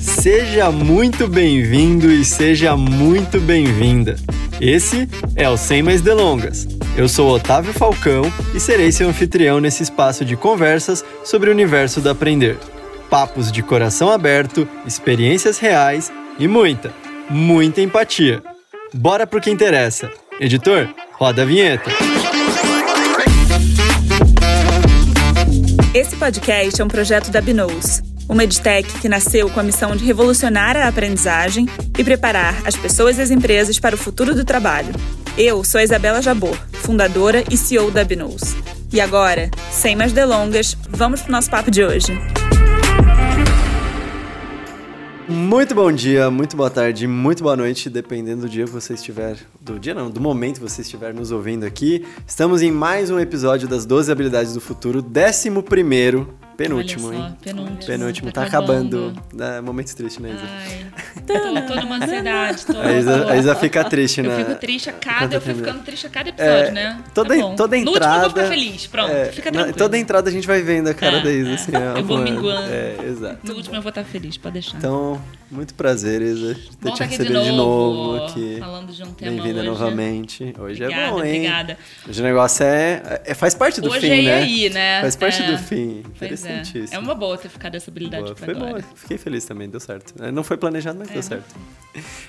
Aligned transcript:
Seja 0.00 0.72
muito 0.72 1.28
bem-vindo 1.28 2.10
e 2.10 2.24
seja 2.24 2.76
muito 2.76 3.40
bem-vinda. 3.40 4.16
Esse 4.60 5.08
é 5.36 5.48
o 5.48 5.56
Sem 5.56 5.82
Mais 5.82 6.00
Delongas. 6.00 6.66
Eu 6.96 7.08
sou 7.08 7.32
Otávio 7.32 7.72
Falcão 7.72 8.22
e 8.52 8.58
serei 8.58 8.90
seu 8.90 9.08
anfitrião 9.08 9.60
nesse 9.60 9.84
espaço 9.84 10.24
de 10.24 10.36
conversas 10.36 11.04
sobre 11.22 11.48
o 11.48 11.52
universo 11.52 12.00
do 12.00 12.10
aprender. 12.10 12.58
Papos 13.08 13.52
de 13.52 13.62
coração 13.62 14.10
aberto, 14.10 14.68
experiências 14.84 15.58
reais 15.60 16.12
e 16.36 16.48
muita, 16.48 16.92
muita 17.30 17.80
empatia. 17.80 18.42
Bora 18.92 19.24
pro 19.24 19.40
que 19.40 19.50
interessa. 19.50 20.10
Editor, 20.40 20.88
roda 21.12 21.42
a 21.42 21.44
vinheta. 21.44 21.90
Esse 25.94 26.16
podcast 26.16 26.80
é 26.80 26.84
um 26.84 26.88
projeto 26.88 27.30
da 27.30 27.38
Binous, 27.42 28.02
uma 28.26 28.44
edtech 28.44 28.90
que 28.98 29.10
nasceu 29.10 29.50
com 29.50 29.60
a 29.60 29.62
missão 29.62 29.94
de 29.94 30.02
revolucionar 30.02 30.74
a 30.74 30.88
aprendizagem 30.88 31.68
e 31.98 32.02
preparar 32.02 32.66
as 32.66 32.74
pessoas 32.74 33.18
e 33.18 33.20
as 33.20 33.30
empresas 33.30 33.78
para 33.78 33.94
o 33.94 33.98
futuro 33.98 34.34
do 34.34 34.42
trabalho. 34.42 34.94
Eu 35.36 35.62
sou 35.62 35.78
a 35.78 35.84
Isabela 35.84 36.22
Jabor, 36.22 36.56
fundadora 36.72 37.44
e 37.50 37.58
CEO 37.58 37.90
da 37.90 38.04
Binous. 38.04 38.56
E 38.90 39.02
agora, 39.02 39.50
sem 39.70 39.94
mais 39.94 40.12
delongas, 40.12 40.78
vamos 40.88 41.20
para 41.20 41.28
o 41.28 41.32
nosso 41.32 41.50
papo 41.50 41.70
de 41.70 41.84
hoje. 41.84 42.18
Muito 45.32 45.74
bom 45.74 45.90
dia, 45.90 46.30
muito 46.30 46.58
boa 46.58 46.68
tarde, 46.68 47.06
muito 47.06 47.42
boa 47.42 47.56
noite, 47.56 47.88
dependendo 47.88 48.42
do 48.42 48.48
dia 48.50 48.66
que 48.66 48.70
você 48.70 48.92
estiver. 48.92 49.38
Do 49.58 49.78
dia 49.78 49.94
não, 49.94 50.10
do 50.10 50.20
momento 50.20 50.56
que 50.56 50.68
você 50.68 50.82
estiver 50.82 51.14
nos 51.14 51.30
ouvindo 51.30 51.64
aqui. 51.64 52.04
Estamos 52.26 52.60
em 52.60 52.70
mais 52.70 53.10
um 53.10 53.18
episódio 53.18 53.66
das 53.66 53.86
12 53.86 54.12
habilidades 54.12 54.52
do 54.52 54.60
futuro, 54.60 55.02
11 55.02 55.62
primeiro 55.62 56.34
Penúltimo, 56.68 57.08
só, 57.08 57.12
hein? 57.14 57.36
penúltimo. 57.42 57.78
Penúltimo, 57.86 58.32
tá, 58.32 58.40
Tá 58.42 58.46
acabando. 58.46 59.08
acabando. 59.08 59.22
Né? 59.34 59.60
Momentos 59.60 59.94
tristes, 59.94 60.22
né, 60.22 60.30
Isa? 60.30 60.42
Ai, 60.44 60.86
tô, 61.26 61.74
tô 61.74 61.80
numa 61.80 61.96
ansiedade. 61.96 62.66
Tô, 62.66 62.80
A 62.80 62.92
Isa, 62.92 63.30
a 63.32 63.36
Isa 63.36 63.54
fica 63.54 63.84
triste, 63.84 64.18
eu 64.20 64.24
né? 64.30 64.36
fico 64.36 64.54
triste 64.56 64.90
a 64.90 64.92
cada, 64.92 65.36
eu 65.36 65.40
fui 65.40 65.54
ficando 65.54 65.82
triste 65.82 66.06
a 66.06 66.10
cada 66.10 66.28
episódio, 66.30 66.52
É, 66.66 66.70
né? 66.70 66.98
toda, 67.14 67.34
tá 67.36 67.54
toda 67.56 67.76
No 67.76 67.82
entrada. 67.82 67.90
último 67.90 68.16
eu 68.16 68.20
vou 68.20 68.30
ficar 68.30 68.48
feliz, 68.48 68.86
pronto, 68.86 69.10
é, 69.10 69.24
fica 69.26 69.50
na- 69.50 69.56
tranquilo. 69.58 69.78
toda 69.78 69.98
entrada 69.98 70.28
a 70.28 70.32
gente 70.32 70.46
vai 70.46 70.62
vendo 70.62 70.88
a 70.88 70.94
cara 70.94 71.18
É, 71.18 71.22
da 71.22 71.30
Isa, 71.32 71.50
é. 71.50 71.54
assim, 71.54 71.72
ó, 71.74 71.98
Eu 71.98 72.04
vou 72.04 72.18
minguando. 72.18 72.68
É, 72.72 72.96
exato. 73.08 73.38
No 73.44 73.54
último 73.54 73.76
eu 73.76 73.82
vou 73.82 73.88
estar 73.90 74.04
feliz, 74.04 74.36
pode 74.36 74.54
deixar. 74.54 74.76
Então, 74.78 75.20
muito 75.50 75.74
prazer, 75.74 76.22
Isa, 76.22 76.54
de 76.54 76.76
ter 76.76 76.92
te 76.92 76.98
de 76.98 77.04
recebido 77.04 77.42
de 77.42 77.52
novo, 77.52 78.24
aqui. 78.24 78.56
falando 78.58 78.92
de 78.92 79.02
um 79.02 79.12
tema 79.12 79.30
Bem-vinda 79.32 79.60
hoje. 79.60 79.68
novamente. 79.68 80.44
Hoje 80.58 80.82
Obrigada, 80.84 80.94
é 81.06 81.10
bom, 81.10 81.22
hein? 81.24 81.36
obrigada. 81.40 81.78
Hoje 82.08 82.20
o 82.20 82.24
negócio 82.24 82.64
é, 82.64 83.20
é- 83.26 83.34
Faz 83.34 83.54
parte 83.54 83.80
do 83.80 83.88
Hoje 83.90 84.00
fim, 84.00 84.06
é 84.10 84.22
né? 84.22 84.34
aí, 84.36 84.70
né? 84.70 85.00
Faz 85.00 85.16
parte 85.16 85.42
É. 85.42 85.50
do 85.50 85.58
fim. 85.58 86.02
Pois 86.52 86.66
é. 86.66 86.78
Interessantíssimo. 86.78 86.96
É 86.96 86.98
uma 87.02 87.14
boa 87.14 87.38
ter 87.38 87.48
ficado 87.48 87.74
essa 87.74 87.90
habilidade 87.90 88.22
Boa, 88.24 88.34
pra 88.34 88.44
foi 88.46 88.54
agora. 88.54 88.72
bom, 88.82 88.96
fiquei 88.96 89.18
feliz 89.18 89.44
também, 89.44 89.68
deu 89.68 89.80
certo. 89.80 90.14
É, 90.22 90.30
Não 90.30 90.42
foi 90.44 90.56
planejado, 90.56 90.98
mas 90.98 91.10
É. 91.10 91.12
deu 91.14 91.22
certo. 91.22 91.54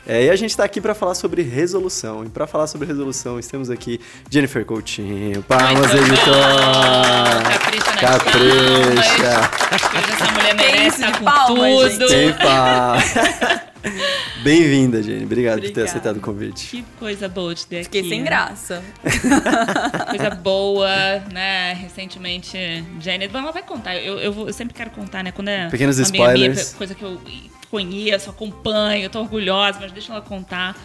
É, 0.06 0.26
e 0.26 0.30
a 0.30 0.36
gente 0.36 0.50
está 0.50 0.64
aqui 0.66 0.82
para 0.82 0.94
falar 0.94 1.16
sobre 1.16 1.42
resolução. 1.42 2.26
E 2.26 2.30
para 2.30 2.46
falar 2.46 2.68
sobre 2.68 2.86
resolução, 2.88 3.40
estamos 3.40 3.70
aqui 3.70 4.00
Jennifer 4.30 4.66
Coutinho. 4.66 5.42
Palmas, 5.44 5.92
Muito 5.94 5.98
bom. 5.98 6.04
editor! 6.04 7.44
Capricha 7.52 7.94
Capricha! 8.00 9.50
palmas. 9.50 10.12
Essa 10.22 10.32
mulher 10.34 10.56
merece 10.56 10.88
isso 10.88 10.98
de 10.98 11.04
estar 11.06 11.18
com 11.20 11.26
palmas, 11.26 11.94
tudo. 11.94 12.08
Tem 12.08 12.34
pá. 12.38 13.64
Bem-vinda, 14.44 15.02
Jenny. 15.04 15.24
Obrigado 15.26 15.56
por 15.56 15.62
ter 15.62 15.70
Obrigada. 15.70 15.90
aceitado 15.90 16.18
o 16.18 16.22
convite. 16.22 16.68
Que 16.68 16.84
coisa 17.00 17.28
boa 17.30 17.54
de 17.54 17.66
ter 17.66 17.78
aqui. 17.78 17.84
Fiquei 17.86 18.10
sem 18.10 18.24
graça. 18.24 18.84
Coisa 20.10 20.30
boa, 20.32 20.90
né? 21.32 21.74
Recentemente, 21.74 22.58
Jenny. 23.00 23.30
Ela 23.34 23.52
vai 23.52 23.64
contar. 23.64 23.96
Eu, 23.98 24.20
eu, 24.20 24.32
vou- 24.32 24.48
eu 24.48 24.54
sempre 24.54 24.74
quero 24.74 24.90
contar, 24.92 25.24
né? 25.24 25.32
Quando 25.32 25.48
é 25.50 25.70
Pequenos 25.70 25.98
minha, 25.98 26.06
spoilers. 26.06 26.74
coisa 26.74 26.94
que 26.96 27.04
eu 27.04 27.20
conheço, 27.70 28.30
acompanho, 28.30 29.10
tô 29.10 29.20
orgulhosa, 29.20 29.80
mas 29.82 29.92
deixa 29.92 30.12
ela 30.14 30.22
contar. 30.22 30.78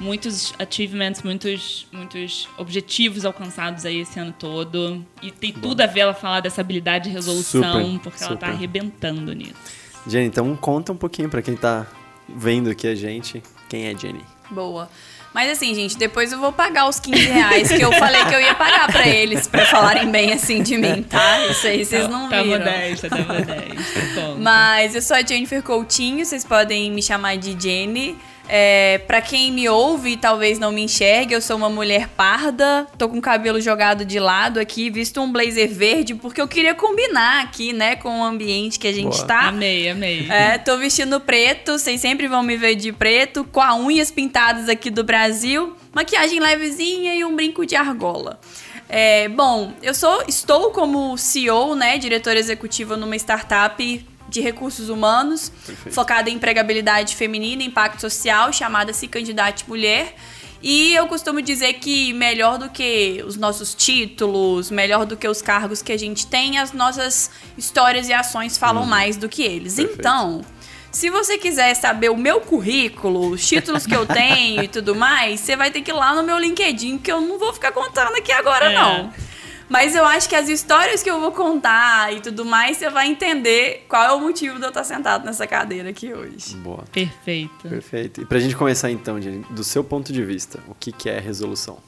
Muitos 0.00 0.52
achievements, 0.58 1.22
muitos, 1.22 1.86
muitos 1.92 2.48
objetivos 2.58 3.24
alcançados 3.24 3.84
aí 3.84 4.00
esse 4.00 4.18
ano 4.18 4.34
todo. 4.36 5.04
E 5.22 5.30
tem 5.30 5.52
tudo 5.52 5.80
a 5.80 5.86
ver 5.86 6.00
ela 6.00 6.14
falar 6.14 6.40
dessa 6.40 6.60
habilidade 6.60 7.04
de 7.04 7.10
resolução, 7.10 7.62
Super, 7.84 7.98
porque 8.00 8.24
ela 8.24 8.36
tá 8.36 8.46
super. 8.46 8.56
arrebentando 8.56 9.32
nisso. 9.32 9.54
Jenny, 10.06 10.26
então 10.26 10.56
conta 10.56 10.90
um 10.92 10.96
pouquinho 10.96 11.28
para 11.28 11.40
quem 11.40 11.54
tá 11.54 11.86
vendo 12.34 12.70
aqui 12.70 12.86
a 12.86 12.94
gente. 12.94 13.42
Quem 13.68 13.86
é 13.86 13.96
Jenny? 13.96 14.24
Boa. 14.50 14.88
Mas 15.34 15.50
assim, 15.50 15.74
gente, 15.74 15.96
depois 15.96 16.30
eu 16.30 16.38
vou 16.38 16.52
pagar 16.52 16.86
os 16.88 17.00
15 17.00 17.24
reais 17.24 17.68
que 17.72 17.80
eu 17.80 17.90
falei 17.92 18.22
que 18.26 18.34
eu 18.34 18.40
ia 18.40 18.54
pagar 18.54 18.92
pra 18.92 19.08
eles, 19.08 19.46
pra 19.46 19.64
falarem 19.64 20.10
bem 20.10 20.30
assim 20.32 20.62
de 20.62 20.76
mim, 20.76 21.02
tá? 21.02 21.46
Isso 21.46 21.66
aí 21.66 21.84
vocês 21.84 22.06
não 22.06 22.28
tá 22.28 22.42
viram. 22.42 22.58
modesta, 22.58 23.08
tá 23.08 23.16
modesta. 23.16 24.34
Mas 24.38 24.94
eu 24.94 25.00
sou 25.00 25.16
a 25.16 25.22
Jennifer 25.22 25.62
Coutinho, 25.62 26.24
vocês 26.24 26.44
podem 26.44 26.90
me 26.90 27.02
chamar 27.02 27.36
de 27.36 27.58
Jenny. 27.58 28.18
É, 28.48 28.98
para 29.06 29.20
quem 29.20 29.52
me 29.52 29.68
ouve 29.68 30.10
e 30.10 30.16
talvez 30.16 30.58
não 30.58 30.72
me 30.72 30.82
enxergue, 30.82 31.34
eu 31.34 31.40
sou 31.40 31.56
uma 31.56 31.70
mulher 31.70 32.08
parda, 32.08 32.86
tô 32.98 33.08
com 33.08 33.18
o 33.18 33.22
cabelo 33.22 33.60
jogado 33.60 34.04
de 34.04 34.18
lado 34.18 34.58
aqui, 34.58 34.90
visto 34.90 35.20
um 35.20 35.30
blazer 35.30 35.72
verde, 35.72 36.14
porque 36.14 36.40
eu 36.40 36.48
queria 36.48 36.74
combinar 36.74 37.42
aqui, 37.42 37.72
né, 37.72 37.96
com 37.96 38.20
o 38.20 38.24
ambiente 38.24 38.78
que 38.78 38.88
a 38.88 38.92
gente 38.92 39.16
Boa. 39.16 39.26
tá. 39.26 39.48
Amei, 39.48 39.88
amei. 39.88 40.28
É, 40.28 40.58
tô 40.58 40.76
vestindo 40.76 41.20
preto, 41.20 41.78
vocês 41.78 42.00
sempre 42.00 42.26
vão 42.26 42.42
me 42.42 42.56
ver 42.56 42.74
de 42.74 42.92
preto, 42.92 43.44
com 43.44 43.60
as 43.60 43.74
unhas 43.76 44.10
pintadas 44.10 44.68
aqui 44.68 44.90
do 44.90 45.04
Brasil, 45.04 45.76
maquiagem 45.92 46.40
levezinha 46.40 47.14
e 47.14 47.24
um 47.24 47.34
brinco 47.34 47.64
de 47.64 47.76
argola. 47.76 48.40
É, 48.88 49.28
bom, 49.28 49.72
eu 49.82 49.94
sou, 49.94 50.22
estou 50.28 50.70
como 50.70 51.16
CEO, 51.16 51.74
né, 51.74 51.96
diretora 51.96 52.38
executiva 52.38 52.94
numa 52.96 53.16
startup 53.16 54.06
de 54.32 54.40
recursos 54.40 54.88
humanos, 54.88 55.50
Perfeito. 55.66 55.94
focada 55.94 56.28
em 56.30 56.34
empregabilidade 56.34 57.14
feminina 57.14 57.62
e 57.62 57.66
impacto 57.66 58.00
social, 58.00 58.52
chamada 58.52 58.92
Se 58.92 59.06
Candidate 59.06 59.64
Mulher. 59.68 60.14
E 60.64 60.94
eu 60.94 61.06
costumo 61.08 61.42
dizer 61.42 61.74
que 61.74 62.12
melhor 62.12 62.56
do 62.56 62.68
que 62.70 63.22
os 63.26 63.36
nossos 63.36 63.74
títulos, 63.74 64.70
melhor 64.70 65.04
do 65.04 65.16
que 65.16 65.26
os 65.26 65.42
cargos 65.42 65.82
que 65.82 65.90
a 65.92 65.98
gente 65.98 66.26
tem, 66.26 66.58
as 66.58 66.72
nossas 66.72 67.30
histórias 67.58 68.08
e 68.08 68.12
ações 68.12 68.56
falam 68.56 68.86
mais 68.86 69.16
do 69.16 69.28
que 69.28 69.42
eles. 69.42 69.74
Perfeito. 69.74 69.98
Então, 70.00 70.44
se 70.92 71.10
você 71.10 71.36
quiser 71.36 71.74
saber 71.74 72.10
o 72.10 72.16
meu 72.16 72.40
currículo, 72.40 73.30
os 73.30 73.44
títulos 73.44 73.86
que 73.86 73.94
eu 73.96 74.06
tenho 74.06 74.62
e 74.62 74.68
tudo 74.68 74.94
mais, 74.94 75.40
você 75.40 75.56
vai 75.56 75.70
ter 75.72 75.80
que 75.82 75.90
ir 75.90 75.94
lá 75.94 76.14
no 76.14 76.22
meu 76.22 76.38
LinkedIn, 76.38 76.98
que 76.98 77.10
eu 77.10 77.20
não 77.20 77.40
vou 77.40 77.52
ficar 77.52 77.72
contando 77.72 78.14
aqui 78.14 78.30
agora, 78.30 78.70
É. 78.70 78.74
não. 78.74 79.12
Mas 79.72 79.94
eu 79.94 80.04
acho 80.04 80.28
que 80.28 80.36
as 80.36 80.50
histórias 80.50 81.02
que 81.02 81.10
eu 81.10 81.18
vou 81.18 81.32
contar 81.32 82.12
e 82.12 82.20
tudo 82.20 82.44
mais, 82.44 82.76
você 82.76 82.90
vai 82.90 83.08
entender 83.08 83.86
qual 83.88 84.04
é 84.04 84.12
o 84.12 84.20
motivo 84.20 84.58
de 84.58 84.64
eu 84.64 84.68
estar 84.68 84.84
sentado 84.84 85.24
nessa 85.24 85.46
cadeira 85.46 85.88
aqui 85.88 86.12
hoje. 86.12 86.54
Boa. 86.56 86.84
Perfeito. 86.92 87.70
Perfeito. 87.70 88.20
E 88.20 88.26
pra 88.26 88.38
gente 88.38 88.54
começar 88.54 88.90
então, 88.90 89.18
Jenny, 89.18 89.46
do 89.48 89.64
seu 89.64 89.82
ponto 89.82 90.12
de 90.12 90.22
vista, 90.22 90.62
o 90.68 90.74
que, 90.74 90.92
que 90.92 91.08
é 91.08 91.18
resolução? 91.18 91.78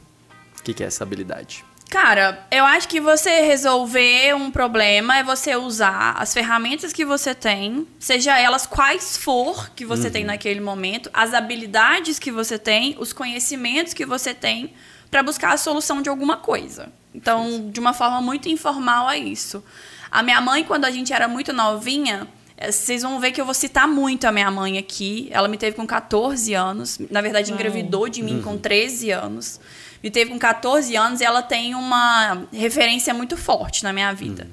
O 0.59 0.63
que, 0.63 0.73
que 0.73 0.83
é 0.83 0.87
essa 0.87 1.05
habilidade? 1.05 1.63
Cara, 1.91 2.47
eu 2.51 2.65
acho 2.65 2.89
que 2.89 3.03
você 3.03 3.43
resolver 3.43 4.35
um 4.35 4.51
problema 4.51 5.19
é 5.19 5.23
você 5.23 5.55
usar 5.55 6.15
as 6.17 6.33
ferramentas 6.33 6.91
que 6.91 7.05
você 7.05 7.35
tem, 7.35 7.87
seja 7.99 8.41
elas 8.41 8.67
quais 8.67 9.19
for 9.19 9.71
que 9.77 9.85
você 9.85 10.11
tem 10.11 10.25
naquele 10.25 10.61
momento, 10.61 11.11
as 11.13 11.35
habilidades 11.35 12.19
que 12.19 12.33
você 12.33 12.59
tem, 12.59 12.97
os 12.99 13.13
conhecimentos 13.13 13.93
que 13.93 14.07
você 14.07 14.33
tem 14.33 14.73
para 15.11 15.23
buscar 15.23 15.53
a 15.53 15.59
solução 15.59 16.01
de 16.01 16.09
alguma 16.09 16.39
coisa. 16.39 16.91
Então, 17.15 17.71
de 17.71 17.79
uma 17.79 17.93
forma 17.93 18.21
muito 18.21 18.49
informal 18.49 19.09
é 19.11 19.19
isso. 19.19 19.63
A 20.11 20.23
minha 20.23 20.41
mãe, 20.41 20.65
quando 20.65 20.85
a 20.85 20.91
gente 20.91 21.13
era 21.13 21.29
muito 21.29 21.53
novinha, 21.53 22.27
eh, 22.57 22.73
vocês 22.73 23.03
vão 23.03 23.21
ver 23.21 23.33
que 23.33 23.41
eu 23.41 23.45
vou 23.45 23.55
citar 23.55 23.87
muito 23.87 24.27
a 24.27 24.33
minha 24.33 24.51
mãe 24.51 24.79
aqui. 24.79 25.29
Ela 25.31 25.47
me 25.49 25.57
teve 25.57 25.77
com 25.77 25.87
14 25.87 26.55
anos. 26.55 26.99
Na 27.11 27.21
verdade, 27.21 27.51
Uau. 27.51 27.59
engravidou 27.59 28.09
de 28.09 28.23
mim 28.23 28.43
com 28.43 28.59
13 28.59 29.11
anos. 29.11 29.61
Me 30.03 30.11
teve 30.11 30.31
com 30.31 30.39
14 30.39 30.95
anos 30.97 31.21
e 31.21 31.25
ela 31.25 31.41
tem 31.41 31.75
uma 31.75 32.47
referência 32.53 33.15
muito 33.15 33.37
forte 33.37 33.83
na 33.85 33.93
minha 33.93 34.13
vida. 34.13 34.49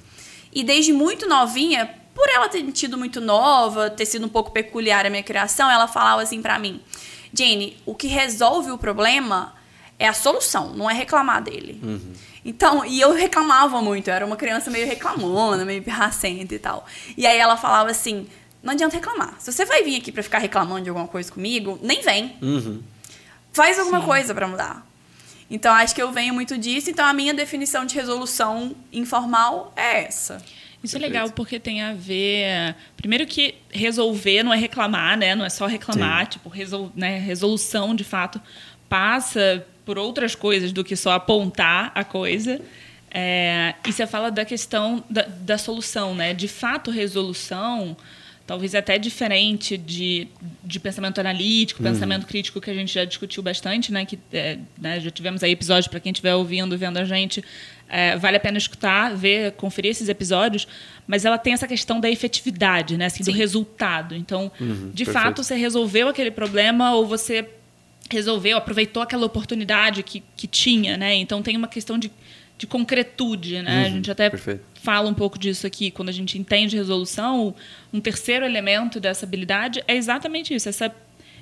E 0.53 0.63
desde 0.63 0.93
muito 0.93 1.27
novinha, 1.27 1.89
por 2.13 2.29
ela 2.29 2.47
ter 2.47 2.63
tido 2.71 2.97
muito 2.97 3.19
nova, 3.19 3.89
ter 3.89 4.05
sido 4.05 4.25
um 4.25 4.29
pouco 4.29 4.51
peculiar 4.51 5.05
a 5.05 5.09
minha 5.09 5.23
criação, 5.23 5.69
ela 5.69 5.87
falava 5.87 6.21
assim 6.21 6.41
pra 6.41 6.57
mim: 6.59 6.79
Jane, 7.33 7.77
o 7.85 7.95
que 7.95 8.07
resolve 8.07 8.71
o 8.71 8.77
problema 8.77 9.53
é 9.97 10.07
a 10.07 10.13
solução, 10.13 10.73
não 10.73 10.89
é 10.89 10.93
reclamar 10.93 11.41
dele. 11.43 11.79
Então, 12.43 12.83
e 12.83 12.99
eu 12.99 13.13
reclamava 13.13 13.81
muito, 13.81 14.07
eu 14.07 14.13
era 14.13 14.25
uma 14.25 14.35
criança 14.35 14.71
meio 14.71 14.87
reclamona, 14.87 15.63
meio 15.63 15.83
pirracenta 15.83 16.55
e 16.55 16.59
tal. 16.59 16.85
E 17.15 17.25
aí 17.27 17.37
ela 17.37 17.55
falava 17.55 17.91
assim: 17.91 18.27
não 18.63 18.73
adianta 18.73 18.95
reclamar. 18.95 19.35
Se 19.39 19.51
você 19.51 19.65
vai 19.65 19.83
vir 19.83 19.97
aqui 19.97 20.11
pra 20.11 20.23
ficar 20.23 20.39
reclamando 20.39 20.83
de 20.83 20.89
alguma 20.89 21.07
coisa 21.07 21.31
comigo, 21.31 21.79
nem 21.81 22.01
vem. 22.01 22.35
Uhum. 22.41 22.81
Faz 23.51 23.77
alguma 23.77 23.99
Sim. 23.99 24.05
coisa 24.05 24.33
pra 24.33 24.47
mudar. 24.47 24.87
Então, 25.49 25.73
acho 25.73 25.93
que 25.93 26.01
eu 26.01 26.11
venho 26.11 26.33
muito 26.33 26.57
disso. 26.57 26.89
Então, 26.89 27.05
a 27.05 27.13
minha 27.13 27.33
definição 27.33 27.85
de 27.85 27.93
resolução 27.93 28.73
informal 28.91 29.73
é 29.75 30.05
essa. 30.05 30.41
Isso 30.83 30.95
é 30.95 30.99
legal 30.99 31.29
porque 31.31 31.59
tem 31.59 31.81
a 31.81 31.93
ver. 31.93 32.75
Primeiro 32.95 33.27
que 33.27 33.55
resolver 33.69 34.41
não 34.43 34.53
é 34.53 34.57
reclamar, 34.57 35.17
né? 35.17 35.35
Não 35.35 35.45
é 35.45 35.49
só 35.49 35.67
reclamar, 35.67 36.23
Sim. 36.23 36.29
tipo, 36.31 36.49
resol, 36.49 36.91
né? 36.95 37.19
resolução 37.19 37.93
de 37.93 38.03
fato 38.03 38.41
passa 38.89 39.65
por 39.85 39.97
outras 39.97 40.35
coisas 40.35 40.71
do 40.71 40.83
que 40.83 40.95
só 40.95 41.11
apontar 41.11 41.91
a 41.95 42.03
coisa. 42.03 42.61
É, 43.13 43.75
e 43.85 43.91
você 43.91 44.07
fala 44.07 44.31
da 44.31 44.45
questão 44.45 45.03
da, 45.09 45.23
da 45.23 45.57
solução, 45.57 46.15
né? 46.15 46.33
De 46.33 46.47
fato, 46.47 46.89
resolução 46.91 47.97
talvez 48.51 48.75
até 48.75 48.97
diferente 48.97 49.77
de, 49.77 50.27
de 50.61 50.77
pensamento 50.77 51.19
analítico, 51.19 51.81
uhum. 51.81 51.89
pensamento 51.89 52.25
crítico 52.25 52.59
que 52.59 52.69
a 52.69 52.73
gente 52.73 52.93
já 52.93 53.05
discutiu 53.05 53.41
bastante, 53.41 53.93
né? 53.93 54.05
Que 54.05 54.19
é, 54.33 54.57
né, 54.77 54.99
já 54.99 55.09
tivemos 55.09 55.41
aí 55.41 55.51
episódios 55.51 55.87
para 55.87 56.01
quem 56.01 56.11
estiver 56.11 56.35
ouvindo, 56.35 56.77
vendo 56.77 56.97
a 56.97 57.05
gente, 57.05 57.41
é, 57.87 58.17
vale 58.17 58.35
a 58.35 58.39
pena 58.41 58.57
escutar, 58.57 59.15
ver, 59.15 59.53
conferir 59.53 59.91
esses 59.91 60.09
episódios. 60.09 60.67
Mas 61.07 61.23
ela 61.23 61.37
tem 61.37 61.53
essa 61.53 61.65
questão 61.65 62.01
da 62.01 62.09
efetividade, 62.09 62.97
né? 62.97 63.05
Assim, 63.05 63.23
do 63.23 63.31
resultado. 63.31 64.15
Então, 64.15 64.51
uhum, 64.59 64.91
de 64.93 65.05
perfeito. 65.05 65.11
fato, 65.11 65.43
você 65.43 65.55
resolveu 65.55 66.09
aquele 66.09 66.31
problema 66.31 66.93
ou 66.93 67.05
você 67.05 67.47
resolveu, 68.15 68.57
aproveitou 68.57 69.01
aquela 69.01 69.25
oportunidade 69.25 70.03
que, 70.03 70.23
que 70.35 70.47
tinha, 70.47 70.97
né? 70.97 71.15
Então 71.15 71.41
tem 71.41 71.55
uma 71.57 71.67
questão 71.67 71.97
de, 71.97 72.11
de 72.57 72.67
concretude, 72.67 73.61
né? 73.61 73.81
Uhum, 73.81 73.85
a 73.85 73.89
gente 73.89 74.11
até 74.11 74.29
perfeito. 74.29 74.61
fala 74.75 75.09
um 75.09 75.13
pouco 75.13 75.39
disso 75.39 75.65
aqui 75.65 75.91
quando 75.91 76.09
a 76.09 76.13
gente 76.13 76.37
entende 76.37 76.75
resolução. 76.75 77.55
Um 77.93 77.99
terceiro 77.99 78.45
elemento 78.45 78.99
dessa 78.99 79.25
habilidade 79.25 79.83
é 79.87 79.95
exatamente 79.95 80.53
isso. 80.53 80.69
Essa 80.69 80.93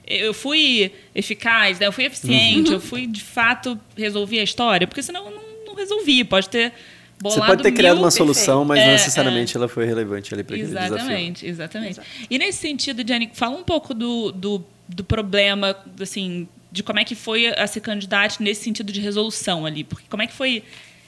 eu 0.07 0.33
fui 0.33 0.91
eficaz, 1.13 1.79
né? 1.79 1.85
eu 1.85 1.91
fui 1.91 2.05
eficiente, 2.05 2.69
uhum. 2.69 2.75
eu 2.75 2.81
fui 2.81 3.05
de 3.05 3.21
fato 3.21 3.79
resolvi 3.95 4.39
a 4.39 4.43
história, 4.43 4.87
porque 4.87 5.03
senão 5.03 5.25
eu 5.25 5.31
não, 5.31 5.65
não 5.67 5.75
resolvi. 5.75 6.23
Pode 6.23 6.49
ter 6.49 6.73
bolado 7.21 7.41
Você 7.41 7.47
pode 7.47 7.63
ter 7.63 7.71
criado 7.71 7.97
uma 7.97 8.09
solução, 8.09 8.63
mas 8.65 8.79
é, 8.79 8.85
não 8.85 8.91
necessariamente 8.93 9.55
é. 9.55 9.57
ela 9.57 9.67
foi 9.67 9.85
relevante 9.85 10.33
ali 10.33 10.43
para 10.43 10.55
aquele 10.55 10.69
desafio. 10.69 10.95
Exatamente, 10.95 11.45
exatamente. 11.45 11.99
E 12.29 12.37
nesse 12.37 12.59
sentido, 12.59 13.05
Jenny, 13.05 13.29
fala 13.33 13.55
um 13.55 13.63
pouco 13.63 13.93
do, 13.93 14.31
do, 14.31 14.65
do 14.87 15.03
problema, 15.03 15.75
assim, 16.01 16.47
de 16.71 16.83
como 16.83 16.99
é 16.99 17.03
que 17.03 17.15
foi 17.15 17.47
a 17.47 17.65
ser 17.67 17.81
candidato 17.81 18.41
nesse 18.41 18.63
sentido 18.63 18.91
de 18.91 19.01
resolução 19.01 19.65
ali. 19.65 19.83
Porque 19.83 20.05
como 20.09 20.21
é 20.21 20.27
que 20.27 20.33
foi 20.33 20.63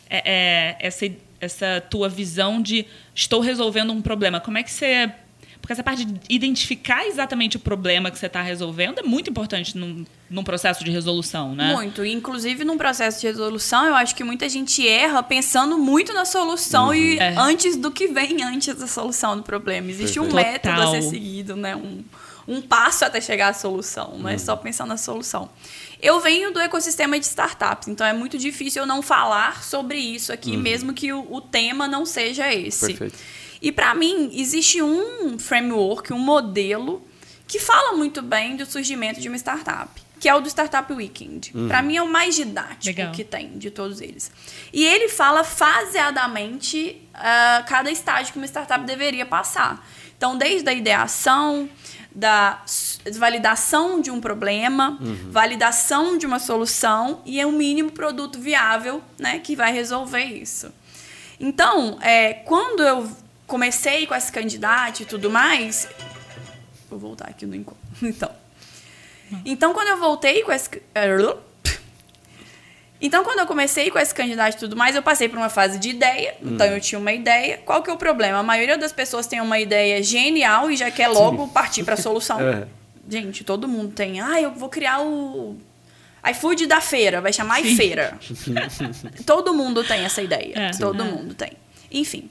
é, 0.09 0.21
é, 0.25 0.77
essa, 0.79 1.09
essa 1.39 1.83
tua 1.89 2.09
visão 2.09 2.61
de 2.61 2.85
estou 3.13 3.41
resolvendo 3.41 3.91
um 3.91 4.01
problema? 4.01 4.39
Como 4.39 4.57
é 4.57 4.63
que 4.63 4.71
você. 4.71 5.11
Porque 5.61 5.73
essa 5.73 5.83
parte 5.83 6.03
de 6.03 6.19
identificar 6.27 7.05
exatamente 7.05 7.55
o 7.55 7.59
problema 7.59 8.09
que 8.09 8.17
você 8.17 8.25
está 8.25 8.41
resolvendo 8.41 8.97
é 8.97 9.03
muito 9.03 9.29
importante 9.29 9.77
num, 9.77 10.03
num 10.27 10.43
processo 10.43 10.83
de 10.83 10.89
resolução, 10.89 11.53
né? 11.53 11.71
Muito. 11.75 12.03
Inclusive, 12.03 12.63
num 12.63 12.79
processo 12.79 13.21
de 13.21 13.27
resolução, 13.27 13.85
eu 13.85 13.93
acho 13.93 14.15
que 14.15 14.23
muita 14.23 14.49
gente 14.49 14.87
erra 14.87 15.21
pensando 15.21 15.77
muito 15.77 16.15
na 16.15 16.25
solução 16.25 16.87
uhum. 16.87 16.95
e 16.95 17.19
é. 17.19 17.35
antes 17.37 17.77
do 17.77 17.91
que 17.91 18.07
vem 18.07 18.41
antes 18.41 18.73
da 18.75 18.87
solução 18.87 19.37
do 19.37 19.43
problema. 19.43 19.87
Existe 19.91 20.19
um 20.19 20.29
Total. 20.29 20.43
método 20.43 20.81
a 20.81 20.87
ser 20.87 21.03
seguido, 21.03 21.55
né? 21.55 21.75
Um, 21.75 22.03
um 22.51 22.61
passo 22.61 23.05
até 23.05 23.21
chegar 23.21 23.47
à 23.47 23.53
solução, 23.53 24.17
não 24.17 24.29
é 24.29 24.37
só 24.37 24.57
pensar 24.57 24.85
na 24.85 24.97
solução. 24.97 25.49
Eu 26.01 26.19
venho 26.19 26.51
do 26.51 26.59
ecossistema 26.59 27.17
de 27.17 27.25
startups, 27.25 27.87
então 27.87 28.05
é 28.05 28.11
muito 28.11 28.37
difícil 28.37 28.81
eu 28.81 28.85
não 28.85 29.01
falar 29.01 29.63
sobre 29.63 29.97
isso 29.97 30.33
aqui, 30.33 30.51
uhum. 30.51 30.59
mesmo 30.61 30.93
que 30.93 31.13
o, 31.13 31.25
o, 31.31 31.39
tema 31.39 31.87
não 31.87 32.05
seja 32.05 32.53
esse. 32.53 32.87
Perfeito. 32.87 33.17
E 33.61 33.71
para 33.71 33.95
mim, 33.95 34.31
existe 34.33 34.81
um 34.81 35.39
framework, 35.39 36.11
um 36.11 36.19
modelo 36.19 37.07
que 37.47 37.57
fala 37.57 37.95
muito 37.95 38.21
bem 38.21 38.57
do 38.57 38.65
surgimento 38.65 39.21
de 39.21 39.29
uma 39.29 39.37
startup, 39.37 40.01
que 40.19 40.27
é 40.27 40.35
o 40.35 40.41
do 40.41 40.49
Startup 40.49 40.91
Weekend. 40.91 41.51
Uhum. 41.53 41.67
Para 41.67 41.81
mim 41.81 41.95
é 41.95 42.01
o 42.01 42.09
mais 42.09 42.35
didático 42.35 42.97
Legal. 42.97 43.13
que 43.13 43.23
tem 43.23 43.57
de 43.57 43.71
todos 43.71 44.01
eles. 44.01 44.31
E 44.73 44.83
ele 44.83 45.07
fala 45.07 45.43
faseadamente 45.43 47.01
uh, 47.13 47.65
cada 47.65 47.89
estágio 47.91 48.33
que 48.33 48.39
uma 48.39 48.47
startup 48.47 48.83
deveria 48.85 49.25
passar. 49.25 49.85
Então, 50.21 50.37
desde 50.37 50.69
a 50.69 50.73
ideação, 50.73 51.67
da 52.13 52.63
validação 53.17 54.01
de 54.01 54.11
um 54.11 54.19
problema, 54.19 54.97
uhum. 55.01 55.31
validação 55.31 56.17
de 56.17 56.25
uma 56.25 56.39
solução 56.39 57.21
e 57.25 57.39
é 57.39 57.45
um 57.45 57.51
mínimo 57.51 57.91
produto 57.91 58.39
viável 58.39 59.01
né, 59.17 59.39
que 59.39 59.55
vai 59.55 59.71
resolver 59.71 60.25
isso. 60.25 60.71
Então, 61.39 61.97
é, 62.01 62.33
quando 62.33 62.83
eu 62.83 63.09
comecei 63.51 64.07
com 64.07 64.15
esse 64.15 64.31
candidato 64.31 65.01
e 65.01 65.05
tudo 65.05 65.29
mais. 65.29 65.89
Vou 66.89 66.97
voltar 66.97 67.27
aqui 67.27 67.45
no 67.45 67.53
encontro. 67.53 67.81
Então. 68.01 68.31
Então, 69.45 69.73
quando 69.73 69.87
eu 69.87 69.97
voltei 69.97 70.43
com 70.43 70.51
esse. 70.51 70.69
Então, 73.01 73.23
quando 73.23 73.39
eu 73.39 73.47
comecei 73.47 73.89
com 73.89 73.97
esse 73.97 74.13
candidato 74.13 74.55
e 74.55 74.59
tudo 74.59 74.75
mais, 74.75 74.95
eu 74.95 75.01
passei 75.01 75.27
por 75.27 75.37
uma 75.37 75.49
fase 75.49 75.79
de 75.79 75.89
ideia. 75.89 76.35
Hum. 76.41 76.51
Então, 76.53 76.67
eu 76.67 76.79
tinha 76.79 76.99
uma 76.99 77.11
ideia. 77.11 77.57
Qual 77.65 77.81
que 77.81 77.89
é 77.89 77.93
o 77.93 77.97
problema? 77.97 78.37
A 78.37 78.43
maioria 78.43 78.77
das 78.77 78.93
pessoas 78.93 79.25
tem 79.25 79.41
uma 79.41 79.59
ideia 79.59 80.03
genial 80.03 80.69
e 80.69 80.77
já 80.77 80.91
quer 80.91 81.07
logo 81.07 81.45
Sim. 81.45 81.51
partir 81.51 81.83
para 81.83 81.95
a 81.95 81.97
solução. 82.01 82.39
é. 82.39 82.67
Gente, 83.09 83.43
todo 83.43 83.67
mundo 83.67 83.91
tem. 83.91 84.21
Ah, 84.21 84.39
eu 84.39 84.51
vou 84.51 84.69
criar 84.69 85.01
o 85.01 85.57
iFood 86.29 86.67
da 86.67 86.79
feira. 86.79 87.19
Vai 87.19 87.33
chamar 87.33 87.59
Sim. 87.61 87.69
iFeira. 87.69 88.17
todo 89.25 89.53
mundo 89.53 89.83
tem 89.83 90.05
essa 90.05 90.21
ideia. 90.21 90.53
É. 90.55 90.71
Todo 90.71 91.01
é. 91.01 91.05
mundo 91.05 91.33
tem. 91.33 91.53
Enfim. 91.91 92.29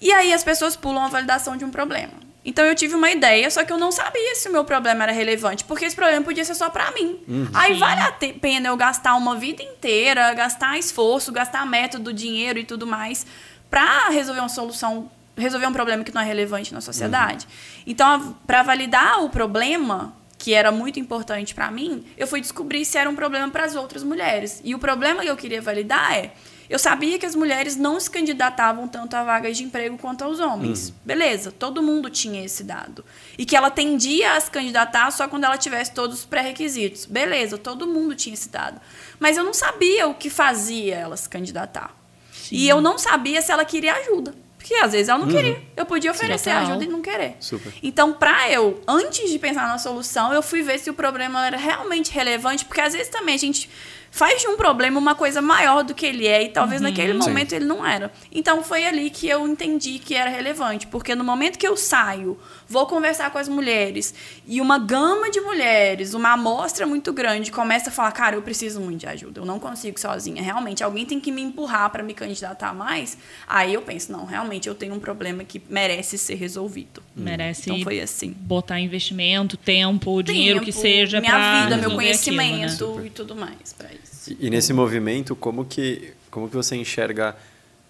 E 0.00 0.12
aí, 0.12 0.32
as 0.34 0.44
pessoas 0.44 0.76
pulam 0.76 1.02
a 1.02 1.08
validação 1.08 1.56
de 1.56 1.64
um 1.64 1.70
problema. 1.70 2.12
Então 2.44 2.64
eu 2.64 2.74
tive 2.74 2.94
uma 2.94 3.10
ideia, 3.10 3.50
só 3.50 3.64
que 3.64 3.72
eu 3.72 3.78
não 3.78 3.90
sabia 3.90 4.34
se 4.34 4.48
o 4.48 4.52
meu 4.52 4.64
problema 4.64 5.04
era 5.04 5.12
relevante, 5.12 5.64
porque 5.64 5.84
esse 5.84 5.96
problema 5.96 6.22
podia 6.22 6.44
ser 6.44 6.54
só 6.54 6.68
para 6.68 6.90
mim. 6.90 7.18
Uhum. 7.26 7.48
Aí 7.54 7.78
vale 7.78 8.00
a 8.00 8.12
pena 8.12 8.68
eu 8.68 8.76
gastar 8.76 9.14
uma 9.14 9.34
vida 9.34 9.62
inteira, 9.62 10.34
gastar 10.34 10.78
esforço, 10.78 11.32
gastar 11.32 11.64
método, 11.66 12.12
dinheiro 12.12 12.58
e 12.58 12.64
tudo 12.64 12.86
mais 12.86 13.26
para 13.70 14.08
resolver 14.10 14.40
uma 14.40 14.48
solução, 14.48 15.10
resolver 15.36 15.66
um 15.66 15.72
problema 15.72 16.04
que 16.04 16.14
não 16.14 16.20
é 16.20 16.24
relevante 16.24 16.72
na 16.72 16.80
sociedade. 16.80 17.46
Uhum. 17.46 17.82
Então, 17.88 18.36
para 18.46 18.62
validar 18.62 19.24
o 19.24 19.30
problema, 19.30 20.14
que 20.38 20.52
era 20.52 20.70
muito 20.70 21.00
importante 21.00 21.54
para 21.54 21.70
mim, 21.70 22.04
eu 22.16 22.26
fui 22.26 22.40
descobrir 22.40 22.84
se 22.84 22.98
era 22.98 23.08
um 23.08 23.16
problema 23.16 23.50
para 23.50 23.64
as 23.64 23.74
outras 23.74 24.04
mulheres. 24.04 24.60
E 24.62 24.74
o 24.74 24.78
problema 24.78 25.22
que 25.22 25.28
eu 25.28 25.36
queria 25.36 25.62
validar 25.62 26.12
é 26.12 26.32
eu 26.68 26.78
sabia 26.78 27.18
que 27.18 27.26
as 27.26 27.34
mulheres 27.34 27.76
não 27.76 27.98
se 28.00 28.10
candidatavam 28.10 28.88
tanto 28.88 29.14
a 29.14 29.22
vagas 29.22 29.56
de 29.56 29.64
emprego 29.64 29.98
quanto 29.98 30.24
aos 30.24 30.40
homens. 30.40 30.88
Uhum. 30.88 30.94
Beleza, 31.04 31.52
todo 31.52 31.82
mundo 31.82 32.08
tinha 32.08 32.44
esse 32.44 32.64
dado. 32.64 33.04
E 33.36 33.44
que 33.44 33.54
ela 33.54 33.70
tendia 33.70 34.34
a 34.34 34.40
se 34.40 34.50
candidatar 34.50 35.10
só 35.10 35.28
quando 35.28 35.44
ela 35.44 35.58
tivesse 35.58 35.92
todos 35.92 36.20
os 36.20 36.24
pré-requisitos. 36.24 37.04
Beleza, 37.04 37.58
todo 37.58 37.86
mundo 37.86 38.14
tinha 38.14 38.34
esse 38.34 38.48
dado. 38.48 38.80
Mas 39.18 39.36
eu 39.36 39.44
não 39.44 39.54
sabia 39.54 40.06
o 40.06 40.14
que 40.14 40.30
fazia 40.30 40.96
ela 40.96 41.16
se 41.16 41.28
candidatar. 41.28 41.94
Sim. 42.32 42.56
E 42.56 42.68
eu 42.68 42.80
não 42.80 42.98
sabia 42.98 43.40
se 43.42 43.52
ela 43.52 43.64
queria 43.64 43.94
ajuda. 43.94 44.34
Porque 44.64 44.74
às 44.76 44.92
vezes 44.92 45.10
ela 45.10 45.18
não 45.18 45.26
uhum. 45.26 45.34
queria. 45.34 45.62
Eu 45.76 45.84
podia 45.84 46.10
oferecer 46.10 46.48
ajuda 46.48 46.84
e 46.84 46.88
não 46.88 47.02
querer. 47.02 47.36
Super. 47.38 47.70
Então, 47.82 48.14
para 48.14 48.50
eu, 48.50 48.82
antes 48.88 49.30
de 49.30 49.38
pensar 49.38 49.68
na 49.68 49.76
solução, 49.76 50.32
eu 50.32 50.40
fui 50.42 50.62
ver 50.62 50.78
se 50.78 50.88
o 50.88 50.94
problema 50.94 51.46
era 51.46 51.58
realmente 51.58 52.10
relevante, 52.10 52.64
porque 52.64 52.80
às 52.80 52.94
vezes 52.94 53.10
também 53.10 53.34
a 53.34 53.38
gente 53.38 53.68
faz 54.14 54.42
de 54.42 54.46
um 54.46 54.56
problema 54.56 54.96
uma 54.96 55.16
coisa 55.16 55.42
maior 55.42 55.82
do 55.82 55.92
que 55.92 56.06
ele 56.06 56.24
é 56.24 56.44
e 56.44 56.48
talvez 56.48 56.80
uhum. 56.80 56.86
naquele 56.86 57.14
momento 57.14 57.50
Sim. 57.50 57.56
ele 57.56 57.64
não 57.64 57.84
era. 57.84 58.12
Então 58.30 58.62
foi 58.62 58.86
ali 58.86 59.10
que 59.10 59.28
eu 59.28 59.44
entendi 59.48 59.98
que 59.98 60.14
era 60.14 60.30
relevante, 60.30 60.86
porque 60.86 61.16
no 61.16 61.24
momento 61.24 61.58
que 61.58 61.66
eu 61.66 61.76
saio, 61.76 62.38
vou 62.68 62.86
conversar 62.86 63.32
com 63.32 63.38
as 63.38 63.48
mulheres 63.48 64.14
e 64.46 64.60
uma 64.60 64.78
gama 64.78 65.32
de 65.32 65.40
mulheres, 65.40 66.14
uma 66.14 66.34
amostra 66.34 66.86
muito 66.86 67.12
grande 67.12 67.50
começa 67.50 67.90
a 67.90 67.92
falar, 67.92 68.12
cara, 68.12 68.36
eu 68.36 68.42
preciso 68.42 68.80
muito 68.80 69.00
de 69.00 69.08
ajuda, 69.08 69.40
eu 69.40 69.44
não 69.44 69.58
consigo 69.58 69.98
sozinha, 69.98 70.40
realmente 70.40 70.84
alguém 70.84 71.04
tem 71.04 71.18
que 71.18 71.32
me 71.32 71.42
empurrar 71.42 71.90
para 71.90 72.00
me 72.00 72.14
candidatar 72.14 72.72
mais. 72.72 73.18
Aí 73.48 73.74
eu 73.74 73.82
penso, 73.82 74.12
não, 74.12 74.24
realmente 74.24 74.68
eu 74.68 74.76
tenho 74.76 74.94
um 74.94 75.00
problema 75.00 75.42
que 75.42 75.60
merece 75.68 76.18
ser 76.18 76.36
resolvido. 76.36 77.02
Merece. 77.16 77.68
Então 77.68 77.82
foi 77.82 78.00
assim. 78.00 78.30
Botar 78.30 78.78
investimento, 78.78 79.56
tempo, 79.56 80.22
dinheiro 80.22 80.60
tempo, 80.60 80.66
que 80.66 80.72
seja 80.72 81.20
minha 81.20 81.64
vida, 81.64 81.76
meu 81.78 81.90
conhecimento 81.90 82.84
aquilo, 82.84 83.00
né? 83.00 83.06
e 83.06 83.10
tudo 83.10 83.34
mais 83.34 83.72
para 83.72 83.88
isso. 83.92 84.03
E, 84.28 84.46
e, 84.46 84.50
nesse 84.50 84.72
movimento, 84.72 85.36
como 85.36 85.64
que, 85.64 86.12
como 86.30 86.48
que 86.48 86.56
você 86.56 86.76
enxerga 86.76 87.36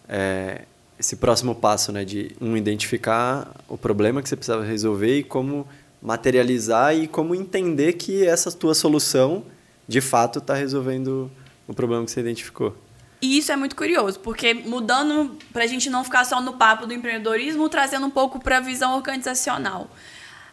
é, 0.08 0.62
esse 0.98 1.16
próximo 1.16 1.54
passo, 1.54 1.92
né? 1.92 2.04
De 2.04 2.34
um, 2.40 2.56
identificar 2.56 3.54
o 3.68 3.76
problema 3.76 4.22
que 4.22 4.28
você 4.28 4.36
precisava 4.36 4.64
resolver 4.64 5.18
e 5.18 5.22
como 5.22 5.66
materializar 6.00 6.94
e 6.94 7.08
como 7.08 7.34
entender 7.34 7.94
que 7.94 8.26
essa 8.26 8.52
tua 8.52 8.74
solução, 8.74 9.44
de 9.88 10.00
fato, 10.00 10.38
está 10.38 10.54
resolvendo 10.54 11.30
o 11.66 11.74
problema 11.74 12.04
que 12.04 12.10
você 12.10 12.20
identificou. 12.20 12.76
E 13.22 13.38
isso 13.38 13.50
é 13.50 13.56
muito 13.56 13.74
curioso, 13.74 14.20
porque 14.20 14.52
mudando 14.52 15.38
para 15.50 15.64
a 15.64 15.66
gente 15.66 15.88
não 15.88 16.04
ficar 16.04 16.26
só 16.26 16.42
no 16.42 16.54
papo 16.54 16.86
do 16.86 16.92
empreendedorismo, 16.92 17.68
trazendo 17.70 18.06
um 18.06 18.10
pouco 18.10 18.38
para 18.38 18.58
a 18.58 18.60
visão 18.60 18.94
organizacional. 18.94 19.90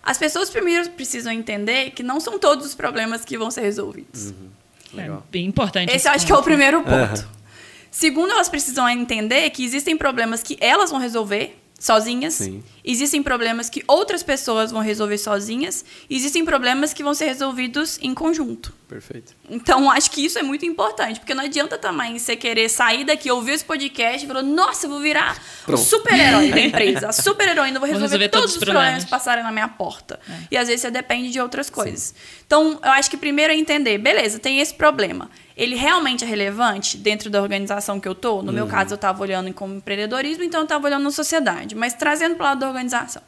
As 0.01 0.18
pessoas 0.18 0.50
primeiro 0.50 0.89
precisam 0.91 1.34
entender 1.34 1.91
que 1.91 2.01
não 2.01 2.20
são 2.20 2.39
todos 2.39 2.65
os 2.65 2.74
problemas 2.74 3.25
que 3.25 3.38
vão 3.38 3.51
ser 3.51 3.62
resolvidos. 3.62 4.32
Uhum. 4.32 4.50
Legal. 4.93 5.24
É 5.27 5.31
bem 5.31 5.45
importante. 5.45 5.89
Esse, 5.89 5.98
esse 5.98 6.07
eu 6.07 6.12
acho 6.13 6.25
que 6.25 6.31
é 6.31 6.36
o 6.36 6.43
primeiro 6.43 6.81
ponto. 6.83 7.21
Uhum. 7.21 7.41
Segundo, 7.89 8.31
elas 8.31 8.48
precisam 8.48 8.88
entender 8.88 9.50
que 9.50 9.63
existem 9.63 9.98
problemas 9.98 10.41
que 10.41 10.57
elas 10.62 10.91
vão 10.91 11.00
resolver 11.00 11.61
sozinhas 11.81 12.35
Sim. 12.35 12.63
Existem 12.83 13.21
problemas 13.21 13.69
que 13.69 13.83
outras 13.88 14.23
pessoas 14.23 14.71
vão 14.71 14.81
resolver 14.81 15.17
sozinhas, 15.17 15.85
existem 16.09 16.43
problemas 16.43 16.93
que 16.93 17.03
vão 17.03 17.13
ser 17.13 17.25
resolvidos 17.25 18.00
em 18.01 18.13
conjunto. 18.13 18.73
Perfeito. 18.88 19.33
Então, 19.50 19.89
acho 19.89 20.11
que 20.11 20.25
isso 20.25 20.38
é 20.38 20.43
muito 20.43 20.65
importante, 20.65 21.19
porque 21.19 21.33
não 21.33 21.45
adianta 21.45 21.77
também 21.77 22.17
você 22.17 22.35
querer 22.35 22.67
sair 22.69 23.05
daqui, 23.05 23.31
ouvir 23.31 23.53
esse 23.53 23.63
podcast 23.63 24.25
e 24.25 24.27
falar, 24.27 24.41
nossa, 24.41 24.85
eu 24.85 24.89
vou 24.89 25.00
virar 25.00 25.41
o 25.67 25.77
super-herói 25.77 26.50
da 26.50 26.59
empresa, 26.59 27.07
a 27.09 27.13
super-heroína, 27.13 27.79
vou 27.79 27.88
resolver, 27.88 28.05
resolver 28.05 28.29
todos, 28.29 28.51
todos 28.51 28.55
os 28.55 28.63
problemas 28.63 28.83
problemas. 28.83 29.03
que 29.05 29.09
passarem 29.09 29.43
na 29.43 29.51
minha 29.51 29.67
porta. 29.67 30.19
E 30.50 30.57
às 30.57 30.67
vezes 30.67 30.81
você 30.81 30.91
depende 30.91 31.29
de 31.29 31.39
outras 31.39 31.69
coisas. 31.69 32.13
Então, 32.45 32.79
eu 32.83 32.91
acho 32.91 33.09
que 33.09 33.15
primeiro 33.15 33.53
é 33.53 33.55
entender, 33.55 33.97
beleza, 33.97 34.39
tem 34.39 34.59
esse 34.59 34.73
problema. 34.73 35.29
Ele 35.55 35.75
realmente 35.75 36.24
é 36.24 36.27
relevante 36.27 36.98
dentro 36.98 37.29
da 37.29 37.41
organização 37.41 38.00
que 38.00 38.08
eu 38.08 38.15
tô? 38.15 38.41
No 38.41 38.53
meu 38.53 38.67
caso, 38.67 38.93
eu 38.93 38.96
estava 38.96 39.22
olhando 39.22 39.53
como 39.53 39.75
empreendedorismo, 39.75 40.43
então 40.43 40.62
eu 40.62 40.65
estava 40.65 40.88
olhando 40.88 41.03
na 41.03 41.12
sociedade. 41.12 41.75
Mas 41.75 41.93
trazendo 41.93 42.36
para 42.36 42.43
o 42.43 42.48
lado 42.50 42.60
da 42.60 42.67
organização. 42.67 43.22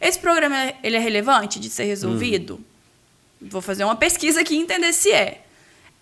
Esse 0.00 0.18
programa, 0.18 0.72
ele 0.82 0.96
é 0.96 0.98
relevante 0.98 1.60
de 1.60 1.70
ser 1.70 1.84
resolvido? 1.84 2.60
Vou 3.40 3.60
fazer 3.60 3.84
uma 3.84 3.96
pesquisa 3.96 4.40
aqui 4.40 4.54
e 4.54 4.58
entender 4.58 4.92
se 4.92 5.12
é. 5.12 5.42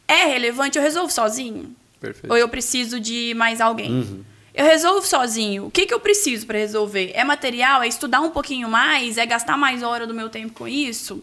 É 0.06 0.26
relevante? 0.26 0.78
Eu 0.78 0.82
resolvo 0.82 1.12
sozinho? 1.12 1.74
Perfeito. 2.00 2.30
Ou 2.30 2.36
eu 2.36 2.48
preciso 2.48 3.00
de 3.00 3.34
mais 3.34 3.60
alguém? 3.60 4.24
Eu 4.54 4.64
resolvo 4.64 5.04
sozinho. 5.04 5.66
O 5.66 5.70
que, 5.70 5.84
que 5.84 5.92
eu 5.92 5.98
preciso 5.98 6.46
para 6.46 6.58
resolver? 6.58 7.10
É 7.14 7.24
material? 7.24 7.82
É 7.82 7.88
estudar 7.88 8.20
um 8.20 8.30
pouquinho 8.30 8.68
mais? 8.68 9.18
É 9.18 9.26
gastar 9.26 9.56
mais 9.56 9.82
hora 9.82 10.06
do 10.06 10.14
meu 10.14 10.28
tempo 10.28 10.52
com 10.52 10.68
isso? 10.68 11.22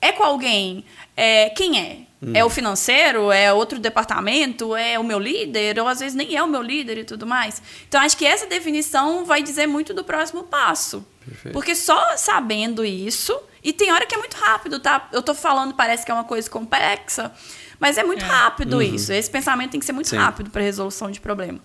É 0.00 0.12
com 0.12 0.22
alguém? 0.22 0.84
É, 1.16 1.50
quem 1.50 1.80
é? 1.80 1.98
É 2.32 2.44
o 2.44 2.48
financeiro? 2.48 3.30
É 3.30 3.52
outro 3.52 3.78
departamento? 3.78 4.74
É 4.74 4.98
o 4.98 5.04
meu 5.04 5.18
líder? 5.18 5.78
Ou 5.78 5.88
às 5.88 6.00
vezes 6.00 6.14
nem 6.14 6.36
é 6.36 6.42
o 6.42 6.46
meu 6.46 6.62
líder 6.62 6.98
e 6.98 7.04
tudo 7.04 7.26
mais. 7.26 7.60
Então 7.88 8.00
acho 8.00 8.16
que 8.16 8.24
essa 8.24 8.46
definição 8.46 9.24
vai 9.24 9.42
dizer 9.42 9.66
muito 9.66 9.92
do 9.92 10.04
próximo 10.04 10.44
passo. 10.44 11.04
Perfeito. 11.24 11.52
Porque 11.52 11.74
só 11.74 12.16
sabendo 12.16 12.84
isso, 12.84 13.38
e 13.62 13.72
tem 13.72 13.92
hora 13.92 14.06
que 14.06 14.14
é 14.14 14.18
muito 14.18 14.36
rápido, 14.36 14.78
tá? 14.78 15.08
Eu 15.12 15.22
tô 15.22 15.34
falando, 15.34 15.74
parece 15.74 16.04
que 16.04 16.10
é 16.10 16.14
uma 16.14 16.24
coisa 16.24 16.48
complexa, 16.48 17.32
mas 17.78 17.98
é 17.98 18.04
muito 18.04 18.24
rápido 18.24 18.80
isso. 18.82 19.12
Esse 19.12 19.30
pensamento 19.30 19.72
tem 19.72 19.80
que 19.80 19.86
ser 19.86 19.92
muito 19.92 20.08
Sim. 20.08 20.16
rápido 20.16 20.50
para 20.50 20.62
resolução 20.62 21.10
de 21.10 21.20
problema. 21.20 21.60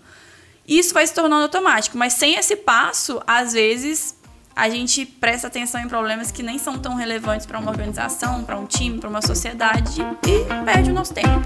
Isso 0.66 0.94
vai 0.94 1.06
se 1.06 1.14
tornando 1.14 1.42
automático, 1.42 1.98
mas 1.98 2.12
sem 2.12 2.36
esse 2.36 2.56
passo, 2.56 3.20
às 3.26 3.52
vezes 3.52 4.19
a 4.54 4.68
gente 4.68 5.06
presta 5.06 5.46
atenção 5.46 5.80
em 5.80 5.88
problemas 5.88 6.30
que 6.30 6.42
nem 6.42 6.58
são 6.58 6.78
tão 6.78 6.94
relevantes 6.94 7.46
para 7.46 7.58
uma 7.58 7.70
organização, 7.70 8.44
para 8.44 8.58
um 8.58 8.66
time, 8.66 8.98
para 8.98 9.08
uma 9.08 9.22
sociedade 9.22 10.00
e 10.26 10.64
perde 10.64 10.90
o 10.90 10.94
nosso 10.94 11.14
tempo. 11.14 11.40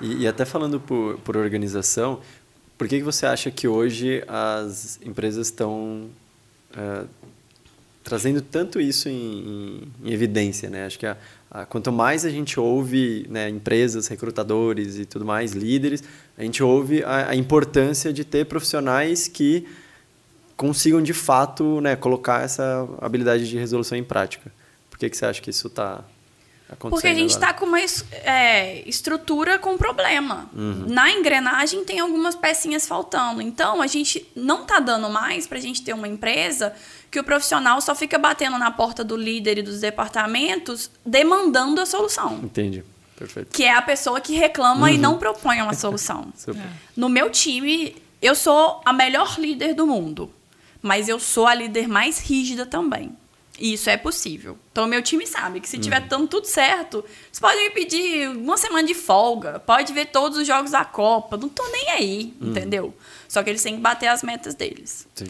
E, 0.00 0.22
e 0.22 0.28
até 0.28 0.44
falando 0.44 0.80
por, 0.80 1.18
por 1.18 1.36
organização, 1.36 2.20
por 2.76 2.86
que, 2.86 2.98
que 2.98 3.02
você 3.04 3.26
acha 3.26 3.50
que 3.50 3.66
hoje 3.66 4.22
as 4.28 4.98
empresas 5.04 5.48
estão 5.48 6.08
eh, 6.76 7.04
trazendo 8.04 8.40
tanto 8.40 8.80
isso 8.80 9.08
em, 9.08 9.12
em- 9.14 9.92
em 10.04 10.12
evidência? 10.12 10.70
Né? 10.70 10.86
Acho 10.86 10.98
que 10.98 11.06
a- 11.06 11.16
quanto 11.68 11.90
mais 11.90 12.24
a 12.24 12.30
gente 12.30 12.60
ouve 12.60 13.26
né, 13.30 13.48
empresas, 13.48 14.06
recrutadores 14.06 14.98
e 14.98 15.04
tudo 15.04 15.24
mais, 15.24 15.52
líderes, 15.52 16.02
a 16.36 16.42
gente 16.42 16.62
ouve 16.62 17.02
a, 17.02 17.30
a 17.30 17.34
importância 17.34 18.12
de 18.12 18.24
ter 18.24 18.46
profissionais 18.46 19.28
que 19.28 19.66
consigam 20.56 21.00
de 21.00 21.14
fato 21.14 21.80
né, 21.80 21.96
colocar 21.96 22.42
essa 22.42 22.86
habilidade 23.00 23.48
de 23.48 23.56
resolução 23.56 23.96
em 23.96 24.04
prática. 24.04 24.52
Por 24.90 24.98
que, 24.98 25.08
que 25.08 25.16
você 25.16 25.24
acha 25.24 25.40
que 25.40 25.50
isso 25.50 25.68
está 25.68 26.04
acontecendo? 26.68 26.90
Porque 26.90 27.06
a 27.06 27.14
gente 27.14 27.30
está 27.30 27.54
com 27.54 27.64
uma 27.64 27.80
é, 27.80 28.82
estrutura 28.86 29.58
com 29.58 29.78
problema. 29.78 30.50
Na 30.52 31.12
engrenagem 31.12 31.84
tem 31.84 32.00
algumas 32.00 32.34
pecinhas 32.34 32.86
faltando. 32.86 33.40
Então, 33.40 33.80
a 33.80 33.86
gente 33.86 34.28
não 34.34 34.62
está 34.62 34.80
dando 34.80 35.08
mais 35.08 35.46
para 35.46 35.58
a 35.58 35.60
gente 35.60 35.82
ter 35.82 35.92
uma 35.92 36.08
empresa 36.08 36.74
que 37.10 37.18
o 37.18 37.24
profissional 37.24 37.80
só 37.80 37.94
fica 37.94 38.18
batendo 38.18 38.58
na 38.58 38.70
porta 38.70 39.02
do 39.02 39.16
líder 39.16 39.58
e 39.58 39.62
dos 39.62 39.80
departamentos 39.80 40.90
demandando 41.04 41.80
a 41.80 41.86
solução. 41.86 42.40
Entendi. 42.42 42.84
Perfeito. 43.16 43.50
Que 43.50 43.64
é 43.64 43.74
a 43.74 43.82
pessoa 43.82 44.20
que 44.20 44.34
reclama 44.34 44.92
e 44.92 44.98
não 44.98 45.18
propõe 45.18 45.60
uma 45.60 45.74
solução. 45.74 46.32
Super. 46.36 46.62
No 46.96 47.08
meu 47.08 47.30
time, 47.30 47.96
eu 48.22 48.34
sou 48.34 48.80
a 48.84 48.92
melhor 48.92 49.38
líder 49.38 49.74
do 49.74 49.86
mundo, 49.86 50.32
mas 50.80 51.08
eu 51.08 51.18
sou 51.18 51.46
a 51.46 51.54
líder 51.54 51.88
mais 51.88 52.20
rígida 52.20 52.64
também. 52.64 53.12
E 53.58 53.72
isso 53.72 53.90
é 53.90 53.96
possível. 53.96 54.56
Então, 54.70 54.84
o 54.84 54.86
meu 54.86 55.02
time 55.02 55.26
sabe 55.26 55.60
que 55.60 55.68
se 55.68 55.78
tiver 55.78 56.00
dando 56.02 56.28
tudo 56.28 56.46
certo, 56.46 57.04
vocês 57.24 57.40
podem 57.40 57.64
me 57.64 57.70
pedir 57.70 58.28
uma 58.28 58.56
semana 58.56 58.86
de 58.86 58.94
folga, 58.94 59.58
pode 59.58 59.92
ver 59.92 60.06
todos 60.06 60.38
os 60.38 60.46
jogos 60.46 60.70
da 60.70 60.84
Copa, 60.84 61.36
não 61.36 61.48
tô 61.48 61.66
nem 61.72 61.90
aí, 61.90 62.34
entendeu? 62.40 62.94
Só 63.26 63.42
que 63.42 63.50
eles 63.50 63.60
têm 63.60 63.74
que 63.74 63.80
bater 63.80 64.06
as 64.06 64.22
metas 64.22 64.54
deles. 64.54 65.08
Sim. 65.12 65.28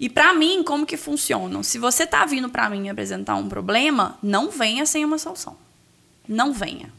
E 0.00 0.08
pra 0.08 0.32
mim, 0.32 0.62
como 0.62 0.86
que 0.86 0.96
funcionam? 0.96 1.62
Se 1.62 1.78
você 1.78 2.06
tá 2.06 2.24
vindo 2.24 2.48
pra 2.48 2.70
mim 2.70 2.88
apresentar 2.88 3.36
um 3.36 3.50
problema, 3.50 4.18
não 4.22 4.50
venha 4.50 4.86
sem 4.86 5.04
uma 5.04 5.18
solução. 5.18 5.54
Não 6.26 6.52
venha. 6.54 6.90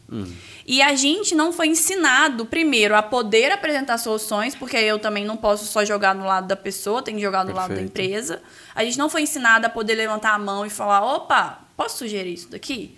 E 0.66 0.80
a 0.82 0.94
gente 0.94 1.34
não 1.34 1.52
foi 1.52 1.66
ensinado, 1.68 2.46
primeiro, 2.46 2.94
a 2.94 3.02
poder 3.02 3.50
apresentar 3.50 3.98
soluções, 3.98 4.54
porque 4.54 4.76
eu 4.76 4.98
também 4.98 5.24
não 5.24 5.36
posso 5.36 5.64
só 5.64 5.84
jogar 5.84 6.14
no 6.14 6.24
lado 6.24 6.46
da 6.46 6.54
pessoa, 6.54 7.02
tem 7.02 7.16
que 7.16 7.20
jogar 7.20 7.44
no 7.44 7.52
lado 7.52 7.70
da 7.70 7.76
Perfeito. 7.76 7.90
empresa. 7.90 8.42
A 8.74 8.84
gente 8.84 8.98
não 8.98 9.08
foi 9.08 9.22
ensinado 9.22 9.66
a 9.66 9.70
poder 9.70 9.94
levantar 9.94 10.34
a 10.34 10.38
mão 10.38 10.64
e 10.64 10.70
falar: 10.70 11.04
opa, 11.04 11.60
posso 11.76 11.98
sugerir 11.98 12.34
isso 12.34 12.50
daqui? 12.50 12.94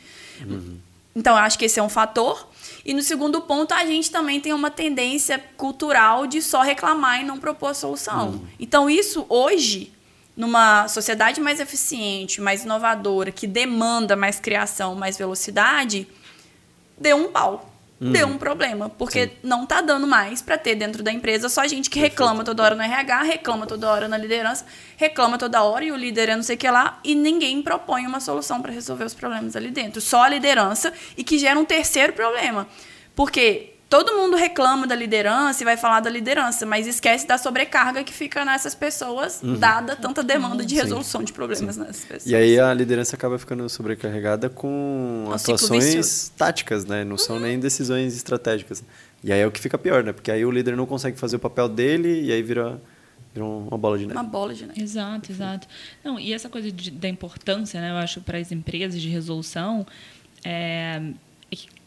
Então, 1.17 1.35
eu 1.37 1.43
acho 1.45 1.57
que 1.59 1.65
esse 1.65 1.79
é 1.79 1.83
um 1.83 1.89
fator. 1.89 2.49
E 2.85 2.93
no 2.93 3.01
segundo 3.01 3.41
ponto, 3.41 3.73
a 3.73 3.87
gente 3.87 4.11
também 4.11 4.41
tem 4.41 4.53
uma 4.53 4.71
tendência 4.71 5.43
cultural 5.57 6.27
de 6.27 6.43
só 6.43 6.61
reclamar 6.61 7.21
e 7.21 7.25
não 7.25 7.39
propor 7.39 7.75
solução. 7.75 8.43
Então, 8.59 8.91
isso 8.91 9.25
hoje, 9.29 9.93
numa 10.37 10.89
sociedade 10.89 11.41
mais 11.41 11.61
eficiente, 11.61 12.41
mais 12.41 12.65
inovadora, 12.65 13.31
que 13.31 13.47
demanda 13.47 14.17
mais 14.17 14.41
criação, 14.41 14.95
mais 14.95 15.17
velocidade, 15.17 16.07
deu 16.99 17.17
um 17.17 17.31
pau. 17.31 17.71
Deu 18.01 18.27
um 18.27 18.37
problema, 18.37 18.91
porque 18.91 19.31
não 19.43 19.65
tá 19.65 19.81
dando 19.81 20.07
mais 20.07 20.43
para 20.43 20.59
ter 20.59 20.75
dentro 20.75 21.03
da 21.03 21.11
empresa 21.11 21.49
só 21.49 21.67
gente 21.67 21.89
que 21.89 21.99
reclama 21.99 22.45
toda 22.45 22.63
hora 22.63 22.75
no 22.75 22.83
RH, 22.83 23.23
reclama 23.23 23.67
toda 23.67 23.91
hora 23.91 24.09
na 24.09 24.19
liderança, 24.19 24.67
reclama 24.97 25.39
toda 25.39 25.63
hora 25.63 25.85
e 25.85 25.91
o 25.91 25.97
líder 25.97 26.29
é 26.29 26.37
não 26.37 26.43
sei 26.43 26.57
o 26.57 26.59
que 26.59 26.69
lá, 26.69 26.99
e 27.03 27.15
ninguém 27.15 27.63
propõe 27.63 28.07
uma 28.07 28.21
solução 28.21 28.61
para 28.61 28.73
resolver 28.73 29.05
os 29.05 29.15
problemas 29.15 29.57
ali 29.57 29.71
dentro. 29.71 30.03
Só 30.03 30.25
a 30.25 30.29
liderança 30.29 30.93
e 31.17 31.25
que 31.25 31.39
gera 31.39 31.59
um 31.59 31.65
terceiro 31.65 32.13
problema. 32.13 32.69
Porque 33.17 33.74
todo 33.97 34.17
mundo 34.17 34.37
reclama 34.37 34.89
da 34.89 34.95
liderança 34.97 35.63
e 35.63 35.65
vai 35.65 35.77
falar 35.77 36.01
da 36.01 36.11
liderança, 36.11 36.67
mas 36.67 36.85
esquece 36.85 37.29
da 37.29 37.39
sobrecarga 37.39 38.03
que 38.03 38.13
fica 38.13 38.45
nessas 38.45 38.75
pessoas, 38.75 39.41
dada 39.61 39.95
tanta 39.95 40.21
demanda 40.21 40.65
de 40.67 40.75
resolução 40.75 41.23
de 41.23 41.33
problemas 41.33 41.77
nessas 41.77 42.05
pessoas. 42.05 42.27
E 42.27 42.35
aí 42.35 42.59
a 42.59 42.75
liderança 42.75 43.15
acaba 43.15 43.39
ficando 43.39 43.69
sobrecarregada 43.69 44.51
com 44.51 45.27
um 45.29 45.33
atuações 45.33 46.33
táticas, 46.37 46.85
né? 46.85 47.05
Não 47.05 47.17
são 47.17 47.39
nem 47.39 47.61
decisões 47.61 48.17
estratégicas. 48.17 48.83
E 49.23 49.33
aí 49.33 49.39
é 49.39 49.47
o 49.47 49.53
que 49.53 49.61
fica 49.61 49.79
pior, 49.79 50.03
né? 50.03 50.13
Porque 50.13 50.33
aí 50.33 50.45
o 50.45 50.51
líder 50.51 50.75
não 50.77 50.87
consegue 50.87 51.17
fazer 51.17 51.37
o 51.37 51.39
papel 51.39 51.69
dele 51.69 52.23
e 52.23 52.33
aí 52.33 52.43
vira, 52.43 52.81
uma 53.37 53.79
bola 53.79 53.97
de 53.97 54.07
neve. 54.07 54.19
Uma 54.19 54.25
bola 54.29 54.53
de 54.55 54.67
neve. 54.67 54.83
Exato, 54.83 55.31
exato. 55.31 55.69
Não, 56.03 56.19
e 56.19 56.33
essa 56.33 56.49
coisa 56.49 56.69
de- 56.73 56.91
da 56.91 57.09
importância, 57.09 57.81
né, 57.81 57.93
eu 57.93 57.97
acho, 57.97 58.21
para 58.23 58.39
as 58.39 58.51
empresas 58.51 59.01
de 59.01 59.09
resolução, 59.09 59.87
é, 60.45 61.01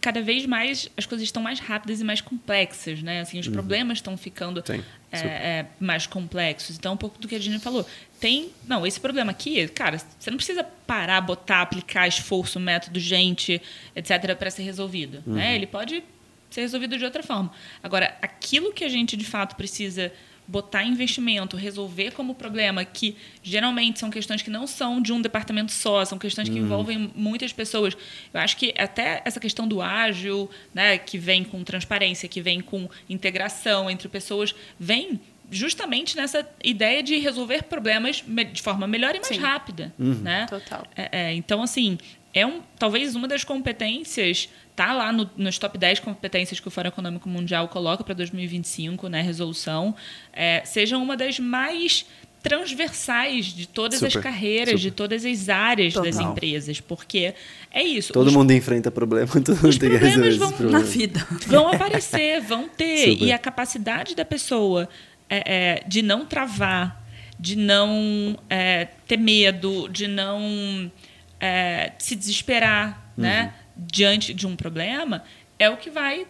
cada 0.08 0.22
vez 0.22 0.46
mais 0.46 0.90
as 0.96 1.06
coisas 1.06 1.28
estão 1.28 1.44
mais 1.44 1.60
rápidas 1.60 2.00
e 2.00 2.04
mais 2.06 2.22
complexas, 2.22 3.04
né? 3.04 3.20
Assim, 3.20 3.40
os 3.40 3.50
problemas 3.50 3.98
estão 3.98 4.16
ficando 4.16 4.64
é, 5.12 5.18
é, 5.20 5.66
mais 5.82 6.08
complexos. 6.08 6.78
Então, 6.78 6.94
um 6.94 6.98
pouco 6.98 7.20
do 7.20 7.28
que 7.28 7.36
a 7.36 7.40
Gina 7.40 7.60
falou. 7.60 7.86
Tem, 8.18 8.50
não, 8.66 8.88
esse 8.88 9.02
problema 9.02 9.32
aqui, 9.32 9.68
cara, 9.68 9.98
você 9.98 10.32
não 10.32 10.38
precisa 10.38 10.64
parar, 10.64 11.20
botar, 11.20 11.62
aplicar 11.62 12.08
esforço, 12.08 12.58
método, 12.58 13.02
gente, 13.02 13.62
etc, 13.94 14.34
para 14.38 14.50
ser 14.50 14.64
resolvido, 14.64 15.22
né? 15.28 15.54
Ele 15.56 15.68
pode 15.68 16.02
ser 16.50 16.62
resolvido 16.62 16.98
de 16.98 17.04
outra 17.04 17.22
forma. 17.22 17.52
Agora, 17.84 18.18
aquilo 18.22 18.72
que 18.72 18.86
a 18.86 18.90
gente 18.90 19.18
de 19.18 19.26
fato 19.26 19.58
precisa 19.58 20.10
botar 20.48 20.84
investimento, 20.84 21.58
resolver 21.58 22.12
como 22.12 22.34
problema, 22.34 22.86
que 22.86 23.16
geralmente 23.44 24.00
são 24.00 24.10
questões 24.10 24.42
que 24.42 24.50
não 24.50 24.66
são 24.66 25.02
de 25.02 25.12
um 25.12 25.22
departamento 25.22 25.72
só, 25.72 26.06
são 26.06 26.18
questões 26.18 26.48
que 26.48 26.58
envolvem 26.58 27.12
muitas 27.16 27.52
pessoas. 27.52 27.98
Eu 28.34 28.40
acho 28.40 28.56
que 28.56 28.74
até 28.78 29.22
essa 29.26 29.40
questão 29.40 29.68
do 29.68 29.82
ágil, 29.82 30.50
né, 30.74 30.98
que 30.98 31.18
vem 31.18 31.44
com 31.44 31.64
transparência, 31.64 32.30
que 32.30 32.42
vem 32.42 32.62
com 32.62 32.90
integração 33.10 33.90
entre 33.90 34.08
pessoas, 34.08 34.56
vem 34.80 35.20
justamente 35.50 36.16
nessa 36.16 36.48
ideia 36.64 37.02
de 37.02 37.18
resolver 37.18 37.64
problemas 37.64 38.24
de 38.52 38.62
forma 38.62 38.86
melhor 38.88 39.16
e 39.16 39.20
mais 39.20 39.28
Sim. 39.28 39.40
rápida, 39.40 39.94
né? 39.98 40.46
Total. 40.50 40.86
É, 40.96 41.10
é, 41.12 41.34
então, 41.34 41.62
assim, 41.64 41.98
é 42.38 42.46
um, 42.46 42.62
talvez 42.78 43.16
uma 43.16 43.28
das 43.28 43.44
competências, 43.44 44.50
tá 44.76 44.94
lá 44.94 45.12
no- 45.12 45.30
nos 45.38 45.58
top 45.58 45.78
10 45.78 46.00
competências 46.00 46.60
que 46.60 46.68
o 46.68 46.72
Fórum 46.72 46.90
Econômico 46.90 47.28
Mundial 47.28 47.68
coloca 47.68 48.04
para 48.04 48.14
2025, 48.14 49.08
né, 49.08 49.22
resolução, 49.22 49.96
é, 50.34 50.62
seja 50.66 50.98
uma 50.98 51.16
das 51.18 51.40
mais 51.40 52.06
transversais 52.42 53.46
de 53.48 53.68
todas 53.68 54.00
Super, 54.00 54.18
as 54.18 54.24
carreiras, 54.24 54.70
super. 54.70 54.82
de 54.82 54.92
todas 54.92 55.26
as 55.26 55.50
áreas 55.50 55.94
das 55.94 56.16
Total. 56.16 56.32
empresas, 56.32 56.80
porque 56.80 57.34
é 57.72 57.84
isso. 57.84 58.14
Todo 58.14 58.28
os 58.28 58.34
mundo 58.34 58.52
enfrenta 58.54 58.90
problema, 58.90 59.28
todo 59.42 59.56
mundo 59.56 59.78
tem 59.80 59.90
que 59.90 59.98
problemas 60.00 60.04
resolver 60.16 60.28
esses 60.28 60.38
vão- 60.40 60.50
Na 60.52 60.56
problemas. 60.58 60.90
vida. 60.90 61.28
vão 61.48 61.68
aparecer, 61.70 62.42
vão 62.42 62.70
ter. 62.70 63.12
Super. 63.12 63.26
E 63.26 63.32
a 63.32 63.38
capacidade 63.38 64.16
da 64.16 64.24
pessoa 64.24 64.88
é, 65.30 65.44
é, 65.80 65.84
de 65.88 66.02
não 66.02 66.26
travar, 66.26 67.04
de 67.40 67.56
não 67.56 68.38
é, 68.50 68.86
ter 69.08 69.18
medo, 69.18 69.88
de 69.90 70.08
não 70.08 70.92
é, 71.40 71.94
se 71.98 72.16
desesperar 72.16 73.12
né, 73.16 73.54
diante 73.76 74.34
de 74.34 74.48
um 74.48 74.56
problema, 74.56 75.24
é 75.60 75.70
o 75.70 75.78
que 75.78 75.90
vai 75.90 76.26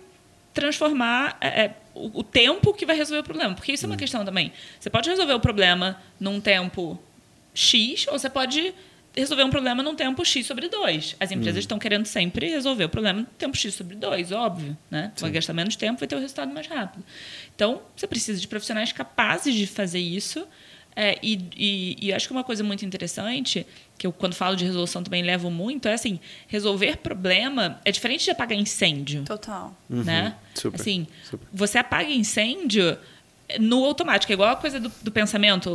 transformar 0.54 1.38
é, 1.40 1.48
é, 1.48 1.76
o, 1.94 2.20
o 2.20 2.24
tempo 2.24 2.74
que 2.74 2.86
vai 2.86 2.96
resolver 2.96 3.22
o 3.22 3.24
problema. 3.24 3.54
Porque 3.54 3.72
isso 3.72 3.86
é 3.86 3.88
uma 3.88 3.98
questão 3.98 4.26
também. 4.26 4.52
Você 4.80 4.90
pode 4.90 5.10
resolver 5.10 5.34
o 5.34 5.40
problema 5.40 6.02
num 6.20 6.42
tempo 6.42 7.00
X, 7.54 8.08
ou 8.08 8.18
você 8.18 8.30
pode 8.30 8.74
resolver 9.16 9.44
um 9.44 9.50
problema 9.50 9.82
num 9.82 9.96
tempo 9.96 10.24
X 10.24 10.46
sobre 10.46 10.70
2. 10.70 11.16
As 11.20 11.32
empresas 11.32 11.60
estão 11.60 11.80
querendo 11.80 12.06
sempre 12.06 12.50
resolver 12.50 12.86
o 12.86 12.90
problema 12.90 13.22
no 13.22 13.26
tempo 13.26 13.58
X 13.58 13.74
sobre 13.74 13.96
2, 13.96 14.32
óbvio. 14.32 14.78
Né? 14.92 15.12
Vai 15.20 15.32
gastar 15.32 15.54
menos 15.54 15.76
tempo, 15.76 16.00
vai 16.00 16.08
ter 16.08 16.16
o 16.16 16.20
resultado 16.20 16.54
mais 16.54 16.68
rápido. 16.68 17.04
Então, 17.56 17.82
você 17.96 18.06
precisa 18.06 18.40
de 18.40 18.48
profissionais 18.48 18.92
capazes 18.92 19.56
de 19.56 19.66
fazer 19.66 20.00
isso. 20.00 20.48
É, 20.96 21.18
e, 21.22 21.40
e, 21.56 22.08
e 22.08 22.14
acho 22.14 22.28
que 22.28 22.34
uma 22.34 22.44
coisa 22.44 22.64
muito 22.64 22.84
interessante, 22.84 23.68
que 23.98 24.06
eu, 24.06 24.14
quando 24.14 24.36
falo 24.36 24.56
de 24.56 24.64
resolução, 24.64 25.04
também 25.04 25.24
levo 25.24 25.50
muito, 25.50 25.88
é 25.88 25.94
assim: 25.94 26.20
resolver 26.48 26.98
problema 26.98 27.80
é 27.84 27.92
diferente 27.92 28.26
de 28.26 28.32
apagar 28.32 28.58
incêndio 28.58 29.24
Total. 29.24 29.76
né? 29.90 30.36
super, 30.54 30.80
assim, 30.80 31.08
super. 31.24 31.48
você 31.52 31.78
apaga 31.78 32.10
incêndio 32.10 32.98
no 33.60 33.84
automático, 33.86 34.32
é 34.32 34.36
igual 34.36 34.50
a 34.50 34.56
coisa 34.56 34.80
do, 34.80 34.92
do 35.02 35.12
pensamento. 35.12 35.72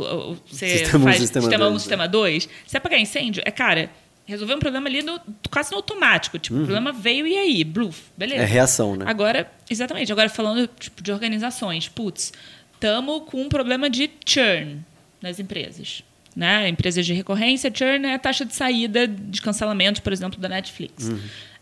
Você 0.47 0.79
Sistema 0.79 0.99
um, 0.99 1.03
faz 1.03 1.17
sistema 1.17 1.41
sistema 1.41 1.65
1, 1.65 1.69
dois, 1.69 1.81
sistema 1.81 2.07
2. 2.07 2.49
Você 2.67 2.77
apagar 2.77 2.99
incêndio, 2.99 3.41
é, 3.45 3.51
cara, 3.51 3.89
resolver 4.25 4.55
um 4.55 4.59
problema 4.59 4.87
ali 4.87 5.01
no, 5.01 5.19
quase 5.49 5.71
no 5.71 5.77
automático. 5.77 6.37
Tipo, 6.37 6.57
o 6.57 6.63
problema 6.63 6.91
veio 6.91 7.25
e 7.25 7.37
aí, 7.37 7.63
bluf, 7.63 8.11
beleza. 8.15 8.43
É 8.43 8.45
reação, 8.45 8.95
né? 8.95 9.05
Agora, 9.07 9.51
exatamente, 9.69 10.11
agora 10.11 10.29
falando 10.29 10.67
tipo, 10.67 11.01
de 11.01 11.11
organizações, 11.11 11.89
putz, 11.89 12.31
estamos 12.73 13.23
com 13.29 13.41
um 13.41 13.49
problema 13.49 13.89
de 13.89 14.09
churn 14.25 14.81
nas 15.21 15.39
empresas. 15.39 16.03
Né? 16.35 16.67
Empresas 16.67 17.05
de 17.05 17.13
recorrência, 17.13 17.71
churn 17.73 18.07
é 18.07 18.15
a 18.15 18.19
taxa 18.19 18.43
de 18.43 18.55
saída 18.55 19.07
de 19.07 19.41
cancelamento, 19.41 20.01
por 20.01 20.11
exemplo, 20.11 20.39
da 20.39 20.49
Netflix. 20.49 21.11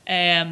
É, 0.05 0.47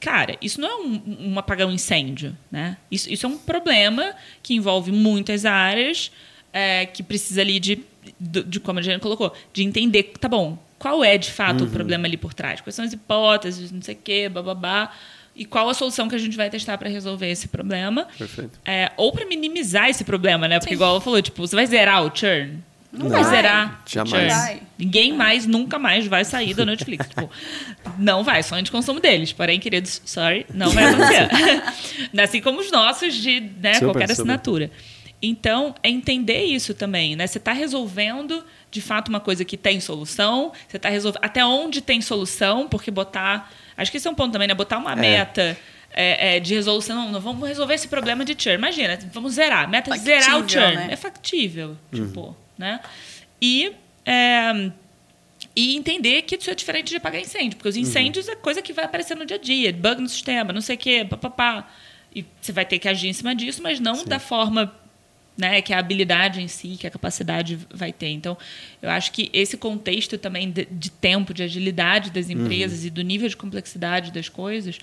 cara, 0.00 0.36
isso 0.42 0.60
não 0.60 0.68
é 0.68 0.76
um, 0.76 1.30
um 1.30 1.38
apagar 1.38 1.66
um 1.66 1.72
incêndio. 1.72 2.36
Né? 2.52 2.76
Isso, 2.90 3.10
isso 3.10 3.24
é 3.24 3.28
um 3.28 3.38
problema 3.38 4.14
que 4.42 4.54
envolve 4.54 4.92
muitas 4.92 5.46
áreas, 5.46 6.12
é, 6.52 6.84
que 6.84 7.02
precisa 7.02 7.40
ali 7.40 7.58
de, 7.58 7.82
de, 8.20 8.42
de, 8.42 8.60
como 8.60 8.78
a 8.78 8.82
gente 8.82 9.00
colocou, 9.00 9.34
de 9.52 9.64
entender, 9.64 10.12
tá 10.20 10.28
bom, 10.28 10.58
qual 10.78 11.02
é 11.02 11.16
de 11.16 11.30
fato 11.30 11.64
o 11.64 11.66
problema 11.66 12.06
ali 12.06 12.18
por 12.18 12.34
trás? 12.34 12.60
Quais 12.60 12.74
são 12.74 12.84
as 12.84 12.92
hipóteses, 12.92 13.72
não 13.72 13.80
sei 13.80 13.94
o 13.94 13.98
quê, 14.04 14.28
bababá. 14.28 14.92
E 15.34 15.44
qual 15.44 15.68
a 15.68 15.74
solução 15.74 16.08
que 16.08 16.14
a 16.14 16.18
gente 16.18 16.36
vai 16.36 16.48
testar 16.50 16.76
para 16.78 16.88
resolver 16.88 17.28
esse 17.28 17.48
problema? 17.48 18.06
Perfeito. 18.16 18.60
É, 18.64 18.92
ou 18.96 19.10
para 19.10 19.26
minimizar 19.26 19.88
esse 19.88 20.04
problema, 20.04 20.46
né? 20.46 20.60
Porque, 20.60 20.74
igual 20.74 20.90
ela 20.90 21.00
falou, 21.00 21.20
tipo, 21.22 21.40
você 21.44 21.56
vai 21.56 21.66
zerar 21.66 22.04
o 22.04 22.14
churn? 22.14 22.62
Não, 22.94 23.08
vai 23.08 23.22
vai. 23.22 23.30
zerar. 23.30 23.82
Jamais. 23.86 24.32
Vai. 24.32 24.62
Ninguém 24.78 25.12
mais, 25.12 25.46
nunca 25.46 25.78
mais 25.78 26.06
vai 26.06 26.24
sair 26.24 26.54
da 26.54 26.64
Netflix. 26.64 27.06
tipo, 27.10 27.30
não 27.98 28.22
vai, 28.22 28.42
sonho 28.42 28.62
de 28.62 28.70
consumo 28.70 29.00
deles. 29.00 29.32
Porém, 29.32 29.58
queridos, 29.60 30.00
sorry, 30.04 30.46
não 30.54 30.70
vai 30.70 30.84
acontecer. 30.92 32.22
assim 32.22 32.40
como 32.40 32.60
os 32.60 32.70
nossos 32.70 33.14
de 33.14 33.40
né, 33.40 33.74
Super, 33.74 33.86
qualquer 33.86 34.08
super. 34.08 34.12
assinatura. 34.12 34.70
Então, 35.22 35.74
é 35.82 35.88
entender 35.88 36.44
isso 36.44 36.74
também, 36.74 37.16
né? 37.16 37.26
Você 37.26 37.38
está 37.38 37.52
resolvendo, 37.52 38.44
de 38.70 38.80
fato, 38.82 39.08
uma 39.08 39.20
coisa 39.20 39.44
que 39.44 39.56
tem 39.56 39.80
solução. 39.80 40.52
Você 40.68 40.76
está 40.76 40.88
resolvendo 40.88 41.24
até 41.24 41.44
onde 41.44 41.80
tem 41.80 42.00
solução, 42.00 42.68
porque 42.68 42.90
botar... 42.90 43.50
Acho 43.76 43.90
que 43.90 43.96
esse 43.96 44.06
é 44.06 44.10
um 44.10 44.14
ponto 44.14 44.32
também, 44.32 44.46
né? 44.48 44.54
Botar 44.54 44.76
uma 44.78 44.94
meta... 44.94 45.56
é, 45.96 46.36
é, 46.36 46.40
de 46.40 46.52
resolução, 46.54 46.96
não, 46.96 47.12
não, 47.12 47.20
vamos 47.20 47.48
resolver 47.48 47.72
esse 47.74 47.88
problema 47.88 48.24
de 48.24 48.34
churn. 48.36 48.58
Imagina, 48.58 48.98
vamos 49.12 49.34
zerar. 49.34 49.68
Meta 49.70 49.94
é 49.94 49.98
zerar 49.98 50.36
o 50.36 50.40
Factível, 50.40 50.62
churn. 50.62 50.76
né? 50.76 50.88
É 50.90 50.96
factível, 50.96 51.76
tipo, 51.92 52.36
né? 52.56 52.80
E, 53.40 53.72
é, 54.04 54.70
e 55.54 55.76
entender 55.76 56.22
que 56.22 56.36
isso 56.36 56.50
é 56.50 56.54
diferente 56.54 56.88
de 56.88 56.96
apagar 56.96 57.20
incêndio, 57.20 57.56
porque 57.56 57.68
os 57.68 57.76
incêndios 57.76 58.28
é 58.28 58.34
coisa 58.34 58.62
que 58.62 58.72
vai 58.72 58.84
aparecer 58.84 59.16
no 59.16 59.26
dia 59.26 59.36
a 59.36 59.40
dia, 59.40 59.72
bug 59.72 60.00
no 60.00 60.08
sistema, 60.08 60.52
não 60.52 60.60
sei 60.60 60.76
o 60.76 60.78
quê, 60.78 61.06
papapá. 61.08 61.68
E 62.14 62.24
você 62.40 62.52
vai 62.52 62.64
ter 62.64 62.78
que 62.78 62.88
agir 62.88 63.08
em 63.08 63.12
cima 63.12 63.34
disso, 63.34 63.62
mas 63.62 63.80
não 63.80 64.04
da 64.04 64.18
forma 64.18 64.72
né, 65.36 65.60
que 65.60 65.72
a 65.72 65.78
habilidade 65.78 66.40
em 66.40 66.48
si, 66.48 66.76
que 66.78 66.86
a 66.86 66.90
capacidade 66.90 67.58
vai 67.72 67.92
ter. 67.92 68.08
Então, 68.08 68.38
eu 68.80 68.88
acho 68.88 69.10
que 69.12 69.30
esse 69.32 69.56
contexto 69.56 70.16
também 70.16 70.50
de, 70.50 70.64
de 70.64 70.90
tempo, 70.90 71.34
de 71.34 71.42
agilidade 71.42 72.10
das 72.10 72.30
empresas 72.30 72.84
e 72.84 72.90
do 72.90 73.02
nível 73.02 73.28
de 73.28 73.36
complexidade 73.36 74.12
das 74.12 74.28
coisas, 74.28 74.78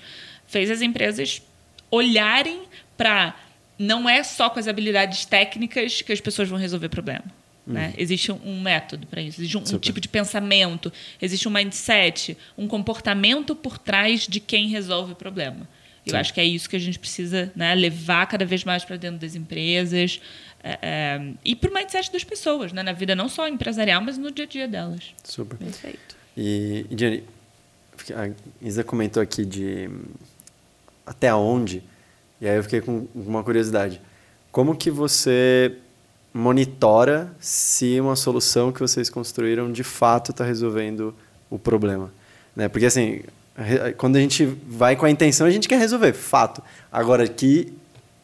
fez 0.46 0.70
as 0.70 0.82
empresas 0.82 1.42
olharem 1.90 2.62
para 2.96 3.34
não 3.78 4.08
é 4.08 4.22
só 4.22 4.48
com 4.48 4.58
as 4.60 4.68
habilidades 4.68 5.24
técnicas 5.24 6.02
que 6.02 6.12
as 6.12 6.20
pessoas 6.20 6.48
vão 6.48 6.58
resolver 6.58 6.88
problema. 6.88 7.24
Né? 7.64 7.94
Existe 7.96 8.32
um, 8.32 8.60
método 8.60 9.06
para 9.06 9.22
isso, 9.22 9.40
existe 9.40 9.56
um, 9.56 9.60
um 9.60 9.78
tipo 9.78 10.00
de 10.00 10.08
pensamento, 10.08 10.92
existe 11.20 11.46
um 11.46 11.50
mindset, 11.52 12.36
um 12.58 12.66
comportamento 12.66 13.54
por 13.54 13.78
trás 13.78 14.26
de 14.26 14.40
quem 14.40 14.68
resolve 14.68 15.12
o 15.12 15.16
problema. 15.16 15.68
Eu 16.04 16.16
acho 16.16 16.34
que 16.34 16.40
é 16.40 16.44
isso 16.44 16.68
que 16.68 16.74
a 16.74 16.80
gente 16.80 16.98
precisa 16.98 17.52
né, 17.54 17.74
levar 17.76 18.26
cada 18.26 18.44
vez 18.44 18.64
mais 18.64 18.84
para 18.84 18.96
dentro 18.96 19.20
das 19.20 19.36
empresas 19.36 20.20
é, 20.62 20.78
é, 20.82 21.32
e 21.44 21.54
para 21.54 21.70
o 21.70 21.74
mindset 21.74 22.12
das 22.12 22.24
pessoas, 22.24 22.72
né, 22.72 22.82
na 22.82 22.92
vida 22.92 23.14
não 23.14 23.28
só 23.28 23.46
empresarial, 23.46 24.02
mas 24.02 24.18
no 24.18 24.30
dia 24.32 24.44
a 24.44 24.48
dia 24.48 24.66
delas. 24.66 25.14
Super. 25.22 25.56
Perfeito. 25.56 26.16
E, 26.36 26.86
e 26.90 26.98
Jenny, 26.98 27.22
a 28.16 28.30
Isa 28.60 28.82
comentou 28.82 29.22
aqui 29.22 29.44
de 29.44 29.88
até 31.06 31.32
onde, 31.32 31.82
e 32.40 32.48
aí 32.48 32.56
eu 32.56 32.62
fiquei 32.64 32.80
com 32.80 33.06
uma 33.14 33.44
curiosidade. 33.44 34.00
Como 34.50 34.76
que 34.76 34.90
você 34.90 35.76
monitora 36.32 37.34
se 37.38 38.00
uma 38.00 38.16
solução 38.16 38.72
que 38.72 38.80
vocês 38.80 39.10
construíram 39.10 39.70
de 39.70 39.84
fato 39.84 40.30
está 40.30 40.44
resolvendo 40.44 41.14
o 41.50 41.58
problema? 41.58 42.12
Né? 42.56 42.68
Porque 42.68 42.86
assim, 42.86 43.22
quando 43.96 44.16
a 44.16 44.20
gente 44.20 44.44
vai 44.66 44.96
com 44.96 45.06
a 45.06 45.10
intenção, 45.10 45.46
a 45.46 45.50
gente 45.50 45.68
quer 45.68 45.78
resolver, 45.78 46.12
fato. 46.12 46.62
Agora 46.90 47.24
aqui 47.24 47.72